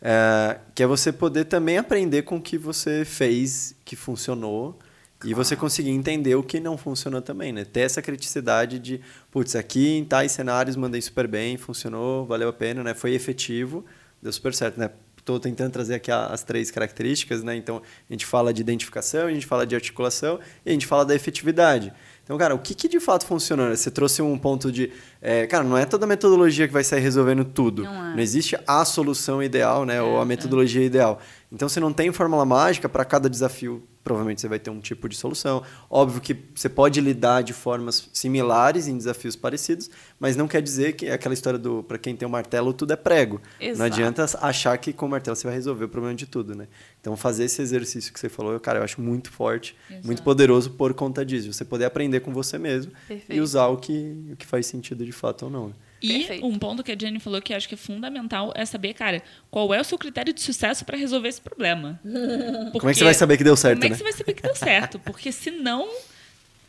é, 0.00 0.58
que 0.74 0.82
é 0.82 0.86
você 0.86 1.12
poder 1.12 1.44
também 1.46 1.78
aprender 1.78 2.22
com 2.22 2.36
o 2.36 2.42
que 2.42 2.58
você 2.58 3.04
fez 3.04 3.74
que 3.84 3.96
funcionou 3.96 4.78
e 5.24 5.32
você 5.32 5.56
conseguir 5.56 5.90
entender 5.90 6.34
o 6.34 6.42
que 6.42 6.60
não 6.60 6.76
funcionou 6.76 7.22
também, 7.22 7.52
né? 7.52 7.64
Ter 7.64 7.80
essa 7.80 8.02
criticidade 8.02 8.78
de, 8.78 9.00
putz, 9.30 9.56
aqui 9.56 9.96
em 9.96 10.04
tais 10.04 10.32
cenários 10.32 10.76
mandei 10.76 11.00
super 11.00 11.26
bem, 11.26 11.56
funcionou, 11.56 12.26
valeu 12.26 12.48
a 12.48 12.52
pena, 12.52 12.84
né? 12.84 12.94
Foi 12.94 13.14
efetivo, 13.14 13.84
deu 14.20 14.32
super 14.32 14.54
certo, 14.54 14.78
né? 14.78 14.90
Estou 15.26 15.40
tentando 15.40 15.72
trazer 15.72 15.94
aqui 15.96 16.08
as 16.08 16.44
três 16.44 16.70
características, 16.70 17.42
né? 17.42 17.56
Então, 17.56 17.82
a 18.08 18.12
gente 18.12 18.24
fala 18.24 18.54
de 18.54 18.60
identificação, 18.60 19.26
a 19.26 19.32
gente 19.32 19.44
fala 19.44 19.66
de 19.66 19.74
articulação 19.74 20.38
e 20.64 20.70
a 20.70 20.72
gente 20.72 20.86
fala 20.86 21.04
da 21.04 21.16
efetividade. 21.16 21.92
Então, 22.22 22.38
cara, 22.38 22.54
o 22.54 22.60
que, 22.60 22.76
que 22.76 22.88
de 22.88 23.00
fato 23.00 23.26
funcionou? 23.26 23.68
Você 23.74 23.90
trouxe 23.90 24.22
um 24.22 24.38
ponto 24.38 24.70
de... 24.70 24.92
é, 25.20 25.44
cara, 25.48 25.64
não 25.64 25.76
é 25.76 25.84
toda 25.84 26.06
metodologia 26.06 26.68
que 26.68 26.72
vai 26.72 26.84
sair 26.84 27.00
resolvendo 27.00 27.44
tudo. 27.44 27.82
Não 27.82 28.06
é. 28.12 28.14
Não 28.14 28.20
existe 28.20 28.56
a 28.68 28.84
solução 28.84 29.42
ideal, 29.42 29.84
né? 29.84 30.00
Ou 30.00 30.20
a 30.20 30.22
É, 30.22 30.24
metodologia 30.24 30.84
ideal. 30.84 31.20
Então, 31.50 31.68
você 31.68 31.78
não 31.80 31.92
tem 31.92 32.10
fórmula 32.12 32.44
mágica 32.44 32.88
para 32.88 33.04
cada 33.04 33.30
desafio. 33.30 33.82
Provavelmente 34.02 34.40
você 34.40 34.46
vai 34.46 34.60
ter 34.60 34.70
um 34.70 34.78
tipo 34.78 35.08
de 35.08 35.16
solução. 35.16 35.64
Óbvio 35.90 36.20
que 36.20 36.36
você 36.54 36.68
pode 36.68 37.00
lidar 37.00 37.42
de 37.42 37.52
formas 37.52 38.08
similares 38.12 38.86
em 38.86 38.96
desafios 38.96 39.34
parecidos, 39.34 39.90
mas 40.20 40.36
não 40.36 40.46
quer 40.46 40.62
dizer 40.62 40.92
que 40.92 41.06
é 41.06 41.12
aquela 41.12 41.34
história 41.34 41.58
do 41.58 41.82
para 41.82 41.98
quem 41.98 42.14
tem 42.14 42.26
um 42.26 42.30
martelo 42.30 42.72
tudo 42.72 42.92
é 42.92 42.96
prego. 42.96 43.40
Não 43.60 43.66
Exato. 43.66 43.82
adianta 43.92 44.24
achar 44.42 44.78
que 44.78 44.92
com 44.92 45.06
o 45.06 45.08
martelo 45.08 45.34
você 45.34 45.44
vai 45.44 45.56
resolver 45.56 45.86
o 45.86 45.88
problema 45.88 46.14
de 46.14 46.24
tudo, 46.24 46.54
né? 46.54 46.68
Então 47.00 47.16
fazer 47.16 47.44
esse 47.46 47.60
exercício 47.60 48.12
que 48.12 48.20
você 48.20 48.28
falou, 48.28 48.58
cara, 48.60 48.78
eu 48.78 48.84
acho 48.84 49.00
muito 49.00 49.28
forte, 49.32 49.76
Exato. 49.90 50.06
muito 50.06 50.22
poderoso 50.22 50.70
por 50.70 50.94
conta 50.94 51.24
disso. 51.24 51.52
Você 51.52 51.64
poder 51.64 51.86
aprender 51.86 52.20
com 52.20 52.32
você 52.32 52.58
mesmo 52.58 52.92
e 52.92 53.08
Perfeito. 53.08 53.42
usar 53.42 53.66
o 53.66 53.76
que, 53.76 54.28
o 54.32 54.36
que 54.36 54.46
faz 54.46 54.66
sentido 54.66 55.04
de 55.04 55.12
fato 55.12 55.46
ou 55.46 55.50
não. 55.50 55.66
né? 55.68 55.74
E 56.02 56.18
Perfeito. 56.18 56.46
um 56.46 56.58
ponto 56.58 56.82
que 56.84 56.92
a 56.92 56.96
Jenny 56.98 57.18
falou 57.18 57.40
que 57.40 57.54
acho 57.54 57.66
que 57.68 57.74
é 57.74 57.78
fundamental 57.78 58.52
é 58.54 58.64
saber, 58.66 58.92
cara, 58.94 59.22
qual 59.50 59.72
é 59.72 59.80
o 59.80 59.84
seu 59.84 59.96
critério 59.96 60.32
de 60.32 60.40
sucesso 60.42 60.84
para 60.84 60.96
resolver 60.96 61.28
esse 61.28 61.40
problema. 61.40 61.98
Como 62.72 62.88
é 62.90 62.92
que 62.92 62.98
você 62.98 63.04
vai 63.04 63.14
saber 63.14 63.36
que 63.38 63.44
deu 63.44 63.56
certo, 63.56 63.80
Como 63.80 63.84
é 63.84 63.88
que 63.88 63.92
né? 63.94 63.96
você 63.98 64.02
vai 64.04 64.12
saber 64.12 64.32
que 64.34 64.42
deu 64.42 64.54
certo? 64.54 64.98
Porque 64.98 65.32
senão, 65.32 65.88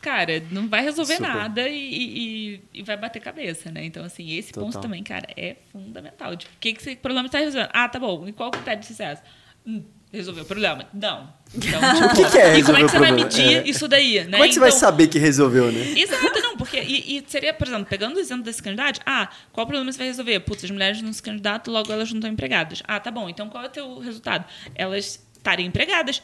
cara, 0.00 0.42
não 0.50 0.66
vai 0.68 0.82
resolver 0.82 1.16
Super. 1.16 1.28
nada 1.28 1.68
e, 1.68 1.74
e- 1.76 2.60
e 2.74 2.82
vai 2.82 2.96
bater 2.96 3.20
cabeça, 3.20 3.70
né? 3.70 3.84
Então, 3.84 4.02
assim, 4.04 4.32
esse 4.36 4.52
ponto 4.52 4.66
Total. 4.66 4.82
também, 4.82 5.02
cara, 5.02 5.26
é 5.36 5.56
fundamental. 5.72 6.34
Tipo, 6.36 6.52
o 6.54 6.58
que, 6.58 6.72
que 6.72 6.80
esse 6.80 6.96
problema 6.96 7.26
está 7.26 7.38
resolvendo? 7.38 7.70
Ah, 7.72 7.88
tá 7.88 7.98
bom. 7.98 8.26
E 8.26 8.32
qual 8.32 8.48
o 8.48 8.52
critério 8.52 8.80
de 8.80 8.86
sucesso? 8.86 9.20
Hum, 9.66 9.82
resolveu 10.10 10.44
o 10.44 10.46
problema? 10.46 10.86
Não. 10.94 11.32
Então, 11.54 11.78
O 12.06 12.14
que, 12.16 12.30
que 12.30 12.38
é 12.38 12.58
e 12.58 12.62
como 12.64 12.78
é 12.78 12.82
que 12.84 12.88
você 12.90 12.98
vai 12.98 13.12
medir 13.12 13.58
É. 13.58 13.68
isso 13.68 13.86
daí, 13.86 14.24
né? 14.24 14.30
Como 14.32 14.44
é 14.44 14.48
que 14.48 14.54
você 14.54 14.60
vai 14.60 14.68
Então- 14.70 14.80
saber 14.80 15.08
que 15.08 15.18
resolveu, 15.18 15.70
né? 15.70 15.80
Exato, 15.98 16.47
porque. 16.58 16.78
E, 16.80 17.16
e 17.16 17.24
seria, 17.26 17.54
por 17.54 17.66
exemplo, 17.66 17.86
pegando 17.86 18.16
o 18.16 18.20
exemplo 18.20 18.44
desse 18.44 18.62
candidato, 18.62 19.00
ah, 19.06 19.28
qual 19.52 19.66
problema 19.66 19.90
você 19.90 19.98
vai 19.98 20.08
resolver? 20.08 20.40
Putz, 20.40 20.64
as 20.64 20.70
mulheres 20.70 21.00
não 21.00 21.12
se 21.12 21.22
candidatam, 21.22 21.72
logo 21.72 21.92
elas 21.92 22.10
não 22.10 22.18
estão 22.18 22.30
empregadas. 22.30 22.82
Ah, 22.86 23.00
tá 23.00 23.10
bom, 23.10 23.28
então 23.28 23.48
qual 23.48 23.64
é 23.64 23.66
o 23.68 23.70
teu 23.70 23.98
resultado? 23.98 24.44
Elas 24.74 25.24
estarem 25.32 25.66
empregadas. 25.66 26.22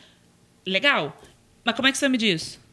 Legal. 0.67 1.21
Mas 1.65 1.75
como 1.77 1.89
é 1.89 1.93
que 1.93 1.99
você 1.99 2.05
vai 2.05 2.11
medir 2.11 2.35
isso? 2.35 2.64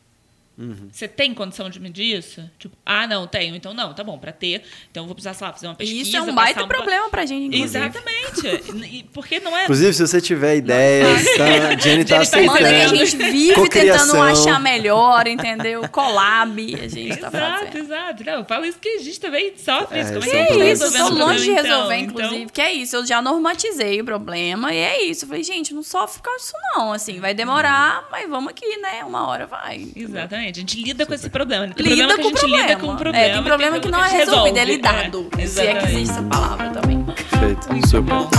Uhum. 0.58 0.90
Você 0.92 1.08
tem 1.08 1.34
condição 1.34 1.70
de 1.70 1.80
medir 1.80 2.18
isso? 2.18 2.48
Tipo, 2.60 2.78
ah, 2.86 3.08
não, 3.08 3.26
tenho. 3.26 3.56
Então, 3.56 3.74
não, 3.74 3.94
tá 3.94 4.04
bom, 4.04 4.18
pra 4.20 4.32
ter. 4.32 4.62
Então, 4.92 5.04
eu 5.04 5.08
vou 5.08 5.16
precisar, 5.16 5.34
sei 5.34 5.48
lá, 5.48 5.54
fazer 5.54 5.68
uma 5.68 5.76
pesquisa. 5.76 6.02
Isso 6.02 6.18
é 6.18 6.22
um 6.22 6.36
baita 6.36 6.64
um- 6.64 6.68
problema 6.68 7.10
pra 7.10 7.26
gente, 7.26 7.56
inclusive. 7.58 7.80
Exatamente. 7.86 9.04
Porque 9.14 9.40
não 9.40 9.58
é. 9.58 9.64
Inclusive, 9.64 9.94
se 9.94 10.06
você 10.08 10.22
tiver 10.22 10.58
ideias, 10.58 11.24
tá? 11.38 11.46
Jenny 11.48 11.60
tá 11.76 11.78
Jenny 11.82 12.06
tá 12.06 12.20
aceitando. 12.22 12.54
Manda 12.62 12.70
que 12.70 12.82
a 12.82 12.88
gente 12.88 13.18
vive 13.18 13.54
Cocriação. 13.56 14.08
tentando 14.16 14.24
achar 14.24 14.60
melhor, 14.60 15.28
entendeu? 15.28 15.88
Collab, 15.90 16.76
a 16.76 16.88
gente 16.88 17.18
tá 17.18 17.28
Exato, 17.28 17.66
fazendo. 17.66 17.78
exato. 17.78 18.24
Não, 18.24 18.34
eu 18.34 18.46
falo 18.46 18.66
isso 18.66 18.78
que 18.80 18.90
a 18.90 19.00
gente 19.00 19.20
também 19.20 19.54
sofre 19.58 20.00
É, 20.00 20.02
isso. 20.04 20.14
Como 20.14 20.26
é 20.26 20.30
que 20.46 20.62
é 20.62 20.72
isso, 20.74 20.92
tô 20.92 21.10
longe 21.10 21.44
de 21.46 21.54
problema, 21.54 21.76
resolver, 21.76 21.96
então? 21.98 22.24
inclusive. 22.26 22.52
Que 22.52 22.62
é 22.62 22.74
isso, 22.74 22.96
eu 22.98 23.06
já 23.06 23.22
normatizei 23.22 24.02
o 24.02 24.06
problema 24.06 24.72
e 24.74 24.78
é 24.78 25.04
isso. 25.06 25.24
Eu 25.26 25.30
falei, 25.30 25.44
gente, 25.44 25.74
não 25.74 25.82
sofre 25.84 26.18
por 26.20 26.26
causa 26.26 26.40
disso, 26.44 26.54
não. 26.76 26.94
Assim, 26.94 27.20
vai 27.20 27.34
demorar, 27.34 28.08
mas 28.12 28.30
vamos 28.30 28.52
aqui, 28.52 28.78
né? 28.78 29.04
Uma 29.06 29.28
hora 29.28 29.48
vai. 29.48 29.88
Exatamente. 29.96 30.41
A 30.50 30.54
gente 30.54 30.82
lida 30.82 31.06
com 31.06 31.14
esse 31.14 31.30
problema. 31.30 31.68
Tem 31.74 31.86
Lida 31.86 32.08
problema 32.08 32.16
que 32.16 32.22
com 32.22 32.28
a 32.28 32.30
gente 32.32 32.40
problema. 32.40 32.68
lida 32.68 32.80
com 32.80 32.88
o 32.88 32.98
problema. 32.98 33.18
É, 33.26 33.34
tem 33.34 33.44
problema 33.44 33.80
que 33.80 33.90
não 33.90 34.04
é 34.04 34.10
resolvido, 34.10 34.58
é 34.58 34.66
lidado. 34.66 35.30
É, 35.38 35.46
se 35.46 35.62
é 35.62 35.76
que 35.76 35.86
existe 35.86 36.12
essa 36.12 36.24
palavra 36.24 36.70
também. 36.72 37.04
Perfeito, 37.04 37.72
Muito 37.72 37.88
super. 37.88 38.14
bom. 38.14 38.30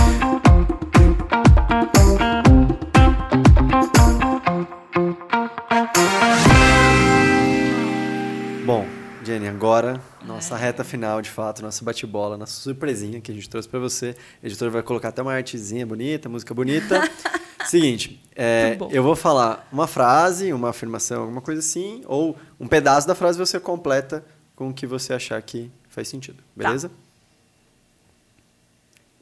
Bom, 8.65 8.85
Jenny, 9.23 9.47
agora 9.47 9.99
nossa 10.25 10.55
reta 10.55 10.83
final, 10.83 11.21
de 11.21 11.29
fato, 11.29 11.61
nossa 11.61 11.83
bate-bola, 11.83 12.37
nossa 12.37 12.53
surpresinha 12.61 13.19
que 13.19 13.31
a 13.31 13.35
gente 13.35 13.49
trouxe 13.49 13.67
pra 13.67 13.79
você. 13.79 14.15
A 14.41 14.45
editora 14.45 14.71
vai 14.71 14.81
colocar 14.81 15.09
até 15.09 15.21
uma 15.21 15.33
artezinha 15.33 15.85
bonita, 15.85 16.29
música 16.29 16.53
bonita. 16.53 17.01
Seguinte, 17.65 18.21
é, 18.35 18.75
bom. 18.75 18.89
eu 18.91 19.03
vou 19.03 19.15
falar 19.15 19.67
uma 19.71 19.87
frase, 19.87 20.51
uma 20.53 20.69
afirmação, 20.69 21.21
alguma 21.21 21.41
coisa 21.41 21.59
assim, 21.59 22.03
ou 22.05 22.37
um 22.59 22.67
pedaço 22.67 23.07
da 23.07 23.15
frase 23.15 23.37
você 23.37 23.59
completa 23.59 24.23
com 24.55 24.69
o 24.69 24.73
que 24.73 24.87
você 24.87 25.13
achar 25.13 25.41
que 25.41 25.71
faz 25.89 26.07
sentido, 26.07 26.43
beleza? 26.55 26.91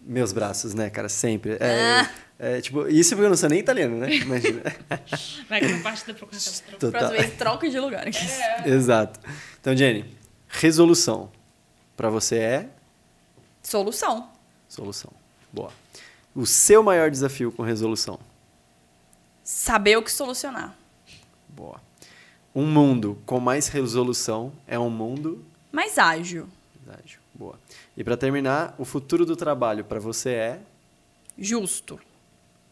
Meus 0.01 0.33
braços, 0.33 0.73
né, 0.73 0.89
cara? 0.89 1.07
Sempre. 1.07 1.57
É, 1.59 2.09
é, 2.39 2.61
tipo, 2.61 2.87
isso 2.87 3.11
porque 3.11 3.25
eu 3.25 3.29
não 3.29 3.37
sou 3.37 3.49
nem 3.49 3.59
italiano, 3.59 3.97
né? 3.97 4.15
Imagina. 4.15 4.63
Vai 5.47 5.59
que 5.59 5.65
essa 5.67 5.83
parte 5.83 6.07
da. 6.07 6.13
Total. 6.79 7.11
Vez, 7.11 7.33
troca 7.37 7.69
de 7.69 7.79
lugar. 7.79 8.05
Exato. 8.65 9.19
Então, 9.59 9.75
Jenny, 9.75 10.05
resolução. 10.47 11.29
Pra 11.95 12.09
você 12.09 12.37
é 12.37 12.69
Solução. 13.61 14.27
solução. 14.67 15.11
Boa. 15.53 15.71
O 16.33 16.47
seu 16.47 16.81
maior 16.81 17.11
desafio 17.11 17.51
com 17.51 17.61
resolução. 17.61 18.19
Saber 19.43 19.97
o 19.97 20.03
que 20.03 20.11
solucionar. 20.11 20.75
Boa. 21.49 21.79
Um 22.53 22.65
mundo 22.65 23.17
com 23.25 23.39
mais 23.39 23.67
resolução 23.67 24.51
é 24.67 24.77
um 24.77 24.89
mundo. 24.89 25.43
Mais 25.71 25.97
ágil. 25.97 26.47
Verdade. 26.85 27.19
Boa. 27.33 27.57
E 27.95 28.03
pra 28.03 28.15
terminar, 28.17 28.75
o 28.77 28.85
futuro 28.85 29.25
do 29.25 29.35
trabalho 29.35 29.83
pra 29.83 29.99
você 29.99 30.29
é. 30.31 30.59
Justo. 31.37 31.99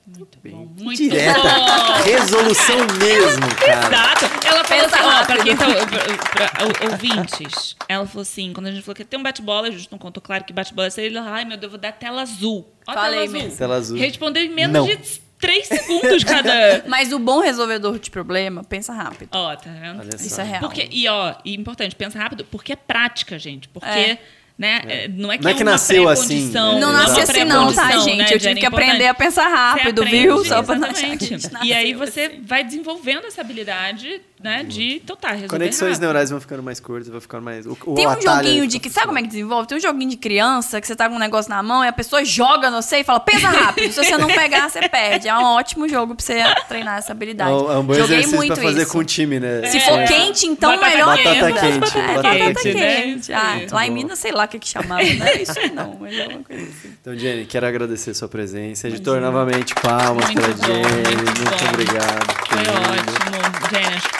Muito 0.05 0.39
Bem 0.39 0.51
bom. 0.53 0.83
Muito 0.83 0.97
direta. 0.97 1.39
bom. 1.39 2.03
resolução 2.03 2.77
mesmo, 2.99 3.55
cara. 3.55 3.87
Exato. 3.87 4.25
Ela 4.47 4.63
falou 4.63 4.83
Pensa 4.83 4.95
assim, 4.95 5.05
ó, 5.05 5.25
pra 5.25 5.43
quem 5.43 5.55
tá, 5.55 5.65
pra, 5.65 6.47
pra, 6.47 6.65
ou- 6.65 6.91
ouvintes, 6.91 7.75
ela 7.87 8.07
falou 8.07 8.21
assim, 8.23 8.51
quando 8.51 8.67
a 8.67 8.71
gente 8.71 8.81
falou 8.83 8.95
que 8.95 9.05
tem 9.05 9.19
um 9.19 9.23
bate-bola, 9.23 9.67
a 9.67 9.71
gente 9.71 9.91
não 9.91 9.99
contou 9.99 10.21
claro 10.21 10.43
que 10.43 10.51
bate-bola 10.51 10.87
é 10.97 11.01
ele, 11.01 11.17
ai 11.19 11.45
meu 11.45 11.57
Deus, 11.57 11.63
eu 11.65 11.69
vou 11.71 11.79
dar 11.79 11.91
tela 11.91 12.23
azul. 12.23 12.67
Ó, 12.87 12.93
Falei 12.93 13.11
tela 13.11 13.23
azul. 13.25 13.33
mesmo. 13.41 13.57
Tela 13.57 13.75
azul. 13.75 13.97
Respondeu 13.99 14.43
em 14.43 14.49
menos 14.49 14.73
Não. 14.73 14.85
de 14.87 15.21
três 15.39 15.67
segundos 15.67 16.23
cada... 16.23 16.83
Mas 16.87 17.11
o 17.11 17.19
bom 17.19 17.39
resolvedor 17.39 17.97
de 17.99 18.11
problema, 18.11 18.63
pensa 18.63 18.93
rápido. 18.93 19.29
Ó, 19.31 19.55
tá 19.55 19.69
vendo? 19.71 20.15
Isso 20.15 20.39
é 20.39 20.43
real. 20.43 20.59
Porque, 20.61 20.87
e 20.91 21.07
ó, 21.07 21.35
e 21.45 21.55
importante, 21.55 21.95
pensa 21.95 22.19
rápido, 22.19 22.45
porque 22.45 22.73
é 22.73 22.75
prática, 22.75 23.39
gente. 23.39 23.67
Porque, 23.69 23.87
É. 23.87 24.17
né, 24.57 24.81
é, 24.87 25.07
não 25.07 25.31
é 25.31 25.37
que 25.37 25.43
Não 25.43 25.49
é 25.51 25.53
é, 25.53 25.57
que 25.57 25.63
uma 25.63 25.71
nasceu 25.71 26.09
assim, 26.09 26.47
né? 26.47 26.51
Não 26.53 26.71
é 26.71 26.75
uma 26.77 27.03
assim 27.03 27.43
não, 27.45 27.73
tá, 27.73 27.81
pré-condição, 27.85 28.01
gente? 28.03 28.17
né, 28.17 28.33
Eu 28.35 28.39
tive 28.39 28.55
que 28.59 28.65
aprender 28.65 29.07
a 29.07 29.13
pensar 29.13 29.47
rápido, 29.47 30.01
aprende, 30.01 30.17
viu? 30.23 30.43
Só 30.45 30.61
pra 30.61 30.75
não 30.75 30.89
achar 30.89 31.17
que 31.17 31.23
a 31.25 31.27
gente 31.27 31.49
E 31.63 31.73
aí 31.73 31.93
nasceu 31.93 32.07
você 32.07 32.21
assim. 32.21 32.41
vai 32.43 32.63
desenvolvendo 32.63 33.25
essa 33.25 33.41
habilidade, 33.41 34.21
né, 34.41 34.63
de, 34.63 34.95
então 35.03 35.15
tá, 35.17 35.29
resolver 35.29 35.49
Conexões 35.49 35.89
rápido. 35.89 36.01
neurais 36.01 36.29
vão 36.29 36.39
ficando 36.39 36.63
mais 36.63 36.79
curtas, 36.79 37.09
vai 37.09 37.19
ficando 37.19 37.43
mais. 37.43 37.65
O, 37.65 37.77
o 37.85 37.93
Tem 37.95 38.07
um 38.07 38.21
joguinho 38.21 38.67
de 38.67 38.79
que. 38.79 38.89
Sabe 38.89 39.07
como 39.07 39.19
é 39.19 39.21
que 39.21 39.27
desenvolve? 39.27 39.67
Tem 39.67 39.77
um 39.77 39.81
joguinho 39.81 40.09
de 40.09 40.17
criança 40.17 40.79
que 40.79 40.87
você 40.87 40.95
tá 40.95 41.09
com 41.09 41.15
um 41.15 41.19
negócio 41.19 41.49
na 41.49 41.61
mão 41.61 41.83
e 41.83 41.87
a 41.87 41.93
pessoa 41.93 42.23
joga 42.23 42.69
no 42.71 42.81
você 42.81 42.99
e 42.99 43.03
fala, 43.03 43.19
pensa 43.19 43.49
rápido. 43.49 43.91
Se 43.91 44.03
você 44.03 44.17
não 44.17 44.27
pegar, 44.27 44.69
você 44.69 44.87
perde. 44.87 45.27
É 45.27 45.37
um 45.37 45.43
ótimo 45.43 45.87
jogo 45.89 46.15
pra 46.15 46.25
você 46.25 46.41
treinar 46.67 46.97
essa 46.99 47.11
habilidade. 47.11 47.51
É 47.51 47.53
um, 47.53 47.79
é 47.79 47.83
bom 47.83 47.93
Joguei 47.93 48.25
muito 48.27 48.53
pra 48.53 48.63
fazer 48.63 48.83
isso. 48.83 48.91
com 48.93 48.99
o 48.99 49.03
time, 49.03 49.39
né? 49.39 49.65
Se 49.67 49.77
É. 49.77 49.79
for 49.81 50.03
quente, 50.07 50.45
então 50.47 50.71
Batata 50.71 50.89
melhor 50.91 51.15
quente. 51.17 51.27
ainda. 51.27 51.49
Batata 51.49 51.67
quente, 51.67 51.97
É, 51.97 52.07
batata 52.07 52.23
batata 52.39 52.53
quente, 52.61 52.73
né? 52.77 53.01
quente. 53.01 53.33
Ah, 53.33 53.55
Muito 53.55 53.75
lá 53.75 53.85
em. 53.87 53.91
Minas, 53.91 54.19
sei 54.19 54.31
lá 54.31 54.45
o 54.45 54.47
que 54.47 54.57
que 54.59 54.67
chamava. 54.69 55.03
Não 55.03 55.25
é 55.25 55.35
isso 55.41 55.59
aí 55.59 55.69
não, 55.71 55.97
mas 55.99 56.17
é 56.17 56.27
uma 56.27 56.43
coisa 56.43 56.63
assim. 56.63 56.95
Então, 57.01 57.15
Jenny, 57.17 57.45
quero 57.45 57.65
agradecer 57.67 58.11
a 58.11 58.13
sua 58.13 58.27
presença. 58.29 58.87
Editor, 58.87 59.19
novamente, 59.19 59.75
palmas 59.75 60.25
Muito 60.25 60.41
para 60.41 60.53
bom, 60.53 60.63
Jenny. 60.65 61.15
muito 61.15 61.39
Muito, 61.39 61.65
obrigado. 61.73 62.47
Foi 62.47 62.59
ótimo. 62.59 63.69
Jenny, 63.71 63.95
acho 63.95 64.09
que 64.09 64.18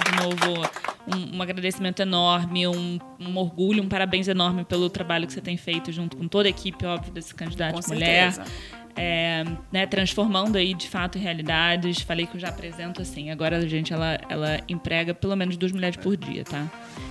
de 0.00 0.22
novo 0.22 0.68
um, 1.06 1.36
um 1.38 1.42
agradecimento 1.42 2.00
enorme, 2.00 2.66
um, 2.66 2.98
um 3.20 3.36
orgulho, 3.36 3.82
um 3.82 3.88
parabéns 3.88 4.28
enorme 4.28 4.64
pelo 4.64 4.88
trabalho 4.90 5.26
que 5.26 5.32
você 5.32 5.40
tem 5.40 5.56
feito 5.56 5.92
junto 5.92 6.16
com 6.16 6.26
toda 6.28 6.48
a 6.48 6.50
equipe, 6.50 6.84
óbvio, 6.84 7.12
desse 7.12 7.34
candidato 7.34 7.74
Com 7.74 7.80
de 7.80 7.88
mulher. 7.88 8.32
certeza. 8.32 8.52
É, 8.98 9.44
né, 9.70 9.84
transformando 9.86 10.56
aí 10.56 10.72
de 10.72 10.88
fato 10.88 11.18
realidades. 11.18 12.00
Falei 12.00 12.24
que 12.26 12.34
eu 12.36 12.40
já 12.40 12.48
apresento 12.48 13.02
assim. 13.02 13.30
Agora 13.30 13.58
a 13.58 13.66
gente 13.66 13.92
ela, 13.92 14.18
ela 14.26 14.58
emprega 14.68 15.12
pelo 15.12 15.36
menos 15.36 15.56
duas 15.58 15.70
mulheres 15.70 15.96
por 15.98 16.16
dia, 16.16 16.44
tá? 16.44 16.64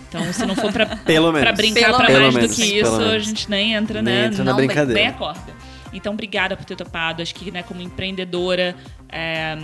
Então, 0.10 0.34
se 0.34 0.46
não 0.48 0.56
for 0.56 0.74
pra, 0.74 0.88
Pelo 1.06 1.32
pra 1.32 1.42
menos. 1.42 1.56
brincar 1.58 1.86
Pelo 1.86 1.98
pra 1.98 2.08
menos. 2.08 2.34
mais 2.34 2.36
Pelo 2.36 2.48
do 2.48 2.56
que 2.56 2.62
menos, 2.62 2.82
pelo 2.82 2.96
isso, 2.96 3.04
a 3.04 3.08
menos. 3.10 3.26
gente 3.28 3.50
nem 3.52 3.74
entra, 3.76 4.02
Nem 4.02 4.14
né? 4.16 4.26
entra 4.26 4.44
na 4.44 4.50
não, 4.52 4.58
brincadeira. 4.58 4.94
Nem 5.00 5.08
acorda. 5.10 5.54
Então, 5.94 6.14
obrigada 6.14 6.58
por 6.58 6.66
ter 6.66 6.76
topado. 6.76 7.22
Acho 7.22 7.36
que, 7.36 7.52
né, 7.52 7.62
como 7.62 7.80
empreendedora, 7.82 8.76
é, 9.08 9.56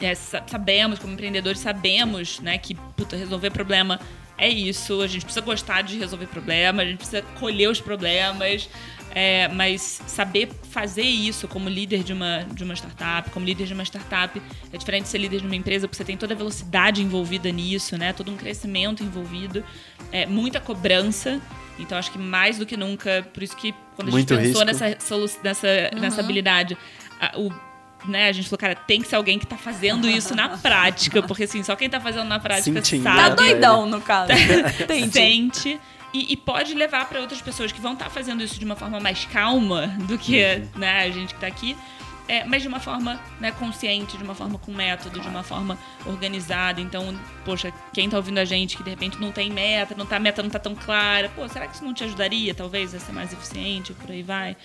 é, 0.00 0.14
sa- 0.14 0.42
sabemos, 0.46 0.98
como 0.98 1.12
empreendedores, 1.12 1.60
sabemos, 1.60 2.40
né, 2.40 2.58
que 2.58 2.74
puta, 2.96 3.16
resolver 3.16 3.50
problema 3.50 4.00
é 4.38 4.48
isso. 4.48 5.00
A 5.02 5.06
gente 5.06 5.24
precisa 5.24 5.44
gostar 5.44 5.82
de 5.82 5.98
resolver 5.98 6.26
problema, 6.26 6.82
a 6.82 6.84
gente 6.86 6.96
precisa 6.98 7.22
colher 7.38 7.68
os 7.68 7.80
problemas. 7.80 8.68
é, 9.12 9.48
mas 9.48 10.00
saber 10.06 10.48
fazer 10.70 11.02
isso 11.02 11.48
como 11.48 11.68
líder 11.68 12.04
de 12.04 12.12
uma, 12.12 12.46
de 12.54 12.62
uma 12.62 12.74
startup, 12.74 13.28
como 13.30 13.44
líder 13.44 13.66
de 13.66 13.74
uma 13.74 13.82
startup, 13.82 14.40
é 14.72 14.76
diferente 14.78 15.02
de 15.02 15.08
ser 15.08 15.18
líder 15.18 15.40
de 15.40 15.46
uma 15.46 15.56
empresa, 15.56 15.88
porque 15.88 15.96
você 15.96 16.04
tem 16.04 16.16
toda 16.16 16.32
a 16.32 16.36
velocidade 16.36 17.02
envolvida 17.02 17.50
nisso, 17.50 17.98
né? 17.98 18.12
Todo 18.12 18.30
um 18.30 18.36
crescimento 18.36 19.02
envolvido, 19.02 19.64
é, 20.12 20.26
muita 20.26 20.60
cobrança. 20.60 21.40
Então 21.76 21.98
acho 21.98 22.12
que 22.12 22.18
mais 22.18 22.56
do 22.56 22.64
que 22.64 22.76
nunca, 22.76 23.26
por 23.34 23.42
isso 23.42 23.56
que 23.56 23.74
quando 23.96 24.08
a 24.08 24.10
gente 24.12 24.32
Muito 24.32 24.36
pensou 24.36 24.64
risco. 24.64 24.64
nessa, 24.64 25.38
nessa, 25.42 25.90
nessa 26.00 26.20
habilidade, 26.20 26.78
a, 27.20 27.36
o, 27.36 27.52
né, 28.04 28.28
a 28.28 28.32
gente 28.32 28.48
falou, 28.48 28.58
cara, 28.58 28.74
tem 28.74 29.00
que 29.00 29.08
ser 29.08 29.16
alguém 29.16 29.38
que 29.38 29.46
tá 29.46 29.56
fazendo 29.56 30.08
isso 30.08 30.34
na 30.34 30.48
prática, 30.58 31.22
porque 31.22 31.44
assim, 31.44 31.62
só 31.62 31.76
quem 31.76 31.88
tá 31.88 32.00
fazendo 32.00 32.26
na 32.26 32.38
prática 32.38 32.82
Sentindo, 32.82 33.04
Tá 33.04 33.16
sabe, 33.16 33.36
doidão, 33.36 33.86
no 33.86 34.00
caso. 34.00 34.32
Sente. 35.12 35.80
E, 36.12 36.32
e 36.32 36.36
pode 36.36 36.74
levar 36.74 37.08
para 37.08 37.20
outras 37.20 37.40
pessoas 37.40 37.70
que 37.70 37.80
vão 37.80 37.92
estar 37.92 38.10
fazendo 38.10 38.42
isso 38.42 38.58
de 38.58 38.64
uma 38.64 38.74
forma 38.74 38.98
mais 38.98 39.24
calma 39.26 39.86
do 40.08 40.18
que 40.18 40.42
né, 40.74 41.02
a 41.02 41.10
gente 41.10 41.34
que 41.34 41.40
tá 41.40 41.46
aqui. 41.46 41.76
É, 42.28 42.44
mas 42.44 42.62
de 42.62 42.68
uma 42.68 42.78
forma 42.78 43.18
né, 43.40 43.50
consciente, 43.50 44.16
de 44.16 44.22
uma 44.22 44.34
forma 44.36 44.56
com 44.58 44.72
método, 44.72 45.18
de 45.18 45.26
uma 45.26 45.42
forma 45.42 45.76
organizada. 46.06 46.80
Então, 46.80 47.12
poxa, 47.44 47.72
quem 47.92 48.08
tá 48.08 48.16
ouvindo 48.16 48.38
a 48.38 48.44
gente 48.44 48.76
que 48.76 48.82
de 48.84 48.90
repente 48.90 49.20
não 49.20 49.32
tem 49.32 49.50
meta, 49.50 49.94
não 49.96 50.06
tá, 50.06 50.16
a 50.16 50.20
meta 50.20 50.40
não 50.42 50.48
tá 50.50 50.58
tão 50.60 50.74
clara, 50.74 51.28
pô, 51.34 51.48
será 51.48 51.66
que 51.66 51.74
isso 51.74 51.84
não 51.84 51.92
te 51.92 52.04
ajudaria, 52.04 52.54
talvez, 52.54 52.94
a 52.94 53.00
ser 53.00 53.10
mais 53.12 53.32
eficiente, 53.32 53.92
por 53.94 54.10
aí 54.12 54.22
vai? 54.22 54.56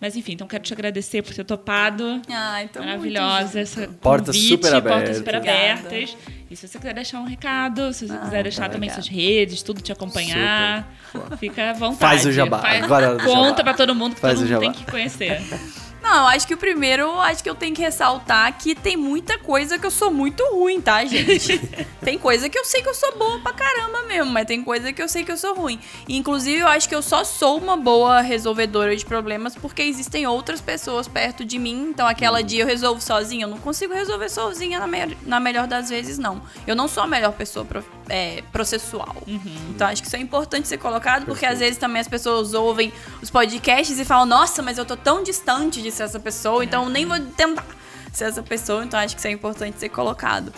Mas 0.00 0.16
enfim, 0.16 0.32
então 0.32 0.46
quero 0.48 0.64
te 0.64 0.72
agradecer 0.72 1.22
por 1.22 1.32
ter 1.32 1.44
topado. 1.44 2.20
Ah, 2.28 2.62
então 2.62 2.84
Maravilhosa 2.84 3.44
muito 3.44 3.58
essa 3.58 3.88
Portas 4.00 4.34
convite, 4.36 4.48
super 4.48 4.70
portas 4.70 4.92
abertas. 4.92 5.16
super 5.18 5.34
Obrigada. 5.36 5.72
abertas. 5.88 6.16
E 6.50 6.56
se 6.56 6.68
você 6.68 6.78
quiser 6.78 6.94
deixar 6.94 7.20
um 7.20 7.24
recado, 7.24 7.92
se 7.92 8.06
você 8.08 8.14
Ah, 8.14 8.18
quiser 8.18 8.42
deixar 8.42 8.62
tá 8.64 8.68
também 8.70 8.88
legal. 8.88 9.02
suas 9.02 9.14
redes, 9.14 9.62
tudo 9.62 9.80
te 9.80 9.92
acompanhar, 9.92 10.92
fica 11.38 11.70
à 11.70 11.72
vontade. 11.72 11.98
Faz 12.00 12.26
o 12.26 12.32
jabá, 12.32 12.58
Faz- 12.58 12.86
conta 13.24 13.48
jabá. 13.48 13.62
pra 13.62 13.74
todo 13.74 13.94
mundo 13.94 14.14
que 14.16 14.20
Faz 14.20 14.38
todo 14.40 14.46
o 14.48 14.50
mundo 14.50 14.60
tem 14.60 14.72
que 14.72 14.84
conhecer. 14.90 15.40
Não, 16.08 16.20
eu 16.22 16.26
acho 16.28 16.46
que 16.46 16.54
o 16.54 16.56
primeiro, 16.56 17.02
eu 17.02 17.20
acho 17.20 17.42
que 17.42 17.50
eu 17.50 17.54
tenho 17.54 17.74
que 17.74 17.82
ressaltar 17.82 18.56
que 18.56 18.76
tem 18.76 18.96
muita 18.96 19.36
coisa 19.38 19.76
que 19.76 19.84
eu 19.84 19.90
sou 19.90 20.08
muito 20.08 20.40
ruim, 20.52 20.80
tá, 20.80 21.04
gente? 21.04 21.58
tem 22.00 22.16
coisa 22.16 22.48
que 22.48 22.56
eu 22.56 22.64
sei 22.64 22.80
que 22.80 22.88
eu 22.88 22.94
sou 22.94 23.18
boa 23.18 23.40
pra 23.40 23.52
caramba 23.52 24.02
mesmo, 24.02 24.30
mas 24.30 24.46
tem 24.46 24.62
coisa 24.62 24.92
que 24.92 25.02
eu 25.02 25.08
sei 25.08 25.24
que 25.24 25.32
eu 25.32 25.36
sou 25.36 25.54
ruim. 25.56 25.80
E, 26.06 26.16
inclusive, 26.16 26.60
eu 26.60 26.68
acho 26.68 26.88
que 26.88 26.94
eu 26.94 27.02
só 27.02 27.24
sou 27.24 27.58
uma 27.58 27.76
boa 27.76 28.20
resolvedora 28.20 28.96
de 28.96 29.04
problemas 29.04 29.56
porque 29.56 29.82
existem 29.82 30.28
outras 30.28 30.60
pessoas 30.60 31.08
perto 31.08 31.44
de 31.44 31.58
mim. 31.58 31.88
Então, 31.90 32.06
aquela 32.06 32.40
dia 32.40 32.62
eu 32.62 32.66
resolvo 32.68 33.00
sozinha. 33.00 33.44
Eu 33.44 33.48
não 33.50 33.58
consigo 33.58 33.92
resolver 33.92 34.28
sozinha 34.28 34.78
na, 34.78 34.86
me- 34.86 35.16
na 35.26 35.40
melhor 35.40 35.66
das 35.66 35.88
vezes, 35.90 36.18
não. 36.18 36.40
Eu 36.68 36.76
não 36.76 36.86
sou 36.86 37.02
a 37.02 37.06
melhor 37.08 37.32
pessoa 37.32 37.64
pro- 37.64 37.84
é, 38.08 38.44
processual. 38.52 39.16
Então, 39.70 39.88
acho 39.88 40.02
que 40.02 40.06
isso 40.06 40.16
é 40.16 40.20
importante 40.20 40.68
ser 40.68 40.78
colocado 40.78 41.26
porque 41.26 41.44
às 41.44 41.58
vezes 41.58 41.76
também 41.78 42.00
as 42.00 42.06
pessoas 42.08 42.54
ouvem 42.54 42.92
os 43.20 43.28
podcasts 43.28 43.98
e 43.98 44.04
falam: 44.04 44.24
Nossa, 44.26 44.62
mas 44.62 44.78
eu 44.78 44.84
tô 44.84 44.96
tão 44.96 45.24
distante 45.24 45.82
de 45.82 45.95
ser 45.96 46.04
essa 46.04 46.20
pessoa, 46.20 46.64
então 46.64 46.88
nem 46.88 47.04
vou 47.04 47.18
tentar 47.18 47.64
ser 48.12 48.24
essa 48.24 48.42
pessoa. 48.42 48.84
Então, 48.84 48.98
acho 48.98 49.14
que 49.14 49.20
isso 49.20 49.28
é 49.28 49.32
importante 49.32 49.78
ser 49.78 49.88
colocado. 49.88 50.52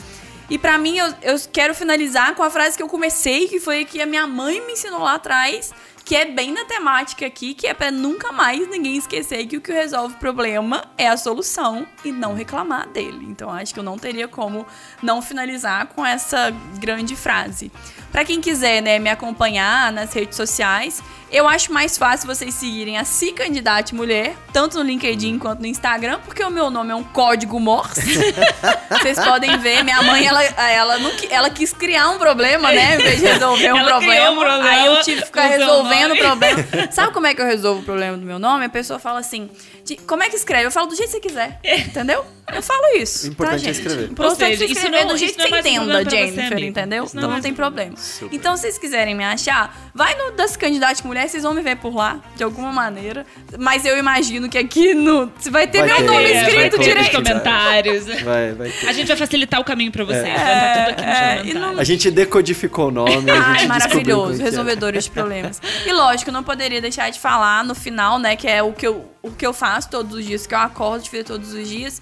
E 0.51 0.57
pra 0.57 0.78
mim, 0.78 0.97
eu, 0.97 1.14
eu 1.22 1.36
quero 1.53 1.74
finalizar 1.74 2.34
com 2.34 2.43
a 2.43 2.51
frase 2.51 2.76
que 2.76 2.82
eu 2.82 2.89
comecei, 2.89 3.49
que 3.49 3.61
foi 3.61 3.84
que 3.84 4.01
a 4.01 4.07
minha 4.07 4.26
mãe 4.26 4.64
me 4.64 4.72
ensinou 4.72 5.01
lá 5.01 5.14
atrás, 5.14 5.74
que 6.09 6.16
é 6.16 6.24
bem 6.24 6.53
na 6.53 6.64
temática 6.64 7.26
aqui, 7.26 7.53
que 7.53 7.66
é 7.66 7.74
pra 7.74 7.91
nunca 7.91 8.32
mais 8.32 8.66
ninguém 8.66 8.97
esquecer 8.97 9.47
que 9.47 9.59
o 9.59 9.61
que 9.61 9.70
resolve 9.70 10.14
o 10.14 10.18
problema 10.18 10.86
é 10.97 11.07
a 11.07 11.18
solução 11.18 11.86
e 12.03 12.11
não 12.11 12.32
reclamar 12.32 12.89
dele. 12.89 13.26
Então 13.28 13.51
acho 13.51 13.74
que 13.74 13.80
eu 13.80 13.84
não 13.84 13.99
teria 13.99 14.26
como 14.26 14.66
não 15.03 15.20
finalizar 15.20 15.86
com 15.89 16.07
essa 16.07 16.51
grande 16.78 17.14
frase. 17.14 17.70
Pra 18.11 18.24
quem 18.24 18.41
quiser, 18.41 18.80
né, 18.80 18.99
me 18.99 19.11
acompanhar 19.11 19.93
nas 19.93 20.14
redes 20.14 20.34
sociais, 20.34 21.03
eu 21.30 21.46
acho 21.48 21.72
mais 21.72 21.96
fácil 21.98 22.26
vocês 22.26 22.54
seguirem 22.54 22.96
a 22.98 23.04
Se 23.04 23.32
Candidate 23.32 23.94
Mulher, 23.94 24.34
tanto 24.52 24.78
no 24.78 24.82
LinkedIn 24.84 25.38
quanto 25.38 25.60
no 25.60 25.66
Instagram, 25.66 26.18
porque 26.24 26.42
o 26.42 26.50
meu 26.50 26.70
nome 26.70 26.90
é 26.90 26.94
um 26.94 27.04
código 27.04 27.58
Morse. 27.60 28.00
Vocês 28.90 29.18
podem 29.18 29.58
ver, 29.58 29.84
minha 29.84 30.02
mãe, 30.02 30.26
ela, 30.26 30.42
ela, 30.42 30.98
não, 30.98 31.12
ela 31.30 31.50
quis 31.50 31.72
criar 31.72 32.08
um 32.10 32.18
problema, 32.18 32.72
né? 32.72 32.94
Em 32.94 32.98
vez 32.98 33.18
de 33.20 33.26
resolver 33.26 33.72
um 33.72 33.76
Ela 33.78 33.84
criou 33.86 34.00
problema. 34.00 34.30
um 34.30 34.36
problema 34.38 34.68
Aí 34.70 34.86
eu 34.86 35.00
tive 35.02 35.20
que 35.20 35.26
ficar 35.26 35.46
resolvendo 35.48 36.12
o 36.12 36.16
problema. 36.18 36.64
Sabe 36.90 37.12
como 37.12 37.26
é 37.26 37.34
que 37.34 37.40
eu 37.42 37.46
resolvo 37.46 37.80
o 37.80 37.84
problema 37.84 38.16
do 38.16 38.24
meu 38.24 38.38
nome? 38.38 38.64
A 38.64 38.68
pessoa 38.68 38.98
fala 38.98 39.20
assim: 39.20 39.50
"De- 39.84 39.96
como 39.96 40.22
é 40.22 40.28
que 40.30 40.36
escreve? 40.36 40.66
Eu 40.66 40.70
falo 40.70 40.86
do 40.86 40.96
jeito 40.96 41.10
que 41.10 41.16
você 41.16 41.20
quiser. 41.20 41.60
Entendeu? 41.64 42.24
Eu 42.52 42.62
falo 42.62 42.96
isso. 42.96 43.26
O 43.26 43.30
importante 43.30 43.62
tá, 43.62 43.68
é 43.68 43.70
escrever. 43.72 44.08
O 44.08 44.12
importante 44.12 44.30
Ou 44.30 44.36
seja, 44.48 44.62
é 44.64 44.66
isso 44.66 44.74
escrever 44.74 45.04
não- 45.04 45.12
do 45.12 45.18
jeito 45.18 45.34
que 45.36 45.42
você 45.48 45.54
é 45.54 45.60
entenda, 45.60 46.04
você, 46.04 46.10
Jennifer, 46.10 46.46
amigo. 46.52 46.66
entendeu? 46.68 47.02
Não 47.04 47.08
Então 47.20 47.30
é 47.30 47.34
não 47.34 47.40
tem 47.42 47.54
problema. 47.54 47.96
Super. 47.96 48.34
Então, 48.34 48.56
se 48.56 48.62
vocês 48.62 48.78
quiserem 48.78 49.14
me 49.14 49.24
achar, 49.24 49.90
vai 49.94 50.14
no 50.16 50.32
das 50.32 50.56
candidatas 50.56 51.02
mulheres, 51.02 51.17
vocês 51.26 51.42
vão 51.42 51.54
me 51.54 51.62
ver 51.62 51.76
por 51.78 51.94
lá, 51.94 52.20
de 52.36 52.44
alguma 52.44 52.70
maneira. 52.70 53.24
Mas 53.58 53.84
eu 53.84 53.98
imagino 53.98 54.48
que 54.48 54.58
aqui 54.58 54.92
no. 54.94 55.32
se 55.40 55.48
Vai 55.50 55.66
ter 55.66 55.78
Vai 55.78 55.88
meu 55.88 55.96
ter, 55.96 56.04
nome 56.04 56.24
é, 56.24 56.32
vai 56.34 56.42
escrito 56.50 56.78
direito. 56.82 57.16
comentários. 57.16 58.04
Vai, 58.22 58.52
vai 58.52 58.68
ter. 58.70 58.88
A 58.88 58.92
gente 58.92 59.08
vai 59.08 59.16
facilitar 59.16 59.58
o 59.60 59.64
caminho 59.64 59.90
pra 59.90 60.04
vocês. 60.04 60.22
É, 60.24 60.90
e 60.90 60.94
comentários. 60.94 61.54
não- 61.54 61.78
A 61.80 61.84
gente 61.84 62.10
decodificou 62.10 62.88
o 62.88 62.90
nome, 62.90 63.30
a 63.30 63.34
gente 63.34 63.60
Ai, 63.60 63.66
maravilhoso, 63.66 64.40
é. 64.40 64.44
resolvedores 64.44 65.04
de 65.04 65.10
problemas. 65.10 65.60
E 65.86 65.92
lógico, 65.92 66.30
não 66.30 66.42
poderia 66.44 66.80
deixar 66.80 67.08
de 67.10 67.18
falar 67.18 67.64
no 67.64 67.74
final, 67.74 68.18
né, 68.18 68.36
que 68.36 68.46
é 68.46 68.62
o 68.62 68.72
que 68.72 68.86
eu, 68.86 69.10
o 69.22 69.30
que 69.30 69.46
eu 69.46 69.52
faço 69.54 69.88
todos 69.88 70.14
os 70.18 70.24
dias, 70.26 70.46
que 70.46 70.54
eu 70.54 70.58
acordo 70.58 71.02
de 71.04 71.10
fazer 71.10 71.24
todos 71.24 71.52
os 71.52 71.66
dias. 71.68 72.00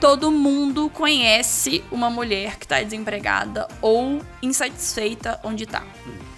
Todo 0.00 0.30
mundo 0.32 0.90
conhece 0.92 1.84
uma 1.90 2.10
mulher 2.10 2.58
que 2.58 2.66
tá 2.66 2.82
desempregada 2.82 3.68
ou 3.80 4.20
insatisfeita 4.42 5.38
onde 5.44 5.64
tá. 5.64 5.82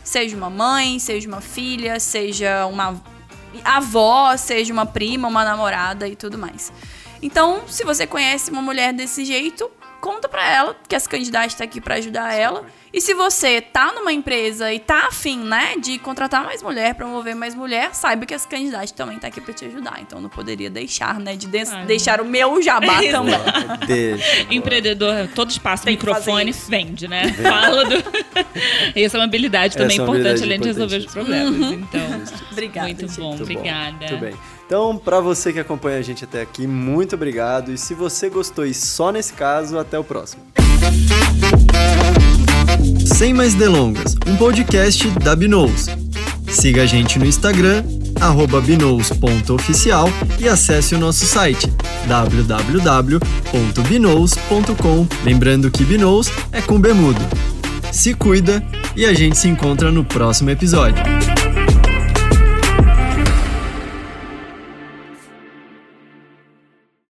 Seja 0.05 0.37
uma 0.37 0.51
mãe, 0.51 0.99
seja 0.99 1.27
uma 1.27 1.41
filha, 1.41 1.99
seja 1.99 2.67
uma 2.67 3.03
avó, 3.65 4.37
seja 4.37 4.73
uma 4.73 4.87
prima, 4.87 5.27
uma 5.27 5.45
namorada 5.45 6.07
e 6.07 6.15
tudo 6.15 6.39
mais. 6.39 6.73
Então, 7.23 7.63
se 7.67 7.85
você 7.85 8.07
conhece 8.07 8.51
uma 8.51 8.61
mulher 8.61 8.93
desse 8.93 9.25
jeito, 9.25 9.71
conta 10.05 10.29
pra 10.29 10.47
ela 10.47 10.77
que 10.87 10.95
as 10.95 11.07
candidatas 11.07 11.55
tá 11.55 11.65
aqui 11.65 11.81
pra 11.81 11.95
ajudar 11.95 12.35
ela. 12.35 12.67
E 12.93 13.01
se 13.01 13.15
você 13.15 13.61
tá 13.63 13.91
numa 13.93 14.13
empresa 14.13 14.71
e 14.73 14.79
tá 14.79 15.07
afim, 15.09 15.39
né, 15.39 15.75
de 15.81 15.99
contratar 15.99 16.45
mais 16.45 16.63
mulher, 16.63 16.95
promover 16.95 17.35
mais 17.35 17.55
mulher, 17.55 17.95
saiba 17.95 18.27
que 18.27 18.35
as 18.35 18.45
candidatas 18.45 18.93
também 18.93 19.19
tá 19.19 19.29
aqui 19.29 19.41
pra 19.41 19.55
te 19.55 19.65
ajudar. 19.65 19.99
Então 20.01 20.21
não 20.21 20.29
poderia 20.29 20.69
deixar, 20.69 21.19
né, 21.19 21.35
de 21.35 21.47
des- 21.49 21.73
Ai. 21.73 21.87
deixar 21.87 22.21
o 22.21 22.25
meu 22.25 22.61
jabá 22.63 23.01
também. 23.11 23.35
Deixa. 23.89 24.47
Empreendedor, 24.53 25.27
todo 25.35 25.51
espaço, 25.51 25.85
Tem 25.85 25.95
microfone, 25.95 26.53
vende, 26.69 27.09
né? 27.09 27.33
Fala 27.33 27.85
do. 27.87 27.95
Essa 28.95 29.17
é 29.17 29.19
uma 29.21 29.25
habilidade 29.25 29.77
também 29.77 29.95
Essa 29.97 30.03
é 30.03 30.05
uma 30.05 30.17
importante, 30.19 30.43
habilidade 30.43 30.45
além 30.45 30.61
de 30.61 30.67
resolver 30.69 30.97
os 30.99 31.07
problemas. 31.07 31.73
Então, 31.73 32.23
Obrigada, 32.53 32.87
muito 32.89 33.01
gente. 33.09 33.19
bom, 33.21 33.29
Muito 33.29 33.39
bom, 33.39 33.43
obrigada. 33.55 33.97
Muito 33.99 34.17
bem. 34.19 34.35
Então, 34.67 34.97
pra 34.97 35.21
você 35.21 35.53
que 35.53 35.61
acompanha 35.61 35.99
a 35.99 36.03
gente 36.03 36.25
até 36.25 36.41
aqui, 36.41 36.67
muito 36.67 37.15
obrigado. 37.15 37.71
E 37.71 37.79
se 37.79 37.95
você 37.95 38.31
gostou 38.31 38.65
e 38.65 38.73
só 38.73 39.12
nesse 39.12 39.35
caso, 39.35 39.79
até 39.79 39.99
o 39.99 40.05
próximo. 40.05 40.43
Sem 43.05 43.35
mais 43.35 43.55
delongas, 43.55 44.15
um 44.27 44.37
podcast 44.37 45.09
da 45.21 45.37
Binous. 45.37 45.87
Siga 46.49 46.83
a 46.83 46.87
gente 46.87 47.19
no 47.19 47.27
Instagram, 47.27 47.85
binous.oficial 48.65 50.09
e 50.39 50.49
acesse 50.49 50.95
o 50.95 50.99
nosso 50.99 51.27
site 51.27 51.67
www.binous.com. 52.07 52.77
Lembrando 55.25 55.71
que 55.71 55.85
Binous 55.85 56.31
é 56.53 56.62
com 56.62 56.81
bemudo. 56.81 57.21
Se 57.93 58.15
cuida 58.15 58.65
e 58.97 59.05
a 59.05 59.12
gente 59.12 59.37
se 59.37 59.49
encontra 59.49 59.91
no 59.93 60.05
próximo 60.05 60.51
episódio. 60.51 61.03